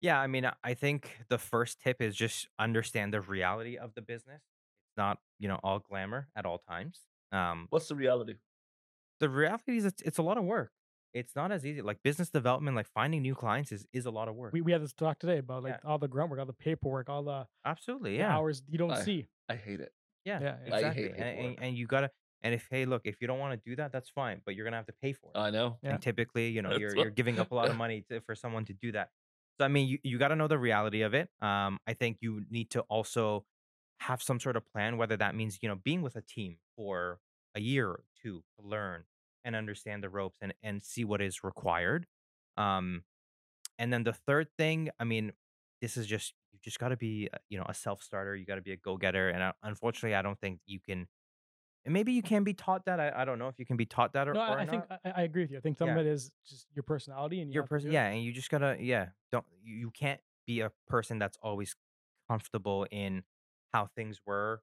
Yeah, 0.00 0.18
I 0.20 0.26
mean, 0.28 0.50
I 0.64 0.74
think 0.74 1.18
the 1.28 1.38
first 1.38 1.80
tip 1.80 2.00
is 2.00 2.16
just 2.16 2.48
understand 2.58 3.12
the 3.12 3.20
reality 3.20 3.76
of 3.76 3.94
the 3.94 4.00
business. 4.02 4.40
It's 4.88 4.96
not, 4.96 5.18
you 5.38 5.46
know, 5.48 5.60
all 5.62 5.78
glamour 5.78 6.28
at 6.34 6.46
all 6.46 6.58
times. 6.58 7.00
Um, 7.32 7.66
what's 7.70 7.88
the 7.88 7.94
reality? 7.94 8.34
the 9.20 9.28
reality 9.28 9.76
is 9.76 9.84
it's, 9.84 10.00
it's 10.02 10.16
a 10.16 10.22
lot 10.22 10.38
of 10.38 10.44
work. 10.44 10.72
It's 11.12 11.36
not 11.36 11.52
as 11.52 11.66
easy. 11.66 11.82
Like 11.82 12.02
business 12.02 12.30
development, 12.30 12.74
like 12.76 12.86
finding 12.86 13.20
new 13.20 13.34
clients 13.34 13.70
is 13.72 13.86
is 13.92 14.06
a 14.06 14.10
lot 14.10 14.28
of 14.28 14.34
work. 14.36 14.52
We, 14.54 14.60
we 14.62 14.72
had 14.72 14.80
this 14.82 14.92
talk 14.94 15.18
today 15.18 15.38
about 15.38 15.62
like 15.64 15.78
Yeah. 15.84 15.90
all 15.90 15.98
the 15.98 16.08
grunt 16.08 16.30
work, 16.30 16.40
all 16.40 16.46
the 16.46 16.52
paperwork, 16.54 17.10
all 17.10 17.22
the, 17.24 17.46
Absolutely, 17.66 18.12
the 18.12 18.18
yeah, 18.18 18.34
hours 18.34 18.62
you 18.68 18.78
don't 18.78 18.92
I- 18.92 19.02
see. 19.02 19.26
I 19.48 19.56
hate 19.56 19.80
it. 19.80 19.92
Yeah, 20.24 20.40
yeah, 20.40 20.56
yeah. 20.66 20.74
Exactly. 20.74 21.10
and, 21.10 21.38
and, 21.38 21.56
and 21.60 21.76
you 21.76 21.86
gotta, 21.86 22.10
and 22.42 22.54
if 22.54 22.66
hey, 22.70 22.84
look, 22.84 23.02
if 23.04 23.20
you 23.20 23.26
don't 23.26 23.38
want 23.38 23.52
to 23.52 23.70
do 23.70 23.76
that, 23.76 23.92
that's 23.92 24.08
fine, 24.08 24.40
but 24.44 24.54
you're 24.54 24.64
gonna 24.64 24.76
have 24.76 24.86
to 24.86 24.94
pay 25.02 25.12
for 25.12 25.30
it. 25.34 25.38
I 25.38 25.50
know. 25.50 25.78
Yeah. 25.82 25.94
And 25.94 26.02
typically, 26.02 26.48
you 26.48 26.62
know, 26.62 26.76
you're 26.76 26.96
you're 26.96 27.10
giving 27.10 27.38
up 27.38 27.52
a 27.52 27.54
lot 27.54 27.68
of 27.68 27.76
money 27.84 28.04
to, 28.10 28.20
for 28.22 28.34
someone 28.34 28.64
to 28.66 28.72
do 28.72 28.92
that. 28.92 29.10
So 29.58 29.64
I 29.64 29.68
mean, 29.68 29.88
you, 29.88 29.98
you 30.02 30.18
got 30.18 30.28
to 30.28 30.36
know 30.36 30.48
the 30.48 30.58
reality 30.58 31.02
of 31.02 31.14
it. 31.14 31.28
Um, 31.40 31.78
I 31.86 31.94
think 31.94 32.18
you 32.20 32.42
need 32.50 32.70
to 32.70 32.80
also 32.82 33.44
have 34.00 34.22
some 34.22 34.40
sort 34.40 34.56
of 34.56 34.66
plan, 34.72 34.96
whether 34.96 35.16
that 35.16 35.34
means 35.34 35.58
you 35.62 35.68
know 35.68 35.76
being 35.82 36.02
with 36.02 36.16
a 36.16 36.22
team 36.22 36.56
for 36.76 37.18
a 37.54 37.60
year 37.60 37.88
or 37.88 38.04
two 38.22 38.42
to 38.58 38.66
learn 38.66 39.04
and 39.44 39.56
understand 39.56 40.02
the 40.02 40.08
ropes 40.08 40.38
and 40.40 40.54
and 40.62 40.82
see 40.82 41.04
what 41.04 41.20
is 41.20 41.44
required. 41.44 42.06
Um, 42.56 43.04
and 43.78 43.92
then 43.92 44.04
the 44.04 44.12
third 44.12 44.48
thing, 44.58 44.90
I 44.98 45.04
mean, 45.04 45.32
this 45.80 45.96
is 45.96 46.06
just 46.06 46.34
you 46.62 46.70
just 46.70 46.78
got 46.78 46.88
to 46.88 46.96
be 46.96 47.28
uh, 47.32 47.38
you 47.48 47.58
know 47.58 47.64
a 47.68 47.74
self 47.74 48.02
starter. 48.02 48.34
You 48.36 48.44
got 48.46 48.56
to 48.56 48.62
be 48.62 48.72
a 48.72 48.76
go 48.76 48.96
getter. 48.96 49.28
And 49.30 49.42
I, 49.42 49.52
unfortunately, 49.62 50.14
I 50.14 50.22
don't 50.22 50.38
think 50.40 50.60
you 50.66 50.80
can. 50.80 51.06
And 51.86 51.94
maybe 51.94 52.12
you 52.12 52.22
can 52.22 52.44
be 52.44 52.52
taught 52.52 52.84
that. 52.84 53.00
I, 53.00 53.10
I 53.16 53.24
don't 53.24 53.38
know 53.38 53.48
if 53.48 53.58
you 53.58 53.64
can 53.64 53.78
be 53.78 53.86
taught 53.86 54.12
that 54.12 54.28
or, 54.28 54.34
No, 54.34 54.40
or 54.40 54.58
I, 54.58 54.62
I 54.62 54.66
think 54.66 54.84
I, 55.04 55.10
I 55.16 55.22
agree 55.22 55.42
with 55.42 55.50
you. 55.50 55.56
I 55.58 55.60
think 55.60 55.78
some 55.78 55.88
Yeah. 55.88 55.94
of 55.98 56.06
it 56.06 56.10
is 56.10 56.30
just 56.46 56.66
your 56.74 56.82
personality 56.82 57.40
and 57.40 57.50
you 57.50 57.54
your 57.54 57.62
have 57.62 57.70
person 57.70 57.90
yeah 57.90 58.06
and 58.06 58.22
you 58.22 58.32
just 58.32 58.50
gotta 58.50 58.76
yeah 58.78 59.06
don't 59.32 59.46
you, 59.62 59.76
you 59.76 59.90
can't 59.90 60.20
be 60.46 60.60
a 60.60 60.70
person 60.88 61.18
that's 61.18 61.38
always 61.42 61.74
comfortable 62.28 62.86
in 62.90 63.22
how 63.72 63.86
things 63.96 64.20
were 64.26 64.60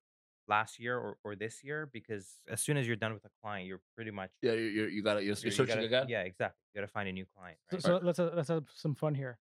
last 0.47 0.79
year 0.79 0.95
or, 0.97 1.17
or 1.23 1.35
this 1.35 1.63
year 1.63 1.89
because 1.91 2.35
as 2.49 2.61
soon 2.61 2.77
as 2.77 2.85
you're 2.87 2.95
done 2.95 3.13
with 3.13 3.25
a 3.25 3.29
client 3.41 3.65
you're 3.67 3.81
pretty 3.95 4.11
much 4.11 4.29
Yeah, 4.43 4.51
you 4.53 4.59
you 4.65 4.83
you 4.85 5.01
got 5.03 5.15
to 5.15 5.21
you're, 5.23 5.29
you're- 5.33 5.41
you're 5.41 5.45
you 5.45 5.51
searching 5.51 5.75
gotta- 5.75 5.87
again. 5.87 6.05
yeah 6.07 6.21
exactly 6.21 6.59
you 6.73 6.79
gotta 6.81 6.91
find 6.91 7.09
a 7.09 7.11
new 7.11 7.25
client 7.35 7.57
So, 7.79 7.93
right? 7.93 8.03
let's 8.03 8.19
uh, 8.19 8.29
let's 8.35 8.49
have 8.49 8.65
some 8.75 8.93
fun 8.95 9.15
here. 9.15 9.39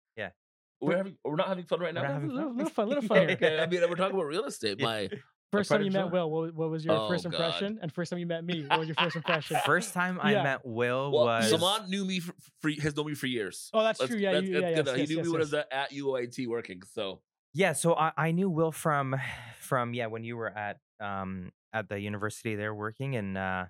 We're 0.82 0.98
having 0.98 1.18
we're 1.24 1.36
not 1.36 1.48
having 1.48 1.66
fun 1.66 1.80
right 1.80 1.94
We're 1.94 2.02
now. 2.02 2.08
not 2.08 2.14
having 2.14 2.30
Little, 2.30 2.50
fun. 2.50 2.58
little 2.58 2.72
fun, 2.72 2.90
little 2.90 3.04
fun 3.08 3.18
okay, 3.32 3.60
I 3.60 3.66
mean 3.68 3.82
we're 3.90 3.96
talking 3.96 4.16
about 4.16 4.26
real 4.28 4.46
estate. 4.54 4.80
My 4.82 5.10
First 5.52 5.70
time 5.70 5.84
you 5.84 5.92
met 5.92 6.12
Will, 6.12 6.30
what, 6.30 6.54
what 6.54 6.70
was 6.70 6.84
your 6.84 6.96
Oh, 6.96 7.08
first 7.08 7.24
God. 7.24 7.34
impression? 7.34 7.80
And 7.82 7.90
first 7.94 8.10
time 8.10 8.20
you 8.20 8.26
met 8.26 8.44
me, 8.44 8.66
what 8.68 8.80
was 8.80 8.88
your 8.90 8.96
first 9.00 9.16
impression? 9.16 9.58
first 9.66 9.94
time 9.94 10.20
i 10.22 10.34
Yeah. 10.34 10.44
met 10.44 10.66
will 10.66 11.12
well, 11.12 11.26
was 11.26 11.50
Saman 11.50 11.90
knew 11.90 12.04
me 12.04 12.20
for, 12.20 12.34
for 12.62 12.70
has 12.82 12.96
known 12.98 13.06
me 13.08 13.14
for 13.14 13.28
years. 13.28 13.70
Oh, 13.74 13.82
that's 13.84 14.00
Let's- 14.00 14.12
true. 14.12 14.20
Yeah, 14.20 14.32
let's- 14.32 14.48
you, 14.48 14.54
yeah, 14.60 14.60
let's 14.60 14.78
yes, 14.78 14.98
yes, 14.98 15.10
he 15.10 15.16
knew 15.16 15.18
yes, 15.22 15.26
me 15.28 15.32
when 15.32 15.42
I 15.42 15.44
was 15.44 15.54
at, 15.54 15.68
at 15.72 15.92
UOIT 15.92 16.48
working. 16.48 16.82
So 16.92 17.22
Yeah, 17.54 17.72
so 17.74 17.96
I, 17.96 18.12
I 18.18 18.32
knew 18.32 18.50
Will 18.50 18.72
from 18.74 19.16
from 19.60 19.94
yeah 19.94 20.08
when 20.08 20.24
you 20.26 20.36
were 20.36 20.50
at 20.50 20.80
um 21.00 21.52
at 21.72 21.88
the 21.90 22.00
university 22.00 22.56
there 22.56 22.74
working 22.76 23.16
and 23.16 23.38
uh 23.38 23.66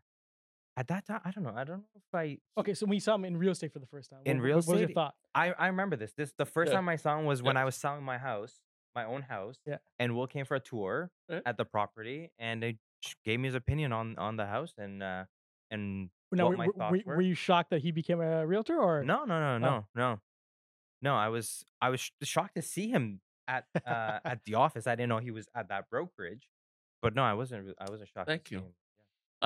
at 0.77 0.87
that 0.87 1.05
time 1.05 1.21
I 1.23 1.31
don't 1.31 1.43
know 1.43 1.53
I 1.55 1.63
don't 1.63 1.77
know 1.79 1.83
if 1.95 2.03
I 2.13 2.37
Okay, 2.57 2.73
so 2.73 2.85
when 2.85 2.93
you 2.95 2.99
saw 2.99 3.15
him 3.15 3.25
in 3.25 3.37
real 3.37 3.51
estate 3.51 3.71
for 3.73 3.79
the 3.79 3.85
first 3.87 4.09
time, 4.09 4.19
In 4.25 4.37
what, 4.37 4.43
real 4.43 4.55
what 4.57 4.67
was 4.67 4.79
your 4.81 4.89
thought? 4.89 5.15
I, 5.33 5.51
I 5.53 5.67
remember 5.67 5.95
this. 5.95 6.13
This 6.13 6.33
the 6.37 6.45
first 6.45 6.69
Yeah. 6.71 6.77
time 6.77 6.89
I 6.89 6.95
saw 6.97 7.17
him 7.19 7.25
was 7.25 7.41
when 7.41 7.57
I 7.57 7.65
was 7.65 7.75
selling 7.75 8.03
my 8.03 8.17
house, 8.17 8.59
my 8.95 9.05
own 9.05 9.21
house. 9.23 9.57
Yeah. 9.65 9.77
And 9.99 10.15
Will 10.15 10.27
came 10.27 10.45
for 10.45 10.55
a 10.55 10.59
tour 10.59 11.11
Yeah. 11.29 11.39
at 11.45 11.57
the 11.57 11.65
property 11.65 12.31
and 12.39 12.63
he 12.63 12.77
sh- 13.01 13.15
gave 13.23 13.39
me 13.39 13.47
his 13.47 13.55
opinion 13.55 13.91
on 13.93 14.17
on 14.17 14.35
the 14.37 14.45
house 14.45 14.73
and 14.77 15.01
uh 15.03 15.25
and 15.71 16.09
Now, 16.31 16.45
what 16.45 16.51
were, 16.51 16.57
my 16.57 16.65
thoughts 16.67 16.91
were, 16.91 17.01
were. 17.05 17.15
were 17.17 17.21
you 17.21 17.35
shocked 17.35 17.69
that 17.71 17.81
he 17.81 17.91
became 17.91 18.19
a 18.21 18.45
realtor, 18.45 18.77
or 18.77 19.03
no, 19.03 19.23
no, 19.25 19.39
no, 19.39 19.55
Oh. 19.55 19.59
no, 19.69 19.85
no. 19.95 20.19
No, 21.01 21.15
I 21.15 21.29
was 21.29 21.63
I 21.81 21.89
was 21.89 21.99
sh- 22.01 22.11
shocked 22.23 22.55
to 22.55 22.61
see 22.61 22.89
him 22.89 23.21
at 23.47 23.65
uh 23.85 24.19
at 24.25 24.43
the 24.45 24.55
office. 24.55 24.87
I 24.87 24.95
didn't 24.95 25.09
know 25.09 25.19
he 25.19 25.31
was 25.31 25.47
at 25.55 25.69
that 25.69 25.89
brokerage. 25.89 26.49
But 27.01 27.13
no, 27.15 27.23
I 27.23 27.33
wasn't 27.33 27.75
I 27.79 27.89
wasn't 27.89 28.09
shocked. 28.09 28.27
Thank 28.27 28.49
you. 28.51 28.73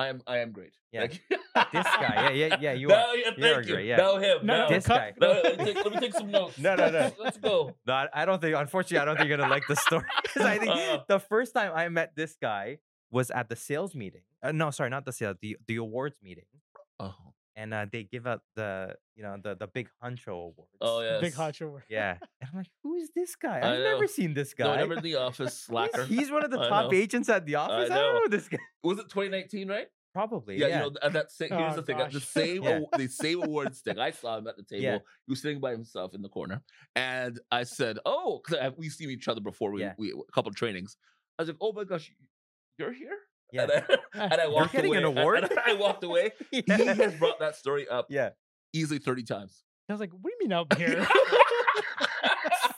Him. 0.08 0.22
I 0.26 0.34
am 0.34 0.38
I 0.38 0.38
am 0.42 0.52
great. 0.52 0.72
Yeah. 0.92 1.00
Thank 1.00 1.20
you. 1.30 1.36
This 1.72 1.84
guy, 1.84 2.30
yeah, 2.32 2.46
yeah, 2.48 2.56
yeah, 2.60 2.72
you 2.82 2.88
no, 2.88 2.94
are. 2.94 3.16
Yeah, 3.16 3.30
You 3.36 3.44
are 3.46 3.54
thank 3.54 3.66
you. 3.68 3.74
great, 3.74 3.86
yeah. 3.86 3.96
No, 3.96 4.16
him. 4.18 4.38
No, 4.46 4.56
No, 4.56 4.62
no, 4.64 4.68
This 4.68 4.86
cut- 4.86 4.96
guy. 4.96 5.12
No, 5.20 5.28
let, 5.44 5.58
me 5.58 5.64
take, 5.64 5.76
let 5.84 5.92
me 5.94 6.00
take 6.00 6.14
some 6.14 6.30
notes. 6.30 6.58
No, 6.58 6.74
no, 6.74 6.90
no. 6.90 7.10
Let's 7.18 7.36
go. 7.38 7.76
No, 7.86 7.92
I, 7.92 8.08
I 8.12 8.24
don't 8.24 8.40
think. 8.40 8.56
Unfortunately, 8.56 8.98
I 8.98 9.04
don't 9.04 9.16
think 9.16 9.28
you're 9.28 9.38
gonna 9.38 9.50
like 9.50 9.64
the 9.68 9.76
story. 9.76 10.04
'Cause 10.34 10.44
I 10.44 10.58
think 10.58 10.70
Uh-uh. 10.72 11.04
the 11.08 11.18
first 11.20 11.54
time 11.54 11.72
I 11.74 11.88
met 11.88 12.12
this 12.16 12.36
guy 12.40 12.78
was 13.10 13.30
at 13.30 13.48
the 13.48 13.56
sales 13.56 13.94
meeting. 13.94 14.22
Uh, 14.42 14.52
no, 14.52 14.70
sorry, 14.70 14.90
not 14.90 15.04
the 15.04 15.12
sales, 15.12 15.36
the 15.42 15.56
the 15.66 15.76
awards 15.76 16.18
meeting, 16.22 16.44
Oh, 16.98 17.14
and 17.60 17.74
uh, 17.74 17.86
they 17.92 18.02
give 18.04 18.26
out 18.26 18.40
the 18.56 18.96
you 19.16 19.22
know 19.24 19.36
the 19.44 19.52
the 19.62 19.66
big 19.76 19.88
honcho 20.02 20.28
awards. 20.48 20.76
oh 20.80 21.00
yeah, 21.02 21.20
big 21.20 21.34
hot 21.34 21.54
show? 21.54 21.80
yeah. 21.88 22.16
And 22.40 22.48
I'm 22.50 22.56
like, 22.60 22.70
who 22.82 22.92
is 22.96 23.10
this 23.14 23.36
guy? 23.36 23.58
I 23.60 23.72
I've 23.74 23.80
never 23.92 24.06
seen 24.06 24.34
this 24.34 24.54
No, 24.58 24.66
guy. 24.66 24.76
never 24.76 24.94
in 24.94 25.02
the 25.10 25.16
office, 25.16 25.54
slacker. 25.66 26.04
He's 26.04 26.30
one 26.36 26.44
of 26.44 26.50
the 26.50 26.62
top 26.74 26.92
agents 27.02 27.28
at 27.28 27.44
the 27.46 27.56
office. 27.56 27.90
I, 27.90 27.94
know. 27.94 28.02
don't 28.02 28.14
know 28.22 28.28
this 28.36 28.48
guy. 28.48 28.58
Was 28.82 28.98
it 28.98 29.08
2019, 29.10 29.68
right? 29.68 29.88
Probably. 30.12 30.56
Yeah, 30.56 30.66
Yeah. 30.66 30.84
you 30.84 30.90
know, 30.90 30.96
and 31.02 31.14
that 31.14 31.30
same, 31.30 31.50
here's 31.50 31.74
Oh, 31.74 31.76
the 31.76 31.82
thing: 31.82 32.00
at 32.00 32.10
the 32.12 32.20
same 32.38 32.62
Yeah. 32.64 32.80
the 32.96 33.06
same 33.08 33.42
awards 33.42 33.80
thing. 33.84 33.98
I 33.98 34.10
saw 34.10 34.38
him 34.38 34.46
at 34.48 34.56
the 34.56 34.64
table. 34.64 34.82
Yeah. 34.82 34.98
He 35.26 35.30
was 35.32 35.40
sitting 35.42 35.60
by 35.60 35.70
himself 35.78 36.14
in 36.16 36.22
the 36.22 36.28
corner, 36.38 36.62
and 36.96 37.38
I 37.60 37.62
said, 37.64 37.98
"Oh, 38.04 38.40
because 38.42 38.72
we've 38.80 38.90
seen 39.00 39.10
each 39.10 39.28
other 39.28 39.40
before. 39.50 39.70
We, 39.70 39.82
Yeah. 39.82 39.94
we 39.98 40.06
a 40.12 40.32
couple 40.32 40.50
of 40.50 40.56
trainings." 40.56 40.96
I 41.38 41.42
was 41.42 41.48
like, 41.50 41.58
"Oh 41.60 41.72
my 41.72 41.84
gosh, 41.84 42.10
you're 42.78 42.92
here!" 43.04 43.18
Yeah. 43.52 43.62
And 43.62 43.72
I, 43.72 43.84
and 44.24 44.34
I 44.34 44.44
You're 44.44 44.52
walked 44.52 44.72
getting 44.72 44.90
away. 44.90 44.98
an 44.98 45.04
and- 45.08 45.18
award? 45.18 45.44
and 45.44 45.58
I 45.66 45.74
walked 45.74 46.04
away. 46.04 46.32
yeah. 46.50 46.76
He 46.76 46.84
has 46.86 47.14
brought 47.14 47.38
that 47.40 47.56
story 47.56 47.88
up 47.88 48.06
yeah. 48.10 48.30
easily 48.72 48.98
30 48.98 49.22
times. 49.24 49.64
I 49.88 49.92
was 49.92 50.00
like, 50.00 50.12
what 50.12 50.22
do 50.30 50.36
you 50.40 50.48
mean 50.48 50.52
up 50.52 50.76
here? 50.76 51.04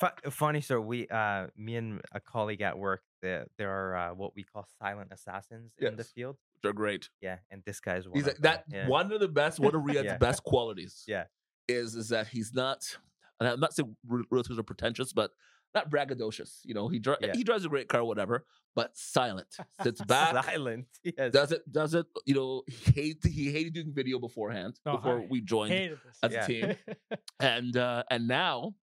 Fu- 0.01 0.31
funny 0.31 0.61
story. 0.61 0.81
We, 0.81 1.09
uh, 1.09 1.49
me 1.57 1.77
and 1.77 2.01
a 2.13 2.21
colleague 2.21 2.63
at 2.63 2.79
work, 2.79 3.03
there, 3.21 3.47
there 3.59 3.71
are 3.71 3.97
uh, 3.97 4.15
what 4.15 4.35
we 4.35 4.45
call 4.45 4.67
silent 4.81 5.11
assassins 5.13 5.73
in 5.79 5.97
the 5.97 6.05
field. 6.05 6.37
They're 6.63 6.73
great. 6.73 7.11
Yeah, 7.21 7.37
and 7.51 7.63
this 7.67 7.81
guy's 7.81 8.07
one. 8.09 8.17
He's 8.17 8.27
of 8.29 8.41
that 8.43 8.65
yeah. 8.73 8.89
one 8.89 9.13
of 9.13 9.21
the 9.21 9.29
best, 9.29 9.61
one 9.61 9.75
of 9.75 9.83
Riyadh's 9.83 10.05
Yeah. 10.05 10.17
best 10.17 10.43
qualities. 10.45 11.05
Yeah. 11.07 11.25
Is 11.69 11.95
is 11.95 12.09
that 12.09 12.29
he's 12.29 12.53
not 12.55 12.97
and 13.39 13.49
I'm 13.49 13.61
not 13.61 13.75
saying 13.75 13.97
re- 14.09 14.25
realtors 14.33 14.59
are 14.59 14.63
pretentious, 14.65 15.13
but 15.13 15.31
not 15.75 15.91
braggadocious. 15.91 16.59
You 16.65 16.75
know, 16.75 16.89
he 16.89 16.99
dri- 16.99 17.17
Yeah. 17.21 17.33
he 17.35 17.45
drives 17.45 17.65
a 17.65 17.69
great 17.69 17.89
car, 17.89 18.05
whatever, 18.05 18.45
but 18.75 18.97
silent. 18.97 19.49
Sits 19.83 20.01
back, 20.05 20.45
silent. 20.45 20.87
Yes. 21.03 21.33
does 21.33 21.53
it, 21.53 21.63
does 21.71 21.95
it, 21.95 22.07
you 22.27 22.35
know, 22.35 22.63
he 22.67 22.93
hate 22.93 23.25
he 23.25 23.51
hated 23.51 23.75
doing 23.75 23.93
video 23.93 24.19
beforehand 24.19 24.79
Oh, 24.87 24.97
before 24.97 25.21
I 25.21 25.27
we 25.29 25.41
joined 25.41 25.73
Hated 25.73 25.99
as 26.23 26.33
Yeah. 26.33 26.45
a 26.45 26.47
team. 26.47 26.77
And 27.41 27.77
uh 27.77 28.03
and 28.11 28.29
now 28.29 28.75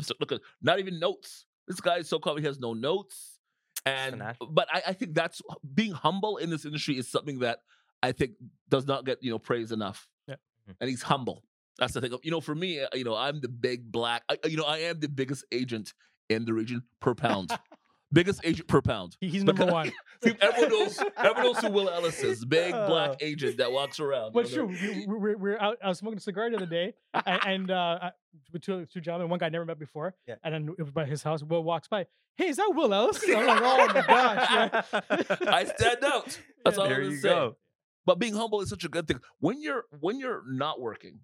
so 0.00 0.14
look 0.20 0.32
at 0.32 0.40
not 0.62 0.78
even 0.78 0.98
notes. 0.98 1.44
This 1.68 1.80
guy 1.80 1.96
is 1.98 2.08
so 2.08 2.18
calm, 2.18 2.38
he 2.38 2.44
has 2.46 2.58
no 2.58 2.72
notes. 2.74 3.38
And 3.86 4.22
but 4.50 4.68
I, 4.72 4.82
I 4.88 4.92
think 4.92 5.14
that's 5.14 5.40
being 5.74 5.92
humble 5.92 6.36
in 6.36 6.50
this 6.50 6.64
industry 6.64 6.96
is 6.98 7.08
something 7.10 7.40
that 7.40 7.58
I 8.02 8.12
think 8.12 8.32
does 8.68 8.86
not 8.86 9.04
get 9.04 9.18
you 9.22 9.30
know 9.30 9.38
praised 9.38 9.72
enough. 9.72 10.08
Yeah. 10.28 10.36
Mhm. 10.68 10.76
And 10.80 10.90
he's 10.90 11.02
humble. 11.02 11.44
That's 11.78 11.94
the 11.94 12.00
thing. 12.02 12.12
You 12.22 12.30
know, 12.30 12.42
for 12.42 12.54
me, 12.54 12.80
uh, 12.80 12.88
you 12.92 13.04
know, 13.04 13.14
I'm 13.16 13.40
the 13.40 13.48
big 13.48 13.90
black. 13.90 14.22
I, 14.28 14.36
you 14.44 14.56
know, 14.58 14.64
I 14.64 14.78
am 14.90 15.00
the 15.00 15.08
biggest 15.08 15.44
agent 15.50 15.94
in 16.30 16.44
the 16.44 16.54
region 16.54 16.82
per 17.00 17.14
pound. 17.14 17.50
biggest 18.12 18.40
agent 18.44 18.66
per 18.68 18.80
pound. 18.82 19.16
He's 19.20 19.44
number 19.44 19.64
Because- 19.66 19.72
one. 19.72 19.92
See, 20.22 20.34
everyone 20.40 20.68
knows. 20.70 20.98
Everyone 21.16 21.42
knows 21.44 21.58
who 21.60 21.70
Will 21.70 21.88
Ellis 21.88 22.22
is. 22.22 22.44
Big 22.58 22.72
black 22.72 23.10
Oh. 23.12 23.16
agent 23.20 23.56
that 23.56 23.72
walks 23.72 24.00
around. 24.00 24.32
But 24.34 24.50
you 24.50 24.54
true, 24.56 24.68
know, 24.70 24.78
we, 24.82 25.06
we, 25.06 25.16
we're, 25.18 25.36
we're 25.38 25.58
out. 25.58 25.78
I 25.82 25.88
was 25.88 25.96
smoking 25.98 26.18
a 26.18 26.20
cigar 26.20 26.50
the 26.50 26.56
other 26.56 26.66
day, 26.66 26.92
and, 27.14 27.40
and 27.46 27.70
uh, 27.70 28.10
with 28.52 28.60
two, 28.62 28.84
two 28.86 29.00
gentlemen, 29.00 29.30
one 29.30 29.38
guy 29.38 29.46
I 29.46 29.48
never 29.48 29.64
met 29.64 29.78
before, 29.78 30.14
Yeah. 30.26 30.34
and 30.44 30.52
then 30.52 30.74
it 30.78 30.82
was 30.82 30.90
by 30.92 31.06
his 31.06 31.22
house. 31.22 31.42
Will 31.42 31.64
walks 31.64 31.88
by. 31.88 32.06
Hey, 32.36 32.48
is 32.48 32.56
that 32.56 32.70
Will 32.74 32.92
Ellis? 32.92 33.22
I'm 33.28 33.46
like, 33.46 33.60
oh 33.62 33.86
my 33.94 34.06
gosh! 34.06 34.50
yeah." 34.92 35.36
I 35.48 35.64
stand 35.64 36.04
out. 36.04 36.38
That's 36.64 36.76
all 36.76 36.84
I'm 36.84 36.90
there 36.90 37.00
gonna 37.00 37.12
you 37.12 37.16
say. 37.20 37.28
go. 37.30 37.56
But 38.04 38.18
being 38.18 38.34
humble 38.34 38.60
is 38.60 38.68
such 38.68 38.84
a 38.84 38.88
good 38.90 39.06
thing. 39.08 39.20
When 39.38 39.62
you're 39.62 39.84
when 40.00 40.18
you're 40.20 40.42
not 40.46 40.80
working, 40.80 41.20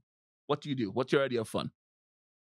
what 0.47 0.63
do 0.63 0.71
you 0.71 0.75
do? 0.75 0.91
What's 0.91 1.13
your 1.13 1.23
idea 1.23 1.43
of 1.43 1.49
fun? 1.51 1.71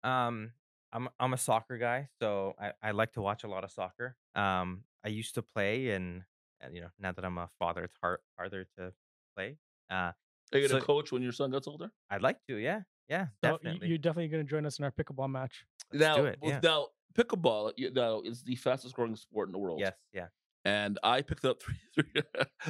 Um, 0.03 0.51
I'm 0.93 1.09
I'm 1.19 1.33
a 1.33 1.37
soccer 1.37 1.77
guy, 1.77 2.07
so 2.19 2.53
I, 2.59 2.71
I 2.81 2.91
like 2.91 3.13
to 3.13 3.21
watch 3.21 3.43
a 3.43 3.47
lot 3.47 3.63
of 3.63 3.71
soccer. 3.71 4.15
Um, 4.35 4.83
I 5.03 5.09
used 5.09 5.35
to 5.35 5.41
play, 5.41 5.89
and, 5.91 6.23
and 6.61 6.73
you 6.75 6.81
know, 6.81 6.89
now 6.99 7.11
that 7.11 7.23
I'm 7.25 7.37
a 7.37 7.49
father, 7.59 7.83
it's 7.83 7.95
hard 8.01 8.19
harder 8.37 8.65
to 8.77 8.93
play. 9.35 9.57
Uh, 9.91 9.93
Are 9.93 10.13
you 10.53 10.67
gonna 10.67 10.79
So- 10.81 10.85
coach 10.85 11.11
when 11.11 11.21
your 11.21 11.31
son 11.33 11.51
gets 11.51 11.67
older? 11.67 11.91
I'd 12.09 12.21
like 12.21 12.37
to, 12.47 12.55
yeah, 12.55 12.81
yeah, 13.09 13.27
So 13.43 13.51
you- 13.51 13.57
definitely. 13.57 13.87
you're 13.89 13.97
definitely 13.97 14.27
going 14.29 14.45
to 14.45 14.49
join 14.49 14.65
us 14.65 14.79
in 14.79 14.85
our 14.85 14.91
pickleball 14.91 15.29
match. 15.29 15.65
Let's 15.93 16.01
now, 16.01 16.15
do 16.17 16.25
it. 16.25 16.39
Yeah. 16.41 16.59
now 16.63 16.87
pickleball 17.13 17.73
you 17.77 17.91
know, 17.91 18.21
is 18.25 18.43
the 18.43 18.55
fastest 18.55 18.95
growing 18.95 19.15
sport 19.15 19.47
in 19.49 19.51
the 19.53 19.59
world. 19.59 19.79
Yes, 19.79 19.93
yeah. 20.13 20.27
and 20.65 20.99
I 21.03 21.21
picked 21.21 21.43
it 21.45 21.49
up 21.49 21.61
three, 21.61 21.75
three, 21.95 22.21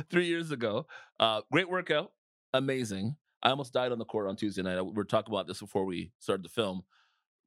three 0.09 0.25
years 0.25 0.51
ago. 0.51 0.85
Uh, 1.19 1.41
great 1.51 1.69
workout, 1.69 2.11
amazing. 2.53 3.15
I 3.43 3.51
almost 3.51 3.73
died 3.73 3.91
on 3.91 3.99
the 3.99 4.05
court 4.05 4.27
on 4.27 4.35
Tuesday 4.35 4.63
night. 4.63 4.81
We 4.81 4.91
were 4.91 5.05
talking 5.05 5.33
about 5.33 5.47
this 5.47 5.59
before 5.59 5.85
we 5.85 6.11
started 6.19 6.43
the 6.43 6.49
film. 6.49 6.83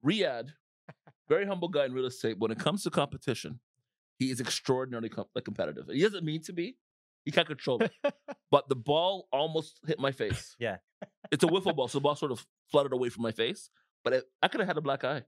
Riyadh, 0.04 0.50
very 1.28 1.46
humble 1.46 1.68
guy 1.68 1.84
in 1.84 1.92
real 1.92 2.06
estate. 2.06 2.38
When 2.38 2.50
it 2.50 2.58
comes 2.58 2.82
to 2.84 2.90
competition, 2.90 3.60
he 4.18 4.30
is 4.30 4.40
extraordinarily 4.40 5.08
com- 5.08 5.26
like, 5.34 5.44
competitive. 5.44 5.86
He 5.90 6.02
doesn't 6.02 6.24
mean 6.24 6.42
to 6.42 6.52
be. 6.52 6.76
He 7.24 7.30
can't 7.30 7.46
control 7.46 7.82
it. 7.82 7.92
but 8.50 8.68
the 8.68 8.76
ball 8.76 9.28
almost 9.32 9.80
hit 9.86 9.98
my 9.98 10.10
face. 10.12 10.56
Yeah. 10.58 10.76
It's 11.30 11.44
a 11.44 11.46
wiffle 11.46 11.74
ball, 11.76 11.88
so 11.88 11.98
the 11.98 12.02
ball 12.02 12.16
sort 12.16 12.32
of 12.32 12.44
fluttered 12.70 12.92
away 12.92 13.08
from 13.10 13.22
my 13.22 13.32
face. 13.32 13.70
But 14.04 14.14
it, 14.14 14.24
I 14.42 14.48
could 14.48 14.60
have 14.60 14.68
had 14.68 14.78
a 14.78 14.80
black 14.80 15.04
eye. 15.04 15.22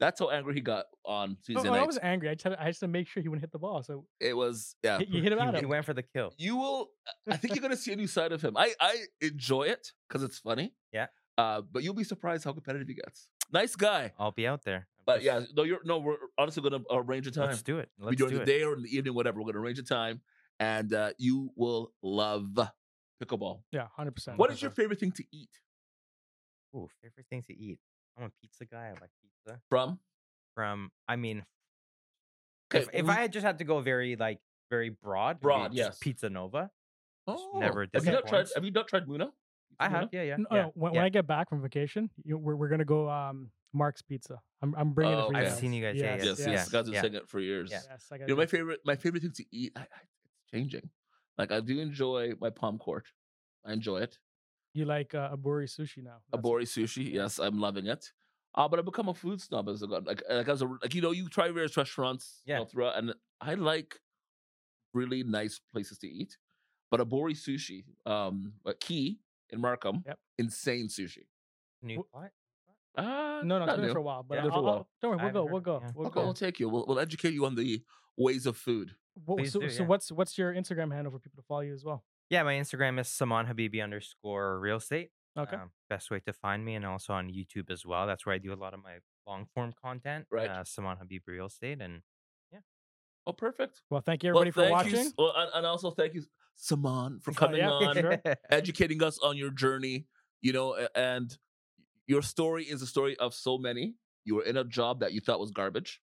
That's 0.00 0.18
how 0.18 0.30
angry 0.30 0.54
he 0.54 0.60
got 0.60 0.86
on 1.04 1.36
Tuesday 1.46 1.68
oh, 1.68 1.72
I 1.72 1.78
night. 1.78 1.86
was 1.86 2.00
angry. 2.02 2.28
I 2.28 2.34
just, 2.34 2.42
had 2.42 2.50
to, 2.50 2.60
I 2.62 2.66
just 2.66 2.80
had 2.80 2.88
to 2.88 2.92
make 2.92 3.06
sure 3.06 3.22
he 3.22 3.28
wouldn't 3.28 3.42
hit 3.44 3.52
the 3.52 3.60
ball. 3.60 3.84
So 3.84 4.06
it 4.18 4.36
was 4.36 4.74
yeah. 4.82 4.98
you 4.98 5.22
hit 5.22 5.32
him 5.32 5.38
He, 5.38 5.44
out. 5.44 5.56
he 5.56 5.66
went 5.66 5.84
for 5.84 5.94
the 5.94 6.02
kill. 6.02 6.32
you 6.38 6.56
will 6.56 6.88
i 7.30 7.36
think 7.36 7.54
you're 7.54 7.62
gonna 7.62 7.76
see 7.76 7.92
a 7.92 7.96
new 7.96 8.08
side 8.08 8.32
of 8.32 8.42
him 8.42 8.56
i 8.56 8.72
i 8.80 8.96
enjoy 9.20 9.62
it 9.62 9.92
because 10.08 10.24
it's 10.24 10.38
funny 10.40 10.74
Yeah. 10.92 11.06
Uh 11.38 11.60
but 11.62 11.82
you'll 11.82 11.94
be 11.94 12.04
surprised 12.04 12.44
how 12.44 12.52
competitive 12.52 12.86
he 12.88 12.94
gets 12.94 13.28
nice 13.52 13.74
guy 13.76 14.12
I'll 14.18 14.30
be 14.32 14.46
out 14.46 14.62
there. 14.64 14.86
I'm 14.98 15.02
but 15.06 15.14
just- 15.22 15.26
yeah 15.26 15.40
no 15.56 15.62
you're 15.64 15.80
no 15.84 15.98
we're 15.98 16.16
honestly 16.38 16.62
gonna 16.62 16.82
arrange 16.90 17.26
a 17.26 17.30
time 17.30 17.48
let's 17.48 17.62
do 17.62 17.78
it. 17.78 17.88
Be 17.98 18.04
Let's 18.06 18.16
during 18.16 18.32
do 18.32 18.36
the 18.38 18.42
it. 18.42 18.46
day 18.46 18.62
or 18.62 18.74
in 18.74 18.82
the 18.82 18.96
evening 18.96 19.14
whatever 19.14 19.40
we're 19.40 19.52
gonna 19.52 19.60
arrange 19.64 19.78
a 19.78 19.82
time 19.82 20.20
and 20.60 20.92
uh 20.94 21.10
you 21.18 21.50
will 21.56 21.92
love 22.02 22.46
pickleball 23.22 23.62
Yeah, 23.72 23.88
hundred 23.96 24.14
percent. 24.14 24.38
what 24.38 24.50
is 24.52 24.60
your 24.62 24.70
favorite 24.70 25.00
thing 25.00 25.12
to 25.12 25.24
eat 25.32 25.50
Ooh, 26.76 26.88
favorite 27.02 27.26
thing 27.30 27.42
to 27.46 27.56
eat. 27.56 27.78
I'm 28.18 28.24
a 28.24 28.30
pizza 28.40 28.64
guy. 28.64 28.86
I 28.86 28.90
like 29.00 29.10
pizza. 29.22 29.60
from 29.68 29.98
From, 30.56 30.90
I 31.08 31.14
mean, 31.16 31.44
okay 32.72 32.82
if, 32.82 32.88
if 32.92 33.04
we- 33.06 33.10
I 33.10 33.14
had 33.14 33.32
just 33.32 33.44
had 33.46 33.58
to 33.58 33.64
go 33.64 33.80
very 33.80 34.16
like 34.16 34.40
very 34.70 34.88
broad, 34.88 35.40
Broad, 35.40 35.68
just 35.72 35.76
yes. 35.76 35.98
Pizza 36.00 36.28
Nova. 36.30 36.70
oh, 37.28 37.58
never 37.58 37.86
have 37.94 38.04
you 38.04 38.12
not 38.12 38.26
tried 38.26 38.46
have 38.54 38.64
you 38.64 38.70
not 38.72 38.88
tried 38.88 39.06
muna 39.06 39.30
I 39.80 39.88
have, 39.88 40.08
yeah, 40.12 40.22
yeah, 40.22 40.36
No, 40.36 40.46
yeah. 40.50 40.62
no, 40.62 40.72
when, 40.74 40.92
yeah. 40.92 40.96
when 40.98 41.04
I 41.06 41.08
get 41.08 41.26
back 41.26 41.48
from 41.48 41.62
vacation, 41.62 42.10
you, 42.24 42.38
we're, 42.38 42.56
we're 42.56 42.68
gonna 42.68 42.84
go 42.84 43.08
um 43.08 43.50
Mark's 43.72 44.02
Pizza. 44.02 44.40
I'm 44.62 44.74
I'm 44.76 44.92
bringing 44.92 45.14
Oh, 45.16 45.20
it 45.28 45.32
for 45.32 45.32
you 45.40 45.46
I've 45.46 45.52
seen 45.54 45.72
you 45.72 45.82
guys, 45.82 45.96
yeah, 45.96 46.14
yes 46.16 46.24
yeah, 46.24 46.30
yes, 46.30 46.38
yeah, 46.40 46.50
yes. 46.52 46.68
guys 46.68 46.86
have 46.86 46.94
yeah. 46.94 47.02
been 47.02 47.10
saying 47.12 47.22
it 47.22 47.28
for 47.28 47.40
years 47.40 47.70
Yeah. 47.70 47.80
Yes, 47.90 48.06
I 48.12 48.18
got 48.18 48.28
you 48.28 48.34
know 48.34 48.38
my 48.38 48.46
favorite 48.46 48.80
my 48.84 48.96
favorite 48.96 49.22
thing 49.22 49.32
to 49.32 49.44
eat 49.50 49.72
I, 49.76 49.80
I, 49.80 49.84
it's 49.84 50.50
changing 50.52 50.88
like 51.36 51.50
i 51.50 51.58
do 51.60 51.80
enjoy 51.80 52.32
my 52.40 52.50
palm 52.50 52.78
court 52.78 53.06
i 53.66 53.72
enjoy 53.72 53.98
it 53.98 54.16
You 54.74 54.84
like 54.84 55.14
uh, 55.14 55.34
Aburi 55.36 55.66
sushi 55.68 56.02
now? 56.04 56.18
That's- 56.30 56.34
Aburi 56.34 56.66
sushi. 56.66 57.12
Yes, 57.12 57.38
I'm 57.38 57.58
loving 57.60 57.86
it. 57.86 58.10
Uh, 58.56 58.66
but 58.68 58.78
I've 58.78 58.84
become 58.84 59.08
a 59.08 59.14
food 59.14 59.40
snob 59.40 59.68
as 59.68 59.82
a 59.82 59.86
like 59.86 60.22
like 60.30 60.48
as 60.48 60.62
a 60.62 60.66
like 60.82 60.94
you 60.94 61.02
know 61.02 61.10
you 61.12 61.28
try 61.28 61.46
various 61.50 61.76
restaurants 61.76 62.24
Yeah. 62.46 62.58
all 62.60 62.66
throughout, 62.66 62.96
and 62.98 63.12
I 63.40 63.54
like 63.54 63.90
really 64.92 65.22
nice 65.24 65.60
places 65.72 65.98
to 65.98 66.08
eat. 66.08 66.38
But 66.90 67.00
Aburi 67.00 67.34
sushi, 67.46 67.84
um, 68.06 68.52
at 68.66 68.78
Key 68.80 69.18
in 69.54 69.60
Markham, 69.60 70.02
Yep. 70.06 70.18
insane 70.38 70.88
sushi. 70.88 71.26
New, 71.82 72.04
what? 72.10 72.30
Uh, 72.96 73.02
No, 73.02 73.42
no, 73.42 73.56
it's 73.58 73.66
not 73.66 73.76
been 73.76 73.86
new. 73.86 73.92
for 73.92 73.98
a 73.98 74.02
while. 74.02 74.22
But 74.22 74.36
Yeah, 74.36 74.44
I'll, 74.44 74.50
for 74.50 74.56
a 74.68 74.70
I'll- 74.72 74.88
don't 75.02 75.10
worry, 75.16 75.32
we'll 75.32 75.32
go, 75.32 75.44
we'll 75.50 75.60
go, 75.60 75.80
yeah. 75.82 75.90
we'll 75.94 76.06
Okay, 76.08 76.14
go. 76.14 76.24
we'll 76.24 76.34
take 76.34 76.60
you. 76.60 76.68
We'll, 76.68 76.84
we'll 76.86 77.00
educate 77.00 77.32
you 77.34 77.44
on 77.46 77.54
the 77.54 77.82
ways 78.16 78.46
of 78.46 78.56
food. 78.56 78.94
What- 79.24 79.46
so, 79.48 79.60
do, 79.60 79.70
so 79.70 79.82
yeah. 79.82 79.88
what's 79.88 80.10
what's 80.12 80.36
your 80.38 80.52
Instagram 80.54 80.92
handle 80.92 81.10
for 81.12 81.18
people 81.18 81.42
to 81.42 81.46
follow 81.46 81.60
you 81.60 81.74
as 81.74 81.84
well? 81.84 82.04
Yeah, 82.30 82.42
my 82.42 82.54
Instagram 82.54 82.98
is 83.00 83.08
Saman 83.08 83.46
Habibi 83.46 83.82
underscore 83.82 84.58
real 84.60 84.76
estate. 84.76 85.10
Okay. 85.36 85.56
Um, 85.56 85.70
best 85.90 86.10
way 86.10 86.20
to 86.20 86.32
find 86.32 86.64
me, 86.64 86.74
and 86.76 86.86
also 86.86 87.12
on 87.12 87.28
YouTube 87.28 87.70
as 87.70 87.84
well. 87.84 88.06
That's 88.06 88.24
where 88.24 88.34
I 88.34 88.38
do 88.38 88.52
a 88.52 88.54
lot 88.56 88.72
of 88.74 88.82
my 88.82 88.98
long 89.26 89.46
form 89.54 89.72
content. 89.80 90.26
Right. 90.30 90.48
Uh, 90.48 90.62
Saman 90.64 90.96
Habibi 90.98 91.20
real 91.26 91.46
estate, 91.46 91.80
and 91.80 92.02
yeah. 92.52 92.60
Oh, 93.26 93.32
perfect. 93.32 93.82
well, 93.90 94.00
thank 94.00 94.22
you 94.22 94.30
everybody 94.30 94.52
for 94.52 94.60
thank 94.62 94.70
you 94.70 94.74
watching. 94.92 95.06
s- 95.08 95.14
well, 95.18 95.32
and, 95.36 95.50
and 95.54 95.66
also 95.66 95.90
thank 95.90 96.14
you, 96.14 96.22
Saman, 96.56 97.20
for 97.20 97.32
coming 97.32 97.58
yeah, 97.58 97.70
on. 97.70 97.94
sure. 97.94 98.18
educating 98.50 99.02
us 99.02 99.18
on 99.22 99.36
your 99.36 99.50
journey, 99.50 100.06
you 100.40 100.52
know, 100.52 100.76
and 100.94 101.36
your 102.06 102.22
story 102.22 102.64
is 102.64 102.82
a 102.82 102.86
story 102.86 103.16
of 103.18 103.34
so 103.34 103.58
many. 103.58 103.94
You 104.24 104.36
were 104.36 104.44
in 104.44 104.56
a 104.56 104.64
job 104.64 105.00
that 105.00 105.12
you 105.12 105.20
thought 105.20 105.40
was 105.40 105.50
garbage. 105.50 106.00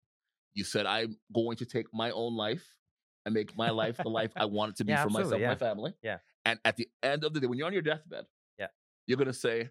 You 0.54 0.64
said, 0.64 0.86
I'm 0.86 1.18
going 1.34 1.58
to 1.58 1.66
take 1.66 1.88
my 1.94 2.12
own 2.12 2.36
life 2.36 2.64
and 3.26 3.34
make 3.34 3.56
my 3.56 3.70
life 3.70 3.98
the 3.98 4.10
life 4.10 4.32
I 4.36 4.46
want 4.46 4.72
it 4.72 4.78
to 4.78 4.84
be 4.86 4.92
Yeah, 4.92 5.04
for 5.04 5.10
myself 5.10 5.34
and 5.34 5.44
my 5.44 5.56
family. 5.56 5.94
Yeah. 6.04 6.18
And 6.46 6.60
at 6.66 6.76
the 6.76 6.88
end 7.04 7.24
of 7.24 7.34
the 7.34 7.40
day, 7.40 7.48
when 7.48 7.58
you're 7.58 7.68
on 7.68 7.74
your 7.74 7.82
deathbed, 7.82 8.26
Yeah. 8.60 8.68
you're 9.08 9.18
gonna 9.18 9.34
say, 9.34 9.70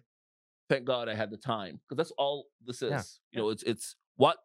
Thank 0.69 0.85
God 0.85 1.09
I 1.09 1.15
had 1.15 1.29
the 1.29 1.37
time. 1.37 1.81
Because 1.83 1.97
that's 1.97 2.11
all 2.17 2.45
this 2.65 2.81
is. 2.81 2.91
Yeah, 2.91 3.01
You 3.33 3.39
know, 3.41 3.49
it's 3.49 3.63
it's 3.63 3.95
what 4.15 4.37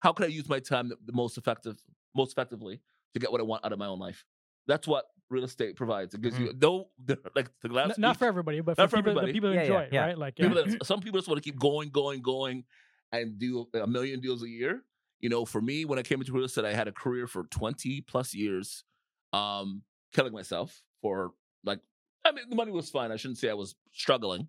how 0.00 0.12
can 0.12 0.24
I 0.24 0.28
use 0.28 0.48
my 0.48 0.58
time 0.58 0.88
the, 0.88 0.96
the 1.06 1.12
most 1.12 1.38
effective 1.38 1.76
most 2.14 2.32
effectively 2.32 2.80
to 3.14 3.20
get 3.20 3.30
what 3.30 3.40
I 3.40 3.44
want 3.44 3.64
out 3.64 3.72
of 3.72 3.78
my 3.78 3.86
own 3.86 4.00
life? 4.00 4.24
That's 4.66 4.86
what 4.88 5.04
real 5.30 5.44
estate 5.44 5.76
provides. 5.76 6.14
It 6.14 6.20
gives 6.22 6.38
you 6.38 6.52
no 6.60 6.88
like 7.34 7.50
the 7.62 7.68
N- 7.68 7.92
not 7.98 8.10
week- 8.12 8.18
for 8.18 8.24
everybody, 8.26 8.60
but 8.60 8.76
for 8.76 8.88
for 8.88 8.96
people, 8.96 9.14
the 9.14 9.20
everybody. 9.20 9.32
people 9.32 9.48
who 9.50 9.54
Yeah, 9.56 9.60
yeah, 9.62 9.66
enjoy 9.66 9.80
it, 9.82 9.92
yeah. 9.92 10.00
right? 10.06 10.18
Like, 10.18 10.38
yeah. 10.38 10.48
people 10.48 10.64
that, 10.64 10.86
some 10.86 11.00
people 11.00 11.18
just 11.18 11.28
want 11.28 11.42
to 11.42 11.48
keep 11.50 11.58
going, 11.58 11.90
going, 11.90 12.22
going, 12.22 12.64
and 13.12 13.38
do 13.38 13.68
a 13.74 13.86
million 13.86 14.20
deals 14.20 14.42
a 14.42 14.48
year. 14.48 14.82
You 15.20 15.28
know, 15.28 15.44
for 15.44 15.60
me, 15.60 15.84
when 15.84 15.98
I 15.98 16.02
came 16.02 16.20
into 16.20 16.32
real 16.32 16.44
estate, 16.44 16.64
I 16.64 16.72
had 16.72 16.86
a 16.88 16.92
career 16.92 17.26
for 17.26 17.44
20 17.44 18.02
plus 18.02 18.34
years, 18.34 18.84
um, 19.32 19.82
killing 20.12 20.32
myself 20.32 20.80
for 21.02 21.32
like, 21.64 21.80
I 22.24 22.32
mean, 22.32 22.44
the 22.48 22.56
money 22.56 22.70
was 22.72 22.88
fine. 22.90 23.10
I 23.10 23.16
shouldn't 23.16 23.38
say 23.38 23.50
I 23.50 23.54
was 23.54 23.74
struggling, 23.92 24.48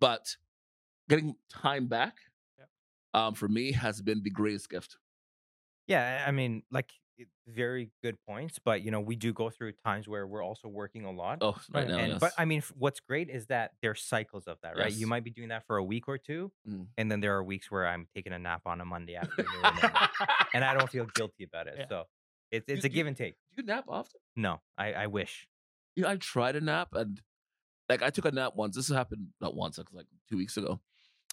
but 0.00 0.34
getting 1.08 1.34
time 1.50 1.86
back, 1.88 2.16
Yep. 2.58 2.68
um, 3.14 3.34
for 3.34 3.48
me 3.48 3.72
has 3.72 4.00
been 4.00 4.22
the 4.22 4.30
greatest 4.30 4.70
gift. 4.70 4.96
yeah, 5.86 6.22
I 6.24 6.28
I 6.28 6.32
mean, 6.32 6.62
like 6.70 6.90
it- 6.90 6.94
very 7.46 7.90
good 8.02 8.16
points. 8.26 8.58
But 8.64 8.82
you 8.82 8.90
know, 8.90 9.00
we 9.00 9.16
do 9.16 9.32
go 9.32 9.50
through 9.50 9.72
times 9.84 10.06
where 10.08 10.26
we're 10.26 10.42
also 10.44 10.68
working 10.68 11.04
a 11.04 11.10
lot. 11.10 11.38
Oh, 11.40 11.56
right 11.72 11.86
now, 11.88 11.98
and 11.98 12.12
yes. 12.12 12.20
but 12.20 12.32
I 12.38 12.44
mean, 12.44 12.58
f- 12.58 12.72
what's 12.76 13.00
great 13.00 13.28
is 13.30 13.46
that 13.46 13.72
there's 13.82 14.02
cycles 14.02 14.46
of 14.46 14.58
that, 14.62 14.76
right? 14.76 14.90
Yes. 14.90 14.98
You 15.00 15.06
might 15.06 15.24
be 15.24 15.30
doing 15.30 15.48
that 15.48 15.66
for 15.66 15.76
a 15.76 15.84
week 15.84 16.08
or 16.08 16.18
two, 16.18 16.52
Mm. 16.68 16.86
and 16.96 17.10
then 17.10 17.20
there 17.20 17.36
are 17.36 17.42
weeks 17.44 17.70
where 17.70 17.86
I'm 17.86 18.06
taking 18.14 18.32
a 18.32 18.38
nap 18.38 18.62
on 18.66 18.80
a 18.80 18.84
Monday 18.84 19.16
afternoon, 19.22 19.48
and, 19.64 19.92
and 20.54 20.64
I 20.64 20.74
don't 20.74 20.90
feel 20.90 21.06
guilty 21.14 21.44
about 21.44 21.66
it. 21.66 21.74
Yeah. 21.78 21.86
So 21.88 22.04
it's 22.50 22.66
it's 22.68 22.84
You- 22.84 22.88
a 22.88 22.90
give 22.90 23.06
and 23.06 23.16
take. 23.16 23.34
Do 23.56 23.62
you 23.62 23.66
nap 23.66 23.84
often? 23.88 24.20
No, 24.36 24.60
I 24.76 24.92
I 24.92 25.06
wish. 25.06 25.48
you 25.96 26.02
know, 26.04 26.10
I 26.10 26.16
tried 26.16 26.56
a 26.56 26.60
nap 26.60 26.88
and 26.94 27.20
like 27.88 28.02
I 28.02 28.10
took 28.10 28.24
a 28.26 28.30
nap 28.30 28.52
once. 28.54 28.76
This 28.76 28.88
happened 28.88 29.28
not 29.40 29.54
once, 29.54 29.78
like, 29.78 29.88
like 29.92 30.06
two 30.30 30.36
weeks 30.36 30.56
ago. 30.56 30.78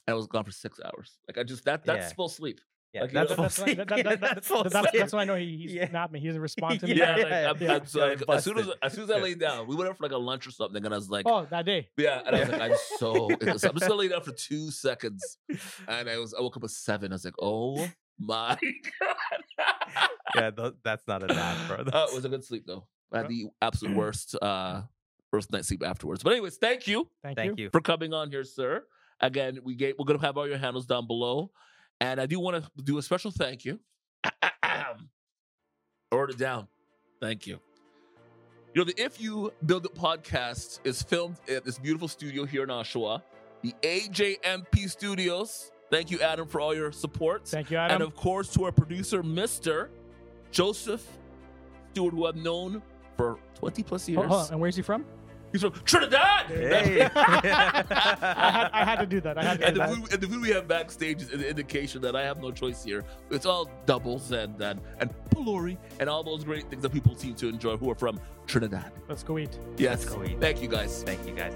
And 0.07 0.13
I 0.13 0.17
was 0.17 0.27
gone 0.27 0.43
for 0.43 0.51
six 0.51 0.79
hours. 0.83 1.17
Like 1.27 1.37
I 1.37 1.43
just 1.43 1.65
that 1.65 1.83
that's 1.85 2.09
Yeah. 2.09 2.13
full 2.15 2.29
sleep. 2.29 2.61
Yeah, 2.95 3.01
Like, 3.01 3.11
you 3.11 3.13
that's 3.19 3.33
full 3.33 3.43
that's, 3.43 3.59
why, 3.59 3.65
sleep. 3.65 3.77
that, 3.77 3.87
that, 3.89 3.97
Yeah, 3.97 4.03
that, 4.03 4.21
that, 4.21 4.35
that's 4.35 4.47
full 4.47 4.63
that's, 4.63 4.73
that's, 4.73 4.89
sleep. 4.91 5.11
why 5.13 5.21
I 5.21 5.25
know 5.25 5.35
he, 5.35 5.57
he's 5.57 5.73
Yeah. 5.73 5.89
not 5.91 6.11
me. 6.11 6.19
He 6.21 6.27
doesn't 6.27 6.41
respond 6.41 6.79
to 6.79 6.87
me. 6.87 6.93
Yeah, 6.95 7.17
Yeah, 7.17 7.23
like, 7.23 7.29
yeah, 7.31 7.49
I'm, 7.49 7.57
yeah. 7.61 7.75
I'm 7.75 7.85
so, 7.85 7.99
like, 8.07 8.21
as 8.29 8.43
soon 8.43 8.57
as 8.59 8.69
as 8.81 8.93
soon 8.93 9.03
as 9.03 9.11
I 9.11 9.19
laid 9.19 9.39
down, 9.39 9.67
we 9.67 9.75
went 9.75 9.89
out 9.89 9.97
for 9.97 10.03
like 10.03 10.13
a 10.13 10.17
lunch 10.17 10.47
or 10.47 10.51
something, 10.51 10.83
and 10.83 10.93
I 10.93 10.97
was 10.97 11.09
like, 11.09 11.25
Oh, 11.27 11.45
that 11.51 11.65
day. 11.65 11.89
yeah, 11.97 12.21
and 12.25 12.35
I 12.35 12.39
was 12.39 12.49
like, 12.49 12.61
I'm 12.61 12.71
so, 12.97 13.29
I'm 13.31 13.53
just 13.57 13.63
gonna 13.81 13.93
lay 13.95 14.07
down 14.07 14.21
for 14.21 14.31
two 14.31 14.71
seconds, 14.71 15.37
and 15.87 16.09
I 16.09 16.17
was, 16.17 16.33
I 16.33 16.41
woke 16.41 16.55
up 16.57 16.63
at 16.63 16.69
seven. 16.71 17.11
I 17.11 17.15
was 17.15 17.25
like, 17.25 17.35
oh 17.41 17.87
my 18.17 18.57
god, 18.99 19.17
yeah, 20.35 20.51
th- 20.51 20.73
that's 20.83 21.07
not 21.07 21.23
a 21.23 21.27
nap, 21.27 21.57
bro. 21.67 21.77
Uh, 21.77 22.07
it 22.09 22.15
was 22.15 22.25
a 22.25 22.29
good 22.29 22.43
sleep 22.43 22.63
though. 22.65 22.87
I 23.11 23.19
had 23.19 23.27
the 23.27 23.47
absolute 23.61 23.95
worst, 23.95 24.35
uh, 24.41 24.81
worst 25.31 25.51
night 25.51 25.65
sleep 25.65 25.83
afterwards. 25.85 26.23
But 26.23 26.31
anyways, 26.33 26.57
thank 26.57 26.87
you. 26.87 27.09
Thank, 27.23 27.37
Thank 27.37 27.59
you. 27.59 27.65
you. 27.65 27.69
for 27.71 27.81
coming 27.81 28.13
on 28.13 28.29
here, 28.31 28.43
sir. 28.43 28.83
Again, 29.21 29.59
we 29.63 29.75
get 29.75 29.97
we're 29.99 30.05
gonna 30.05 30.19
have 30.21 30.37
all 30.37 30.47
your 30.47 30.57
handles 30.57 30.85
down 30.85 31.07
below, 31.07 31.51
and 32.01 32.19
I 32.19 32.25
do 32.25 32.39
want 32.39 32.63
to 32.63 32.83
do 32.83 32.97
a 32.97 33.01
special 33.01 33.31
thank 33.31 33.65
you. 33.65 33.79
Wrote 36.11 36.29
it 36.29 36.37
down. 36.37 36.67
Thank 37.21 37.47
you. 37.47 37.59
You 38.73 38.81
know, 38.81 38.85
the 38.85 39.01
If 39.01 39.21
You 39.21 39.51
Build 39.65 39.85
It 39.85 39.95
podcast 39.95 40.79
is 40.83 41.01
filmed 41.01 41.37
at 41.49 41.63
this 41.63 41.79
beautiful 41.79 42.07
studio 42.07 42.45
here 42.45 42.63
in 42.63 42.69
Oshawa, 42.69 43.21
the 43.61 43.73
AJMP 43.81 44.89
Studios. 44.89 45.71
Thank 45.89 46.11
you, 46.11 46.19
Adam, 46.19 46.47
for 46.47 46.59
all 46.59 46.75
your 46.75 46.91
support. 46.91 47.47
Thank 47.47 47.71
you, 47.71 47.77
Adam. 47.77 47.95
and 47.95 48.03
of 48.03 48.15
course, 48.15 48.51
to 48.53 48.65
our 48.65 48.71
producer, 48.71 49.23
Mr. 49.23 49.89
Joseph 50.51 51.05
Stewart, 51.91 52.13
who 52.13 52.25
I've 52.25 52.35
known 52.35 52.81
for 53.15 53.37
20 53.55 53.83
plus 53.83 54.09
years. 54.09 54.25
Hold. 54.25 54.51
And 54.51 54.59
where's 54.59 54.75
he 54.75 54.81
from? 54.81 55.05
He's 55.55 55.61
from 55.61 55.71
Trinidad. 55.85 56.47
Hey. 56.47 57.01
I 57.15 58.49
had, 58.51 58.69
I 58.73 58.83
had 58.83 58.99
to 58.99 59.05
do 59.05 59.21
that. 59.21 59.37
I 59.37 59.43
had 59.45 59.59
to 59.61 59.67
and 59.67 59.75
do 59.75 59.81
the, 59.81 59.87
that. 59.87 59.95
food, 59.95 60.11
and 60.13 60.21
the 60.21 60.27
food 60.27 60.41
we 60.41 60.49
have 60.49 60.67
backstage 60.67 61.21
is 61.21 61.31
an 61.31 61.41
indication 61.41 62.01
that 62.01 62.13
I 62.13 62.23
have 62.23 62.41
no 62.41 62.51
choice 62.51 62.83
here. 62.83 63.05
It's 63.31 63.45
all 63.45 63.69
doubles 63.85 64.33
and 64.33 64.61
and, 64.61 64.81
and 64.99 65.13
pholourie 65.29 65.77
and 66.01 66.09
all 66.09 66.23
those 66.23 66.43
great 66.43 66.69
things 66.69 66.81
that 66.81 66.91
people 66.91 67.15
seem 67.15 67.35
to 67.35 67.47
enjoy 67.47 67.77
who 67.77 67.89
are 67.89 67.95
from 67.95 68.19
Trinidad. 68.47 68.91
Let's 69.07 69.23
go 69.23 69.37
eat. 69.37 69.57
Yes. 69.77 70.03
go 70.03 70.25
eat. 70.25 70.41
Thank 70.41 70.61
you 70.61 70.67
guys. 70.67 71.03
Thank 71.03 71.25
you 71.25 71.33
guys. 71.33 71.53